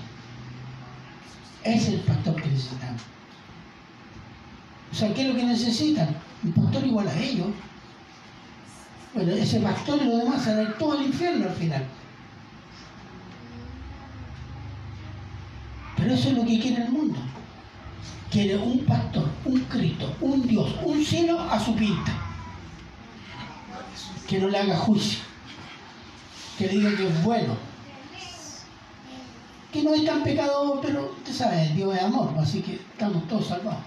Ese 1.63 1.75
es 1.75 1.93
el 1.95 1.99
pastor 2.01 2.35
que 2.41 2.47
necesitamos. 2.47 3.01
O 4.91 4.95
sea, 4.95 5.13
¿qué 5.13 5.21
es 5.21 5.27
lo 5.27 5.35
que 5.35 5.43
necesitan? 5.43 6.15
Un 6.43 6.53
pastor 6.53 6.85
igual 6.85 7.07
a 7.07 7.17
ellos. 7.17 7.47
Bueno, 9.13 9.31
ese 9.33 9.59
pastor 9.59 10.01
y 10.01 10.05
los 10.05 10.17
demás 10.19 10.43
se 10.43 10.65
todo 10.79 10.97
al 10.97 11.05
infierno 11.05 11.45
al 11.45 11.55
final. 11.55 11.85
Pero 15.97 16.13
eso 16.13 16.29
es 16.29 16.35
lo 16.35 16.45
que 16.45 16.59
quiere 16.59 16.83
el 16.83 16.91
mundo. 16.91 17.19
Quiere 18.32 18.57
un 18.57 18.79
pastor, 18.86 19.29
un 19.43 19.59
Cristo, 19.65 20.15
un 20.21 20.47
Dios, 20.47 20.73
un 20.84 21.03
cielo 21.03 21.38
a 21.38 21.59
su 21.59 21.75
pinta. 21.75 22.13
Que 24.25 24.39
no 24.39 24.47
le 24.47 24.57
haga 24.57 24.77
juicio. 24.77 25.19
Que 26.57 26.69
diga 26.69 26.95
que 26.95 27.09
es 27.09 27.23
bueno. 27.23 27.57
Que 29.73 29.84
no 29.84 29.93
es 29.93 30.05
tan 30.05 30.23
pecador, 30.23 30.79
pero 30.82 31.11
usted 31.17 31.34
sabe, 31.34 31.69
Dios 31.75 31.93
es 31.93 32.03
amor, 32.03 32.34
así 32.39 32.61
que 32.61 32.75
estamos 32.75 33.27
todos 33.27 33.47
salvados. 33.47 33.84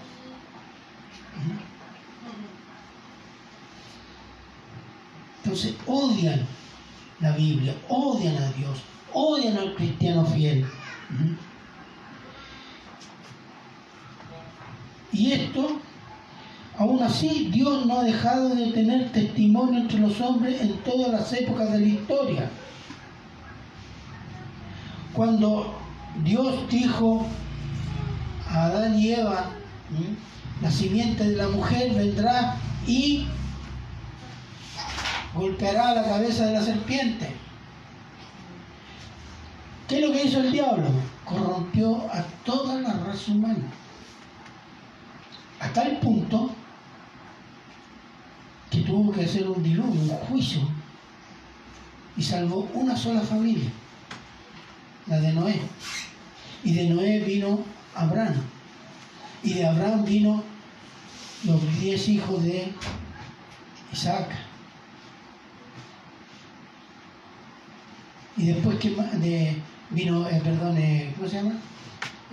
Entonces 5.43 5.75
odian 5.87 6.45
la 7.19 7.31
Biblia, 7.31 7.75
odian 7.87 8.35
a 8.37 8.51
Dios, 8.51 8.79
odian 9.11 9.57
al 9.57 9.75
cristiano 9.75 10.23
fiel. 10.25 10.67
Y 15.15 15.31
esto, 15.31 15.79
aún 16.77 17.01
así, 17.01 17.49
Dios 17.49 17.85
no 17.85 17.99
ha 17.99 18.03
dejado 18.03 18.49
de 18.49 18.71
tener 18.73 19.13
testimonio 19.13 19.79
entre 19.79 19.99
los 19.99 20.19
hombres 20.19 20.61
en 20.61 20.73
todas 20.79 21.09
las 21.09 21.31
épocas 21.31 21.71
de 21.71 21.79
la 21.79 21.85
historia. 21.85 22.49
Cuando 25.13 25.73
Dios 26.25 26.69
dijo 26.69 27.25
a 28.49 28.65
Adán 28.65 28.99
y 28.99 29.13
Eva, 29.13 29.51
la 30.61 30.69
simiente 30.69 31.23
de 31.23 31.37
la 31.37 31.47
mujer 31.47 31.93
vendrá 31.93 32.57
y 32.85 33.25
golpeará 35.33 35.95
la 35.95 36.03
cabeza 36.03 36.47
de 36.47 36.53
la 36.53 36.61
serpiente. 36.61 37.33
¿Qué 39.87 39.99
es 39.99 40.09
lo 40.09 40.13
que 40.13 40.25
hizo 40.25 40.39
el 40.39 40.51
diablo? 40.51 40.87
Corrompió 41.23 42.05
a 42.11 42.21
toda 42.43 42.81
la 42.81 42.93
raza 42.93 43.31
humana. 43.31 43.71
A 45.65 45.73
tal 45.73 45.99
punto 45.99 46.51
que 48.69 48.81
tuvo 48.81 49.11
que 49.11 49.25
hacer 49.25 49.47
un 49.47 49.63
diluvio, 49.63 50.01
un 50.01 50.09
juicio, 50.27 50.61
y 52.17 52.21
salvó 52.21 52.69
una 52.73 52.95
sola 52.95 53.21
familia, 53.21 53.69
la 55.07 55.19
de 55.19 55.33
Noé. 55.33 55.59
Y 56.63 56.73
de 56.73 56.89
Noé 56.89 57.19
vino 57.19 57.59
Abraham. 57.95 58.35
Y 59.43 59.53
de 59.53 59.65
Abraham 59.65 60.05
vino 60.05 60.43
los 61.43 61.79
diez 61.79 62.07
hijos 62.09 62.43
de 62.43 62.71
Isaac. 63.91 64.29
y 68.37 68.47
después 68.47 68.77
que 68.79 68.93
vino, 69.91 70.27
eh, 70.27 70.41
perdón, 70.43 70.77
eh, 70.77 71.13
¿cómo 71.15 71.29
se 71.29 71.37
llama? 71.37 71.55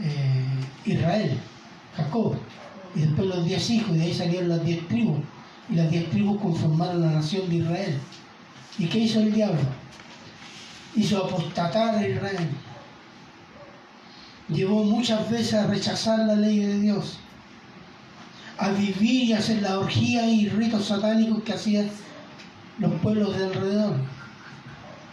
Eh, 0.01 0.45
Israel, 0.85 1.39
Jacob, 1.97 2.37
y 2.95 3.01
después 3.01 3.29
los 3.29 3.45
diez 3.45 3.71
hijos, 3.71 3.95
y 3.95 3.99
de 3.99 4.05
ahí 4.05 4.15
salieron 4.15 4.49
las 4.49 4.65
diez 4.65 4.87
tribus, 4.89 5.21
y 5.69 5.75
las 5.75 5.91
diez 5.91 6.11
tribus 6.11 6.41
conformaron 6.41 7.01
la 7.01 7.13
nación 7.13 7.49
de 7.49 7.57
Israel. 7.57 7.99
¿Y 8.79 8.87
qué 8.87 8.99
hizo 8.99 9.21
el 9.21 9.33
diablo? 9.33 9.61
Hizo 10.95 11.25
apostatar 11.25 11.97
a 11.97 12.07
Israel. 12.09 12.49
Llevó 14.49 14.85
muchas 14.85 15.31
veces 15.31 15.55
a 15.55 15.67
rechazar 15.67 16.19
la 16.21 16.35
ley 16.35 16.59
de 16.59 16.81
Dios, 16.81 17.19
a 18.59 18.71
vivir 18.71 19.25
y 19.25 19.33
hacer 19.33 19.63
la 19.63 19.79
orgía 19.79 20.27
y 20.29 20.49
ritos 20.49 20.87
satánicos 20.87 21.43
que 21.43 21.53
hacían 21.53 21.89
los 22.79 22.93
pueblos 23.01 23.37
de 23.37 23.45
alrededor 23.45 23.97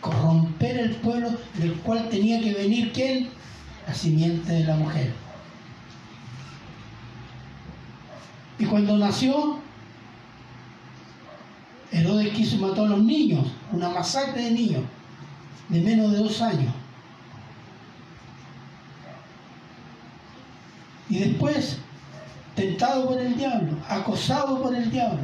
corromper 0.02 0.78
el 0.78 0.92
pueblo 0.98 1.32
del 1.56 1.74
cual 1.76 2.08
tenía 2.10 2.40
que 2.42 2.54
venir 2.54 2.92
quién? 2.94 3.30
La 3.88 3.94
simiente 3.94 4.52
de 4.52 4.64
la 4.64 4.76
mujer. 4.76 5.12
Y 8.60 8.66
cuando 8.66 8.97
nació, 8.97 9.57
Herodes 11.91 12.34
quiso 12.34 12.57
matar 12.57 12.86
a 12.86 12.89
los 12.89 13.03
niños, 13.03 13.47
una 13.72 13.89
masacre 13.89 14.43
de 14.43 14.51
niños 14.51 14.84
de 15.70 15.82
menos 15.82 16.12
de 16.12 16.18
dos 16.18 16.41
años. 16.41 16.74
Y 21.10 21.20
después, 21.20 21.78
tentado 22.55 23.07
por 23.07 23.20
el 23.20 23.36
diablo, 23.36 23.78
acosado 23.88 24.62
por 24.62 24.76
el 24.76 24.91
diablo, 24.91 25.24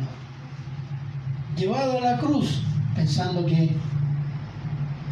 llevado 1.58 1.98
a 1.98 2.02
la 2.02 2.18
cruz, 2.18 2.62
pensando 2.96 3.46
que 3.46 3.76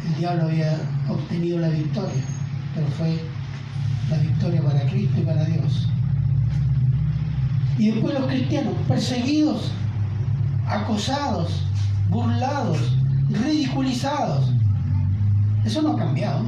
el 0.06 0.14
diablo 0.18 0.44
había 0.44 0.76
obtenido 1.08 1.58
la 1.58 1.68
victoria, 1.68 2.22
pero 2.74 2.86
fue 2.88 3.20
la 4.10 4.18
victoria 4.18 4.62
para 4.62 4.86
Cristo 4.90 5.20
y 5.20 5.24
para 5.24 5.44
Dios. 5.44 5.88
Y 7.78 7.90
después 7.90 8.14
los 8.14 8.26
cristianos, 8.26 8.74
perseguidos, 8.86 9.70
acosados, 10.66 11.64
burlados, 12.08 12.78
ridiculizados. 13.30 14.50
Eso 15.64 15.82
no 15.82 15.92
ha 15.92 15.98
cambiado. 15.98 16.44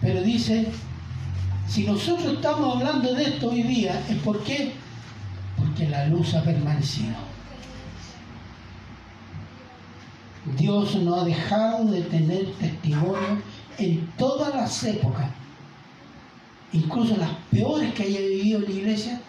Pero 0.00 0.22
dice, 0.22 0.68
si 1.66 1.84
nosotros 1.84 2.34
estamos 2.34 2.76
hablando 2.76 3.12
de 3.14 3.24
esto 3.24 3.50
hoy 3.50 3.62
día, 3.62 4.00
es 4.08 4.16
porque 4.18 4.72
porque 5.56 5.88
la 5.88 6.06
luz 6.06 6.34
ha 6.34 6.42
permanecido. 6.42 7.14
Dios 10.56 10.94
no 10.96 11.16
ha 11.16 11.24
dejado 11.24 11.86
de 11.86 12.02
tener 12.02 12.52
testimonio 12.54 13.42
en 13.78 14.06
todas 14.16 14.54
las 14.54 14.84
épocas, 14.84 15.26
incluso 16.76 17.16
las 17.16 17.30
peores 17.50 17.92
que 17.94 18.04
haya 18.04 18.20
vivido 18.20 18.60
la 18.60 18.70
iglesia, 18.70 19.20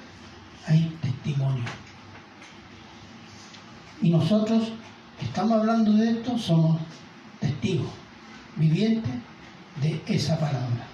hay 0.67 0.97
testimonio. 1.01 1.63
Y 4.01 4.09
nosotros 4.09 4.69
que 5.17 5.25
estamos 5.25 5.53
hablando 5.53 5.93
de 5.93 6.11
esto 6.11 6.37
somos 6.37 6.79
testigos 7.39 7.89
vivientes 8.55 9.13
de 9.81 10.01
esa 10.07 10.37
palabra. 10.37 10.87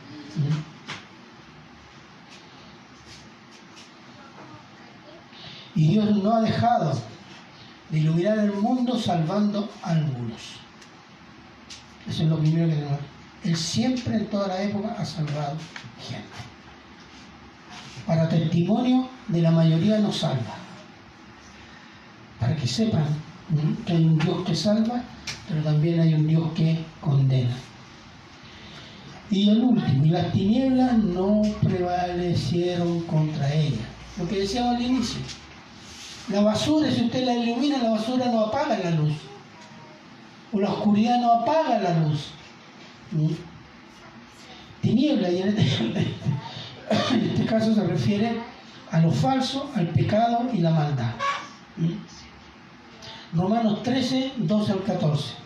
Y 5.75 5.87
Dios 5.87 6.23
no 6.23 6.35
ha 6.35 6.41
dejado 6.41 6.93
de 7.89 7.99
iluminar 7.99 8.37
el 8.39 8.53
mundo 8.53 8.97
salvando 8.97 9.69
a 9.81 9.91
algunos. 9.91 10.59
Eso 12.07 12.23
es 12.23 12.29
lo 12.29 12.37
primero 12.37 12.67
que 12.67 12.75
tenemos. 12.75 13.12
Él 13.43 13.57
siempre 13.57 14.15
en 14.15 14.27
toda 14.27 14.47
la 14.47 14.63
época 14.63 14.95
ha 14.97 15.05
salvado 15.05 15.57
gente. 15.99 16.23
Para 18.07 18.29
testimonio 18.29 19.09
de 19.27 19.41
la 19.41 19.51
mayoría 19.51 19.99
nos 19.99 20.17
salva. 20.17 20.55
Para 22.39 22.55
que 22.55 22.67
sepan 22.67 23.05
que 23.85 23.93
hay 23.93 24.05
un 24.05 24.17
Dios 24.17 24.45
que 24.45 24.55
salva, 24.55 25.01
pero 25.47 25.61
también 25.61 25.99
hay 25.99 26.13
un 26.13 26.27
Dios 26.27 26.51
que 26.55 26.83
condena. 27.01 27.55
Y 29.29 29.49
el 29.49 29.63
último, 29.63 30.05
y 30.05 30.09
las 30.09 30.31
tinieblas 30.31 30.97
no 30.97 31.41
prevalecieron 31.61 33.01
contra 33.01 33.51
ella. 33.53 33.85
Lo 34.17 34.27
que 34.27 34.39
decíamos 34.39 34.75
al 34.75 34.81
inicio 34.81 35.19
la 36.29 36.41
basura, 36.41 36.89
si 36.89 37.03
usted 37.03 37.25
la 37.25 37.35
ilumina, 37.35 37.79
la 37.79 37.91
basura 37.91 38.27
no 38.27 38.45
apaga 38.45 38.77
la 38.77 38.91
luz. 38.91 39.13
O 40.53 40.59
la 40.59 40.69
oscuridad 40.69 41.19
no 41.19 41.33
apaga 41.33 41.79
la 41.79 41.99
luz. 41.99 42.31
¿Mm? 43.14 43.32
Tiniebla, 44.82 45.32
y 45.32 45.41
este, 45.41 45.61
en 47.11 47.30
este, 47.30 47.45
caso 47.45 47.74
se 47.74 47.84
refiere 47.84 48.38
a 48.91 48.99
lo 48.99 49.11
falso, 49.11 49.72
al 49.76 49.88
pecado 49.89 50.49
y 50.53 50.57
la 50.57 50.72
maldad. 50.72 51.14
¿Mm? 51.78 53.38
Romanos 53.38 53.82
13, 53.84 54.34
12 54.38 54.72
al 54.72 54.84
14. 54.84 55.42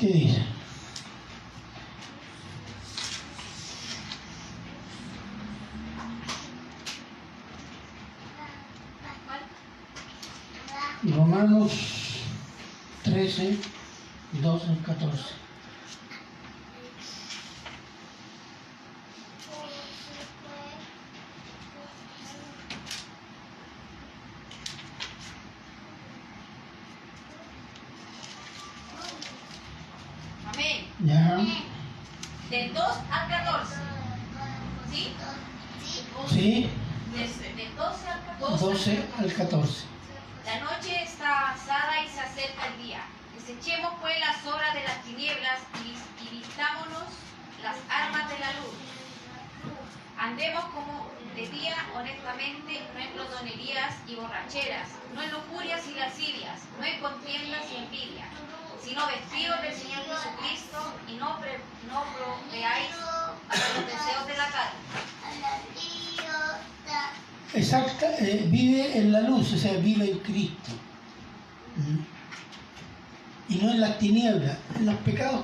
¿Qué 0.00 0.59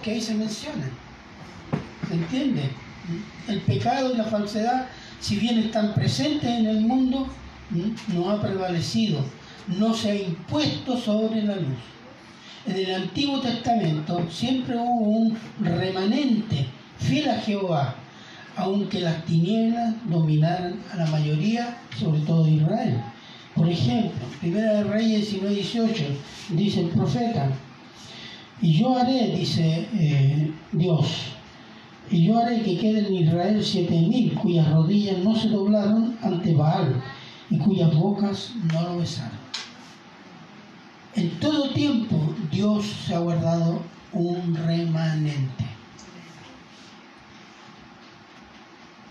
que 0.00 0.12
ahí 0.12 0.20
se 0.20 0.34
mencionan. 0.34 0.90
¿Se 2.08 2.14
entiende? 2.14 2.70
El 3.48 3.60
pecado 3.62 4.12
y 4.14 4.16
la 4.16 4.24
falsedad, 4.24 4.86
si 5.20 5.36
bien 5.36 5.58
están 5.58 5.94
presentes 5.94 6.48
en 6.48 6.66
el 6.66 6.80
mundo, 6.80 7.26
no 8.14 8.30
ha 8.30 8.40
prevalecido, 8.40 9.24
no 9.66 9.94
se 9.94 10.10
ha 10.10 10.14
impuesto 10.14 10.96
sobre 10.96 11.42
la 11.42 11.56
luz. 11.56 11.78
En 12.66 12.76
el 12.76 12.94
Antiguo 12.94 13.40
Testamento 13.40 14.24
siempre 14.30 14.76
hubo 14.76 15.08
un 15.08 15.38
remanente 15.60 16.66
fiel 16.98 17.28
a 17.30 17.40
Jehová, 17.40 17.94
aunque 18.56 19.00
las 19.00 19.24
tinieblas 19.24 19.94
dominaran 20.08 20.80
a 20.92 20.96
la 20.96 21.06
mayoría, 21.06 21.76
sobre 21.98 22.20
todo 22.20 22.48
Israel. 22.48 23.02
Por 23.56 23.68
ejemplo, 23.70 24.26
Primera 24.40 24.74
de 24.74 24.84
Reyes 24.84 25.30
19, 25.30 25.54
18, 25.54 26.04
dice 26.50 26.80
el 26.82 26.88
profeta, 26.88 27.50
y 28.60 28.78
yo 28.78 28.96
haré, 28.96 29.34
dice 29.34 29.88
eh, 29.94 30.52
Dios, 30.72 31.06
y 32.10 32.26
yo 32.26 32.38
haré 32.38 32.62
que 32.62 32.78
queden 32.78 33.06
en 33.06 33.14
Israel 33.14 33.64
siete 33.64 33.94
mil 33.94 34.34
cuyas 34.34 34.70
rodillas 34.70 35.18
no 35.18 35.34
se 35.34 35.48
doblaron 35.48 36.16
ante 36.22 36.54
Baal 36.54 37.02
y 37.50 37.58
cuyas 37.58 37.94
bocas 37.94 38.52
no 38.72 38.82
lo 38.82 38.98
besaron. 38.98 39.38
En 41.14 41.30
todo 41.40 41.70
tiempo 41.70 42.34
Dios 42.52 42.84
se 43.06 43.14
ha 43.14 43.20
guardado 43.20 43.80
un 44.12 44.54
remanente. 44.54 45.64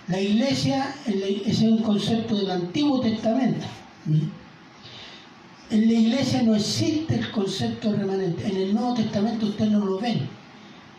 La 0.07 0.21
iglesia 0.21 0.93
es 1.07 1.61
un 1.61 1.79
concepto 1.79 2.35
del 2.35 2.51
Antiguo 2.51 3.01
Testamento. 3.01 3.65
En 4.07 5.87
la 5.87 5.93
iglesia 5.93 6.43
no 6.43 6.55
existe 6.55 7.15
el 7.15 7.31
concepto 7.31 7.91
remanente. 7.91 8.47
En 8.47 8.57
el 8.57 8.73
Nuevo 8.73 8.93
Testamento 8.93 9.47
ustedes 9.47 9.71
no 9.71 9.83
lo 9.83 9.99
ven. 9.99 10.27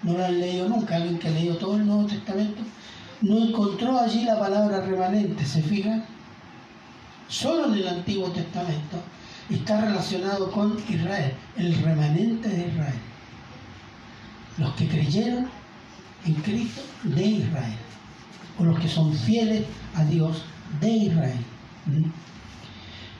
No 0.03 0.15
lo 0.15 0.25
han 0.25 0.41
leído 0.41 0.69
nunca. 0.69 0.97
Alguien 0.97 1.19
que 1.19 1.29
ha 1.29 1.31
leído 1.31 1.57
todo 1.57 1.77
el 1.77 1.87
Nuevo 1.87 2.07
Testamento 2.07 2.63
no 3.23 3.39
encontró 3.39 3.99
allí 3.99 4.25
la 4.25 4.39
palabra 4.39 4.81
remanente. 4.81 5.45
¿Se 5.45 5.63
fijan? 5.63 6.05
Solo 7.29 7.67
en 7.67 7.75
el 7.75 7.89
Antiguo 7.89 8.29
Testamento 8.31 8.99
está 9.49 9.81
relacionado 9.81 10.51
con 10.51 10.77
Israel, 10.89 11.33
el 11.57 11.75
remanente 11.83 12.49
de 12.49 12.69
Israel. 12.69 13.01
Los 14.59 14.75
que 14.75 14.89
creyeron 14.89 15.47
en 16.25 16.35
Cristo 16.35 16.83
de 17.05 17.25
Israel. 17.25 17.77
O 18.59 18.65
los 18.65 18.79
que 18.81 18.89
son 18.89 19.13
fieles 19.15 19.65
a 19.95 20.05
Dios 20.05 20.43
de 20.81 20.91
Israel. 20.91 21.39
¿Mm? 21.87 22.05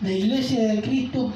La 0.03 0.11
iglesia 0.11 0.75
de 0.75 0.83
Cristo 0.83 1.33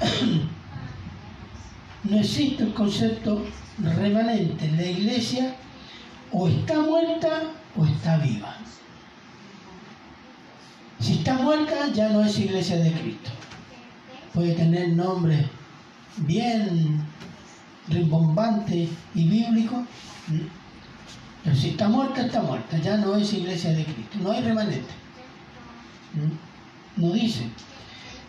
no 2.04 2.18
existe 2.18 2.62
el 2.62 2.74
concepto 2.74 3.42
remanente. 3.78 4.70
La 4.72 4.84
iglesia 4.84 5.56
o 6.30 6.48
está 6.48 6.80
muerta 6.80 7.44
o 7.76 7.86
está 7.86 8.18
viva. 8.18 8.54
Si 11.00 11.14
está 11.14 11.34
muerta 11.34 11.90
ya 11.92 12.10
no 12.10 12.22
es 12.22 12.38
iglesia 12.38 12.76
de 12.76 12.92
Cristo. 12.92 13.30
Puede 14.34 14.52
tener 14.52 14.90
nombre 14.90 15.48
bien 16.18 17.00
rimbombante 17.88 18.88
y 19.14 19.28
bíblico. 19.28 19.86
Pero 21.44 21.56
si 21.56 21.70
está 21.70 21.88
muerta, 21.88 22.26
está 22.26 22.42
muerta. 22.42 22.76
Ya 22.78 22.98
no 22.98 23.16
es 23.16 23.32
iglesia 23.32 23.72
de 23.72 23.84
Cristo. 23.84 24.18
No 24.22 24.32
hay 24.32 24.42
remanente. 24.42 24.92
No 26.96 27.12
dice. 27.12 27.44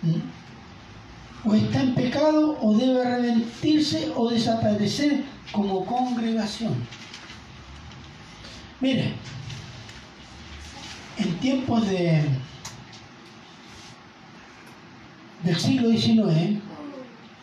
¿Mm? 0.02 1.48
O 1.48 1.54
está 1.54 1.82
en 1.82 1.94
pecado 1.94 2.58
o 2.60 2.76
debe 2.76 3.06
arrepentirse 3.06 4.12
o 4.16 4.30
desaparecer 4.30 5.24
como 5.52 5.86
congregación. 5.86 6.74
Mire, 8.82 9.14
en 11.18 11.40
tiempos 11.40 11.88
de, 11.88 12.24
del 15.44 15.56
siglo 15.56 15.92
XIX, 15.92 16.60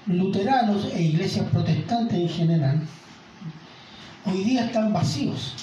luteranos 0.07 0.87
e 0.93 1.03
iglesias 1.03 1.47
protestantes 1.51 2.19
en 2.19 2.29
general, 2.29 2.83
hoy 4.27 4.43
día 4.43 4.67
están 4.67 4.93
vacíos. 4.93 5.55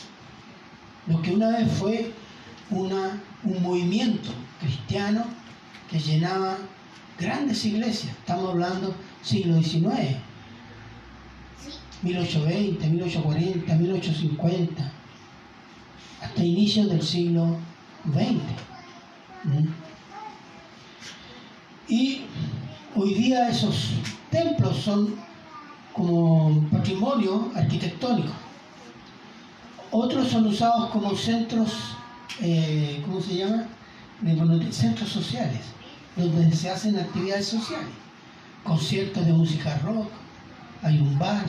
Lo 1.08 1.22
que 1.22 1.32
una 1.32 1.50
vez 1.50 1.72
fue 1.74 2.14
una, 2.70 3.22
un 3.44 3.62
movimiento 3.62 4.30
cristiano 4.62 5.26
que 5.90 6.00
llenaba 6.00 6.58
grandes 7.18 7.66
iglesias. 7.66 8.16
Estamos 8.18 8.52
hablando 8.52 8.94
siglo 9.22 9.62
XIX, 9.62 10.18
1820, 12.02 12.88
1840, 12.88 13.76
1850, 13.76 14.92
hasta 16.22 16.44
inicios 16.44 16.90
del 16.90 17.02
siglo 17.02 17.58
XX. 18.06 18.42
¿Mm? 19.44 19.68
Y 21.90 22.22
hoy 22.96 23.14
día 23.16 23.50
esos 23.50 23.90
templos 24.30 24.78
son 24.78 25.16
como 25.94 26.68
patrimonio 26.72 27.52
arquitectónico. 27.56 28.32
Otros 29.92 30.28
son 30.28 30.46
usados 30.46 30.92
como 30.92 31.16
centros, 31.16 31.96
eh, 32.42 33.02
¿cómo 33.06 33.20
se 33.20 33.38
llama? 33.38 33.66
Centros 34.72 35.10
sociales, 35.10 35.62
donde 36.28 36.56
se 36.56 36.70
hacen 36.70 36.98
actividades 36.98 37.48
sociales, 37.48 37.90
conciertos 38.64 39.26
de 39.26 39.34
música 39.34 39.78
rock, 39.80 40.10
hay 40.84 41.00
un 41.00 41.18
bar. 41.18 41.46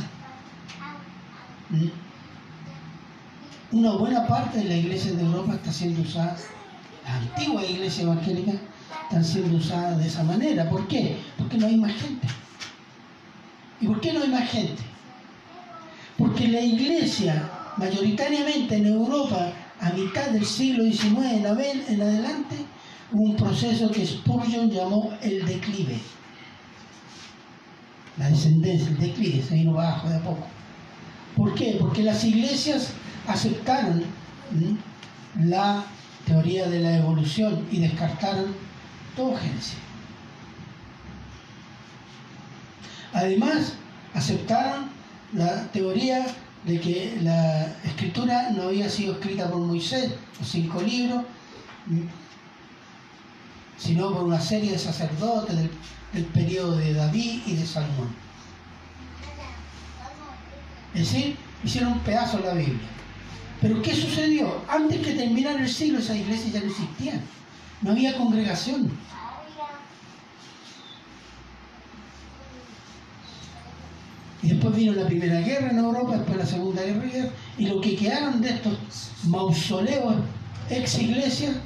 ¿Mm? 1.70 1.88
Una 3.72 3.92
buena 3.92 4.26
parte 4.26 4.58
de 4.58 4.64
la 4.64 4.76
iglesia 4.76 5.12
de 5.12 5.22
Europa 5.22 5.54
está 5.54 5.72
siendo 5.72 6.02
usada, 6.02 6.36
la 7.04 7.16
antigua 7.16 7.64
iglesia 7.64 8.02
evangélica 8.02 8.52
están 9.04 9.24
siendo 9.24 9.56
usadas 9.56 9.98
de 9.98 10.06
esa 10.06 10.24
manera. 10.24 10.68
¿Por 10.68 10.86
qué? 10.88 11.18
Porque 11.38 11.56
no 11.56 11.66
hay 11.66 11.76
más 11.76 11.92
gente. 11.92 12.26
¿Y 13.80 13.86
por 13.86 14.00
qué 14.00 14.12
no 14.12 14.22
hay 14.22 14.28
más 14.28 14.48
gente? 14.50 14.82
Porque 16.18 16.48
la 16.48 16.60
iglesia, 16.60 17.48
mayoritariamente 17.76 18.76
en 18.76 18.86
Europa, 18.86 19.52
a 19.80 19.90
mitad 19.90 20.26
del 20.30 20.44
siglo 20.44 20.84
XIX 20.84 21.88
en 21.88 22.02
adelante, 22.02 22.56
un 23.12 23.36
proceso 23.36 23.90
que 23.90 24.06
Spurgeon 24.06 24.70
llamó 24.70 25.12
el 25.22 25.44
declive. 25.44 25.98
La 28.16 28.28
descendencia, 28.28 28.88
el 28.88 28.98
declive, 28.98 29.42
se 29.42 29.54
vino 29.54 29.72
bajo 29.72 30.08
de 30.08 30.16
a 30.16 30.20
poco. 30.20 30.46
¿Por 31.36 31.54
qué? 31.54 31.76
Porque 31.80 32.02
las 32.02 32.22
iglesias 32.24 32.92
aceptaron 33.26 34.04
la 35.40 35.84
teoría 36.26 36.68
de 36.68 36.80
la 36.80 36.98
evolución 36.98 37.66
y 37.70 37.80
descartaron 37.80 38.54
todo 39.16 39.36
Génesis. 39.36 39.76
Además, 43.12 43.74
aceptaron 44.14 44.88
la 45.32 45.66
teoría 45.72 46.26
de 46.64 46.80
que 46.80 47.18
la 47.22 47.66
escritura 47.84 48.50
no 48.50 48.64
había 48.64 48.88
sido 48.88 49.14
escrita 49.14 49.50
por 49.50 49.60
Moisés, 49.60 50.12
los 50.38 50.48
cinco 50.48 50.80
libros, 50.82 51.24
sino 53.80 54.12
por 54.12 54.24
una 54.24 54.40
serie 54.40 54.72
de 54.72 54.78
sacerdotes 54.78 55.56
del, 55.56 55.70
del 56.12 56.24
periodo 56.26 56.76
de 56.76 56.92
David 56.92 57.40
y 57.46 57.54
de 57.54 57.66
Salomón. 57.66 58.14
Es 60.94 61.12
decir, 61.12 61.36
hicieron 61.64 61.94
un 61.94 62.00
pedazo 62.00 62.38
de 62.38 62.44
la 62.44 62.54
Biblia. 62.54 62.88
Pero 63.60 63.80
¿qué 63.82 63.94
sucedió? 63.94 64.62
Antes 64.68 65.00
que 65.00 65.14
terminara 65.14 65.60
el 65.60 65.68
siglo, 65.68 65.98
esas 65.98 66.16
iglesias 66.16 66.52
ya 66.52 66.60
no 66.60 66.66
existían. 66.66 67.20
No 67.82 67.92
había 67.92 68.16
congregación. 68.16 68.90
Y 74.42 74.48
después 74.48 74.74
vino 74.74 74.92
la 74.94 75.06
Primera 75.06 75.40
Guerra 75.40 75.70
en 75.70 75.78
Europa, 75.78 76.16
después 76.16 76.38
la 76.38 76.46
Segunda 76.46 76.82
Guerra, 76.82 77.30
y 77.58 77.66
lo 77.66 77.80
que 77.80 77.96
quedaron 77.96 78.40
de 78.40 78.50
estos 78.50 78.78
mausoleos 79.24 80.16
ex 80.70 80.98
iglesias 80.98 81.56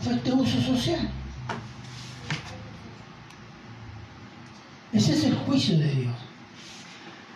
fue 0.00 0.14
este 0.14 0.32
uso 0.32 0.60
social. 0.62 1.08
Ese 4.92 5.12
es 5.12 5.24
el 5.24 5.36
juicio 5.36 5.78
de 5.78 5.94
Dios. 5.94 6.14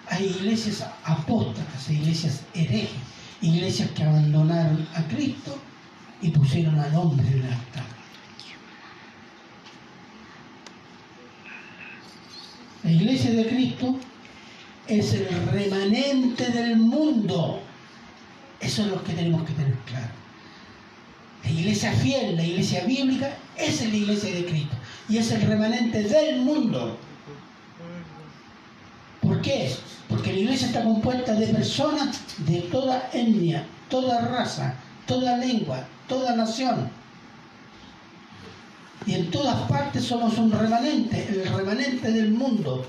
Hay 0.09 0.25
iglesias 0.27 0.85
apóstatas, 1.05 1.91
iglesias 1.91 2.43
herejes, 2.53 2.91
iglesias 3.41 3.91
que 3.91 4.03
abandonaron 4.03 4.87
a 4.95 5.03
Cristo 5.09 5.59
y 6.21 6.31
pusieron 6.31 6.79
al 6.79 6.95
hombre 6.95 7.27
en 7.27 7.39
el 7.39 7.53
altar. 7.53 7.85
La 12.83 12.91
iglesia 12.91 13.31
de 13.33 13.47
Cristo 13.49 13.99
es 14.87 15.15
el 15.15 15.27
remanente 15.53 16.51
del 16.51 16.77
mundo. 16.77 17.63
Eso 18.61 18.83
es 18.83 18.89
lo 18.89 19.03
que 19.03 19.15
tenemos 19.15 19.43
que 19.45 19.53
tener 19.55 19.75
claro. 19.87 20.24
La 21.45 21.51
iglesia 21.51 21.93
fiel, 21.93 22.37
la 22.37 22.43
iglesia 22.43 22.85
bíblica, 22.85 23.37
es 23.57 23.81
la 23.81 23.95
iglesia 23.95 24.35
de 24.35 24.47
Cristo. 24.47 24.77
Y 25.09 25.19
es 25.19 25.31
el 25.31 25.43
remanente 25.43 26.03
del 26.03 26.41
mundo. 26.41 26.97
¿Por 29.21 29.41
qué? 29.43 29.75
Porque 30.09 30.33
la 30.33 30.39
iglesia 30.39 30.69
está 30.69 30.83
compuesta 30.83 31.35
de 31.35 31.47
personas 31.49 32.21
de 32.39 32.61
toda 32.63 33.11
etnia, 33.13 33.67
toda 33.89 34.21
raza, 34.21 34.75
toda 35.07 35.37
lengua, 35.37 35.87
toda 36.09 36.35
nación. 36.35 36.91
Y 39.07 39.15
en 39.15 39.31
todas 39.31 39.69
partes 39.69 40.05
somos 40.05 40.39
un 40.39 40.51
remanente. 40.51 41.27
El 41.29 41.55
remanente 41.55 42.11
del 42.11 42.31
mundo 42.31 42.87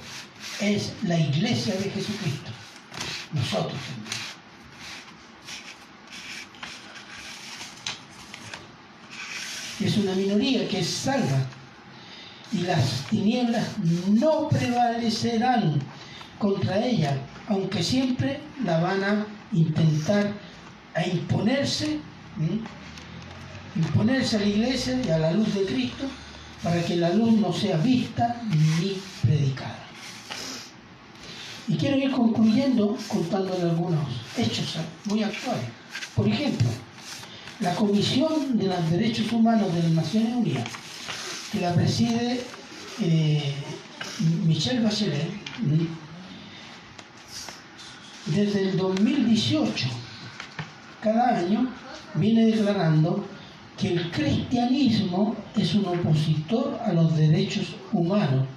es 0.62 0.93
la 1.03 1.20
iglesia 1.20 1.76
de 1.76 1.89
Jesucristo. 1.89 2.51
Nosotros 3.34 3.80
Es 9.80 9.98
una 9.98 10.14
minoría 10.14 10.68
que 10.68 10.80
es 10.80 10.90
salva. 10.90 11.46
Y 12.52 12.60
las 12.60 13.06
tinieblas 13.10 13.66
no 14.08 14.48
prevalecerán 14.48 15.82
contra 16.40 16.84
ella, 16.84 17.18
aunque 17.48 17.84
siempre 17.84 18.40
la 18.64 18.80
van 18.80 19.04
a 19.04 19.26
intentar 19.52 20.32
a 20.94 21.06
imponerse, 21.06 22.00
imponerse 23.76 24.38
a 24.38 24.40
la 24.40 24.46
iglesia 24.46 25.02
y 25.06 25.10
a 25.10 25.18
la 25.18 25.32
luz 25.32 25.54
de 25.54 25.66
Cristo 25.66 26.06
para 26.64 26.82
que 26.84 26.96
la 26.96 27.10
luz 27.10 27.34
no 27.34 27.54
sea 27.54 27.78
vista 27.78 28.42
ni 28.80 28.98
predicada. 29.22 29.80
Y 31.68 31.76
quiero 31.76 31.98
ir 31.98 32.12
concluyendo 32.12 32.98
contándole 33.08 33.64
algunos 33.64 34.08
hechos 34.38 34.78
muy 35.06 35.24
actuales. 35.24 35.66
Por 36.16 36.28
ejemplo, 36.28 36.68
la 37.60 37.74
Comisión 37.76 38.58
de 38.58 38.68
los 38.68 38.91
Derechos 38.91 39.32
Humanos 39.32 39.74
de 39.74 39.84
las 39.84 39.91
Naciones 39.91 40.36
Unidas, 40.36 40.68
que 41.51 41.62
la 41.62 41.74
preside 41.74 42.41
eh, 43.01 43.53
Michelle 44.45 44.82
Bachelet, 44.82 45.30
desde 48.26 48.70
el 48.70 48.78
2018, 48.78 49.88
cada 51.01 51.38
año, 51.38 51.70
viene 52.16 52.47
declarando 52.47 53.26
que 53.78 53.93
el 53.93 54.12
cristianismo 54.12 55.36
es 55.56 55.76
un 55.76 55.86
opositor 55.86 56.80
a 56.84 56.91
los 56.93 57.16
derechos 57.16 57.76
humanos 57.91 58.47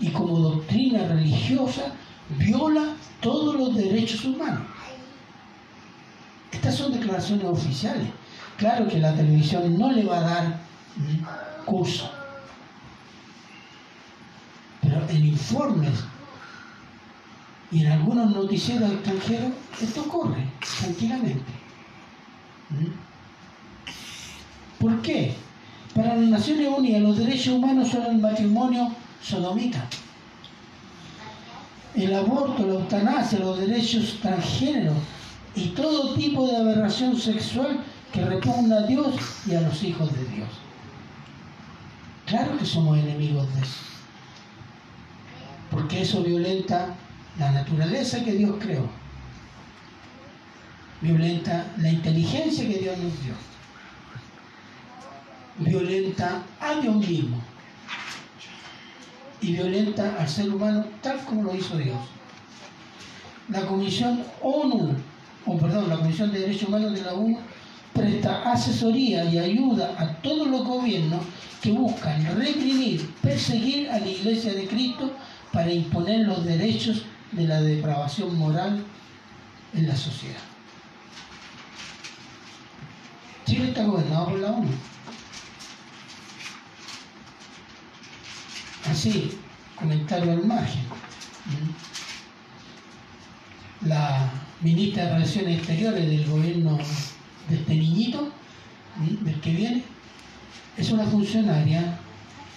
y 0.00 0.08
como 0.08 0.38
doctrina 0.38 1.06
religiosa 1.06 1.92
viola 2.38 2.94
todos 3.20 3.56
los 3.56 3.76
derechos 3.76 4.24
humanos. 4.24 4.62
Estas 6.52 6.76
son 6.76 6.92
declaraciones 6.92 7.44
oficiales. 7.44 8.08
Claro 8.60 8.86
que 8.86 8.98
la 8.98 9.14
televisión 9.14 9.78
no 9.78 9.90
le 9.90 10.04
va 10.04 10.18
a 10.18 10.20
dar 10.20 10.60
curso, 11.64 12.10
pero 14.82 15.00
en 15.08 15.28
informes 15.28 16.04
y 17.72 17.86
en 17.86 17.92
algunos 17.92 18.30
noticieros 18.32 18.92
extranjeros 18.92 19.52
esto 19.80 20.02
ocurre 20.02 20.46
tranquilamente. 20.78 21.50
¿Mm? 22.68 22.92
¿Por 24.78 25.00
qué? 25.00 25.34
Para 25.94 26.16
las 26.16 26.28
Naciones 26.28 26.68
Unidas 26.68 27.00
los 27.00 27.16
derechos 27.16 27.54
humanos 27.54 27.88
son 27.88 28.04
el 28.04 28.18
matrimonio 28.18 28.92
sodomita, 29.22 29.86
el 31.94 32.12
aborto, 32.12 32.66
la 32.66 32.74
eutanasia, 32.74 33.38
los 33.38 33.58
derechos 33.58 34.18
transgénero 34.20 34.92
y 35.54 35.68
todo 35.68 36.12
tipo 36.12 36.46
de 36.46 36.58
aberración 36.58 37.18
sexual 37.18 37.80
que 38.12 38.24
repugna 38.24 38.78
a 38.78 38.82
Dios 38.82 39.14
y 39.46 39.54
a 39.54 39.60
los 39.60 39.82
hijos 39.82 40.12
de 40.12 40.24
Dios. 40.24 40.48
Claro 42.26 42.56
que 42.58 42.64
somos 42.64 42.98
enemigos 42.98 43.52
de 43.54 43.60
eso. 43.62 43.80
Porque 45.70 46.02
eso 46.02 46.22
violenta 46.22 46.94
la 47.38 47.52
naturaleza 47.52 48.24
que 48.24 48.32
Dios 48.32 48.56
creó. 48.60 48.88
Violenta 51.00 51.66
la 51.78 51.90
inteligencia 51.90 52.66
que 52.66 52.78
Dios 52.78 52.98
nos 52.98 53.22
dio. 53.22 53.34
Violenta 55.58 56.42
a 56.60 56.74
Dios 56.80 56.96
mismo. 56.96 57.40
Y 59.40 59.52
violenta 59.52 60.16
al 60.18 60.28
ser 60.28 60.50
humano 60.50 60.84
tal 61.02 61.18
como 61.24 61.44
lo 61.44 61.54
hizo 61.54 61.76
Dios. 61.78 61.98
La 63.48 63.66
Comisión 63.66 64.24
ONU, 64.42 64.94
o 65.46 65.58
perdón, 65.58 65.88
la 65.88 65.96
Comisión 65.96 66.30
de 66.30 66.40
Derechos 66.40 66.68
Humanos 66.68 66.92
de 66.92 67.02
la 67.02 67.14
ONU 67.14 67.38
presta 67.94 68.50
asesoría 68.50 69.24
y 69.24 69.38
ayuda 69.38 69.94
a 69.98 70.06
todos 70.22 70.48
los 70.48 70.64
gobiernos 70.64 71.22
que 71.60 71.72
buscan 71.72 72.24
reprimir, 72.36 73.10
perseguir 73.22 73.90
a 73.90 73.98
la 73.98 74.08
Iglesia 74.08 74.52
de 74.54 74.66
Cristo 74.66 75.12
para 75.52 75.72
imponer 75.72 76.26
los 76.26 76.44
derechos 76.44 77.04
de 77.32 77.46
la 77.46 77.60
depravación 77.60 78.36
moral 78.38 78.84
en 79.74 79.88
la 79.88 79.96
sociedad. 79.96 80.40
Chile 83.46 83.68
está 83.68 83.84
gobernado 83.84 84.26
por 84.26 84.38
la 84.38 84.50
ONU. 84.52 84.68
Así, 88.88 89.38
comentario 89.76 90.32
al 90.32 90.46
margen. 90.46 90.82
La 93.82 94.30
ministra 94.60 95.04
de 95.04 95.12
Relaciones 95.14 95.58
Exteriores 95.58 96.08
del 96.08 96.26
gobierno 96.26 96.78
de 97.48 97.56
este 97.56 97.74
niñito, 97.74 98.32
del 98.96 99.40
que 99.40 99.52
viene, 99.52 99.84
es 100.76 100.90
una 100.90 101.04
funcionaria 101.04 101.98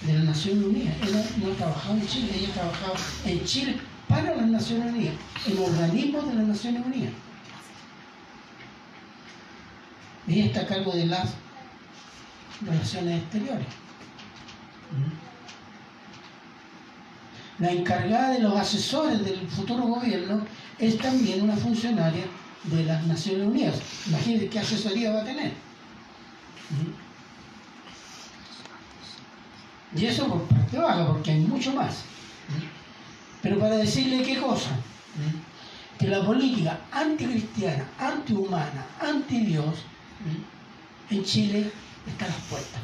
de 0.01 0.13
las 0.13 0.23
Naciones 0.23 0.65
Unidas. 0.65 0.95
Ella 1.01 1.25
no 1.41 1.51
ha 1.51 1.55
trabajado 1.55 1.95
en 1.95 2.07
Chile, 2.07 2.29
ella 2.35 2.49
ha 2.49 2.53
trabajado 2.53 2.93
en 3.25 3.45
Chile 3.45 3.77
para 4.07 4.35
las 4.35 4.47
Naciones 4.47 4.93
Unidas, 4.93 5.15
en 5.47 5.57
organismos 5.57 6.27
de 6.27 6.35
las 6.35 6.47
Naciones 6.47 6.85
Unidas. 6.85 7.13
Ella 10.27 10.45
está 10.45 10.61
a 10.61 10.67
cargo 10.67 10.91
de 10.93 11.05
las 11.05 11.33
relaciones 12.61 13.21
exteriores. 13.21 13.67
La 17.59 17.71
encargada 17.71 18.31
de 18.31 18.39
los 18.39 18.55
asesores 18.55 19.23
del 19.23 19.47
futuro 19.47 19.83
gobierno 19.83 20.45
es 20.79 20.97
también 20.97 21.43
una 21.43 21.55
funcionaria 21.55 22.23
de 22.63 22.83
las 22.85 23.03
Naciones 23.05 23.47
Unidas. 23.47 23.75
Imagínense 24.07 24.49
qué 24.49 24.59
asesoría 24.59 25.13
va 25.13 25.21
a 25.21 25.25
tener. 25.25 25.53
Y 29.95 30.05
eso 30.05 30.27
por 30.27 30.43
parte 30.43 30.77
baja, 30.77 31.07
porque 31.07 31.31
hay 31.31 31.39
mucho 31.41 31.73
más. 31.73 32.03
Pero 33.41 33.59
para 33.59 33.75
decirle 33.75 34.23
qué 34.23 34.37
cosa, 34.39 34.71
que 35.99 36.07
la 36.07 36.25
política 36.25 36.79
anticristiana, 36.91 37.85
antihumana, 37.99 38.85
anti-Dios, 38.99 39.83
en 41.09 41.23
Chile 41.23 41.71
está 42.07 42.25
a 42.25 42.29
las 42.29 42.37
puertas. 42.37 42.81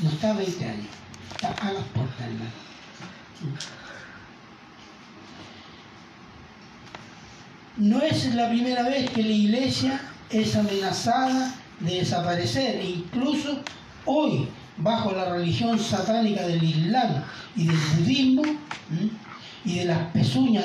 No 0.00 0.10
está 0.10 0.30
a 0.30 0.34
20 0.34 0.64
años, 0.64 0.86
está 1.30 1.48
a 1.52 1.72
las 1.72 1.84
puertas, 1.84 2.20
hermano. 2.20 2.50
No 7.78 8.02
es 8.02 8.34
la 8.34 8.48
primera 8.48 8.82
vez 8.82 9.08
que 9.10 9.22
la 9.22 9.30
iglesia 9.30 10.00
es 10.30 10.56
amenazada 10.56 11.54
de 11.78 12.00
desaparecer, 12.00 12.74
e 12.74 12.90
incluso 12.90 13.60
hoy, 14.04 14.48
bajo 14.78 15.12
la 15.12 15.30
religión 15.30 15.78
satánica 15.78 16.44
del 16.44 16.60
Islam 16.60 17.22
y 17.54 17.68
del 17.68 17.76
budismo, 17.76 18.42
y 19.64 19.74
de 19.76 19.84
las 19.84 20.10
pezuñas 20.10 20.64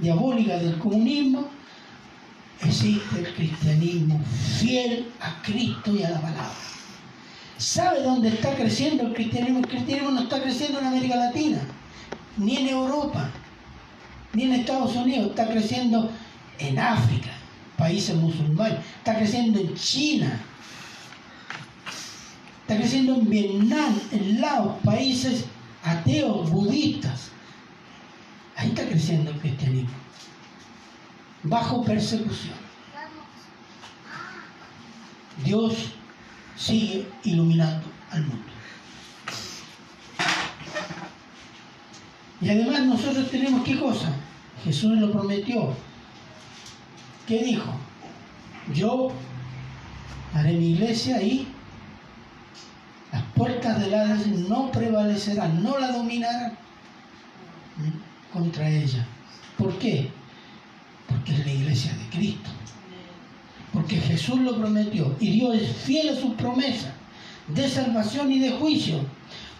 diabólicas 0.00 0.60
del 0.60 0.76
comunismo, 0.78 1.46
existe 2.64 3.20
el 3.20 3.32
cristianismo 3.34 4.20
fiel 4.58 5.06
a 5.20 5.40
Cristo 5.40 5.94
y 5.94 6.02
a 6.02 6.10
la 6.10 6.20
palabra. 6.20 6.50
¿Sabe 7.58 8.02
dónde 8.02 8.30
está 8.30 8.56
creciendo 8.56 9.06
el 9.06 9.14
cristianismo? 9.14 9.60
El 9.60 9.68
cristianismo 9.68 10.10
no 10.10 10.22
está 10.22 10.42
creciendo 10.42 10.80
en 10.80 10.86
América 10.86 11.14
Latina, 11.14 11.58
ni 12.36 12.56
en 12.56 12.68
Europa, 12.70 13.30
ni 14.32 14.42
en 14.42 14.54
Estados 14.54 14.96
Unidos, 14.96 15.28
está 15.28 15.46
creciendo 15.46 16.10
en 16.58 16.78
África, 16.78 17.30
países 17.76 18.14
musulmanes, 18.16 18.78
está 18.98 19.16
creciendo 19.16 19.60
en 19.60 19.74
China, 19.74 20.40
está 22.62 22.76
creciendo 22.76 23.14
en 23.16 23.28
Vietnam, 23.28 23.98
en 24.12 24.40
Laos, 24.40 24.76
países 24.84 25.44
ateos, 25.82 26.50
budistas. 26.50 27.30
Ahí 28.56 28.68
está 28.68 28.86
creciendo 28.86 29.30
el 29.30 29.38
cristianismo, 29.40 29.94
bajo 31.42 31.84
persecución. 31.84 32.54
Dios 35.44 35.74
sigue 36.56 37.08
iluminando 37.24 37.86
al 38.10 38.22
mundo. 38.22 38.44
Y 42.40 42.48
además 42.50 42.82
nosotros 42.82 43.30
tenemos 43.30 43.64
qué 43.64 43.78
cosa? 43.78 44.12
Jesús 44.64 44.98
lo 44.98 45.10
prometió. 45.10 45.74
¿Qué 47.26 47.42
dijo? 47.42 47.70
Yo 48.74 49.10
haré 50.34 50.52
mi 50.52 50.72
iglesia 50.72 51.22
y 51.22 51.48
las 53.12 53.22
puertas 53.34 53.80
del 53.80 53.94
Hades 53.94 54.26
no 54.26 54.70
prevalecerán, 54.70 55.62
no 55.62 55.78
la 55.78 55.92
dominarán 55.92 56.56
contra 58.32 58.68
ella. 58.68 59.06
¿Por 59.56 59.78
qué? 59.78 60.10
Porque 61.08 61.32
es 61.32 61.46
la 61.46 61.52
iglesia 61.52 61.92
de 61.92 62.16
Cristo. 62.16 62.50
Porque 63.72 63.96
Jesús 63.96 64.40
lo 64.40 64.58
prometió 64.58 65.14
y 65.20 65.32
Dios 65.32 65.56
es 65.56 65.76
fiel 65.76 66.10
a 66.10 66.20
sus 66.20 66.34
promesas 66.34 66.92
de 67.48 67.68
salvación 67.68 68.32
y 68.32 68.38
de 68.38 68.50
juicio. 68.50 69.00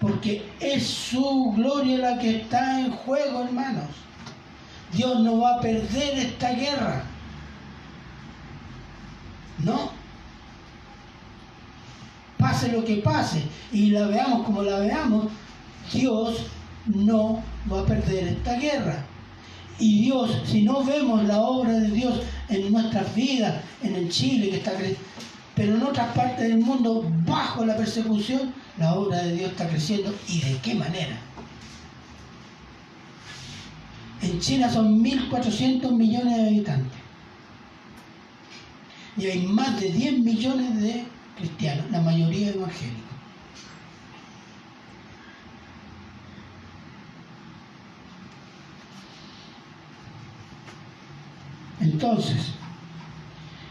Porque 0.00 0.44
es 0.60 0.86
su 0.86 1.52
gloria 1.56 1.98
la 1.98 2.18
que 2.18 2.36
está 2.38 2.80
en 2.80 2.90
juego, 2.90 3.42
hermanos. 3.42 3.90
Dios 4.92 5.20
no 5.20 5.38
va 5.38 5.56
a 5.56 5.60
perder 5.60 6.18
esta 6.18 6.52
guerra. 6.52 7.04
No. 9.64 9.90
Pase 12.38 12.72
lo 12.72 12.84
que 12.84 12.96
pase 12.96 13.42
y 13.72 13.90
la 13.90 14.06
veamos 14.06 14.44
como 14.44 14.62
la 14.62 14.80
veamos, 14.80 15.26
Dios 15.92 16.46
no 16.86 17.42
va 17.72 17.80
a 17.80 17.86
perder 17.86 18.28
esta 18.28 18.54
guerra. 18.58 19.04
Y 19.78 20.02
Dios, 20.02 20.42
si 20.44 20.62
no 20.62 20.84
vemos 20.84 21.24
la 21.24 21.40
obra 21.40 21.72
de 21.72 21.90
Dios 21.90 22.20
en 22.48 22.70
nuestras 22.70 23.14
vidas, 23.14 23.62
en 23.82 23.94
el 23.96 24.08
Chile 24.08 24.50
que 24.50 24.56
está 24.56 24.72
creciendo, 24.72 25.00
pero 25.54 25.76
en 25.76 25.82
otras 25.82 26.12
partes 26.14 26.48
del 26.48 26.58
mundo, 26.58 27.04
bajo 27.26 27.64
la 27.64 27.76
persecución, 27.76 28.52
la 28.78 28.94
obra 28.94 29.22
de 29.22 29.36
Dios 29.36 29.50
está 29.52 29.68
creciendo. 29.68 30.14
¿Y 30.28 30.40
de 30.40 30.58
qué 30.58 30.74
manera? 30.74 31.16
En 34.20 34.40
China 34.40 34.70
son 34.70 35.02
1.400 35.02 35.92
millones 35.92 36.36
de 36.36 36.46
habitantes. 36.48 37.03
Y 39.16 39.26
hay 39.26 39.46
más 39.46 39.80
de 39.80 39.90
10 39.90 40.18
millones 40.20 40.80
de 40.82 41.04
cristianos, 41.36 41.90
la 41.90 42.00
mayoría 42.00 42.50
evangélicos. 42.50 43.04
Entonces, 51.80 52.54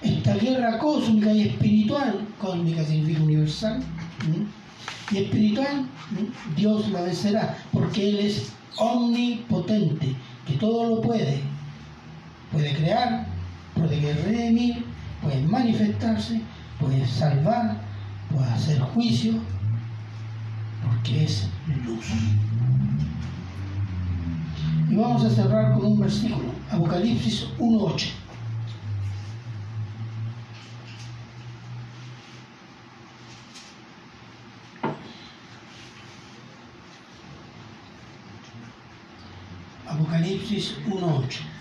esta 0.01 0.35
guerra 0.35 0.77
cósmica 0.77 1.33
y 1.33 1.49
espiritual, 1.49 2.25
cósmica 2.39 2.83
significa 2.85 3.23
universal, 3.23 3.83
y 5.11 5.17
espiritual, 5.17 5.87
Dios 6.55 6.89
la 6.89 7.01
vencerá, 7.01 7.57
porque 7.71 8.09
Él 8.09 8.19
es 8.19 8.51
omnipotente, 8.77 10.15
que 10.47 10.53
todo 10.53 10.95
lo 10.95 11.01
puede. 11.01 11.41
Puede 12.51 12.73
crear, 12.75 13.25
puede 13.75 14.13
redimir, 14.13 14.92
puede 15.23 15.41
manifestarse, 15.43 16.41
puede 16.79 17.07
salvar, 17.07 17.77
puede 18.29 18.49
hacer 18.49 18.79
juicio, 18.79 19.33
porque 20.85 21.23
es 21.23 21.49
luz. 21.85 22.05
Y 24.89 24.95
vamos 24.95 25.23
a 25.23 25.29
cerrar 25.29 25.73
con 25.73 25.85
un 25.85 25.99
versículo, 25.99 26.51
Apocalipsis 26.69 27.47
1.8. 27.57 28.09
Apocalipsis 39.87 40.75
1.8. 40.87 41.52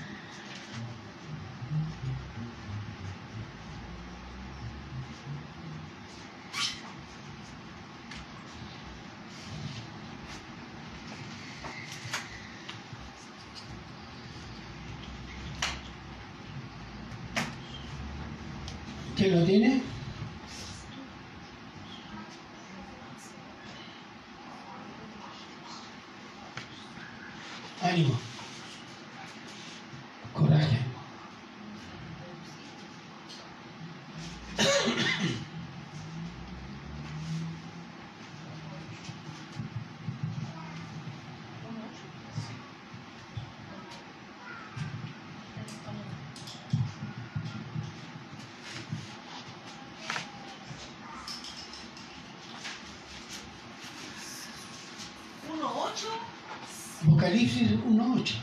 noche. 57.93 58.42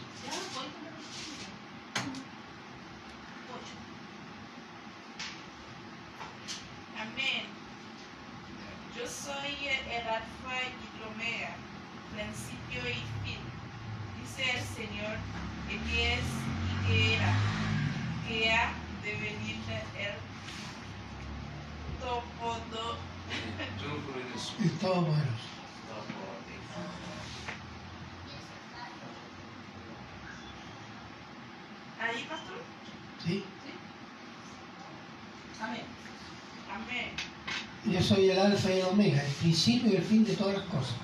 soy 38.20 38.32
el 38.32 38.40
alfa 38.40 38.70
y 38.70 38.80
el 38.80 38.86
omega, 38.86 39.24
el 39.24 39.32
principio 39.34 39.94
y 39.94 39.96
el 39.96 40.04
fin 40.04 40.26
de 40.26 40.34
todas 40.34 40.58
las 40.58 40.66
cosas. 40.66 40.96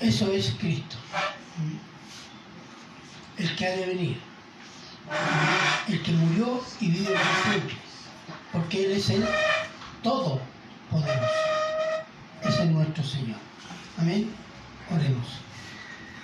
Eso 0.00 0.32
es 0.32 0.52
Cristo, 0.58 0.96
el 3.38 3.54
que 3.54 3.66
ha 3.66 3.76
de 3.76 3.86
venir, 3.86 4.20
el 5.88 6.02
que 6.02 6.12
murió 6.12 6.60
y 6.80 6.88
vive 6.88 7.12
por 7.12 7.52
siempre, 7.52 7.76
porque 8.52 8.86
Él 8.86 8.92
es 8.92 9.10
el 9.10 9.24
Todopoderoso, 10.02 11.18
ese 12.42 12.64
es 12.64 12.70
nuestro 12.70 13.04
Señor. 13.04 13.38
Amén. 13.98 14.28
Oremos. 14.90 15.26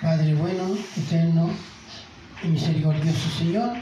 Padre 0.01 0.35
bueno, 0.35 0.75
eterno 0.97 1.49
y 2.43 2.47
misericordioso 2.47 3.29
Señor, 3.37 3.77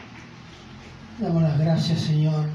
damos 1.18 1.42
las 1.42 1.58
gracias 1.58 2.02
Señor 2.02 2.49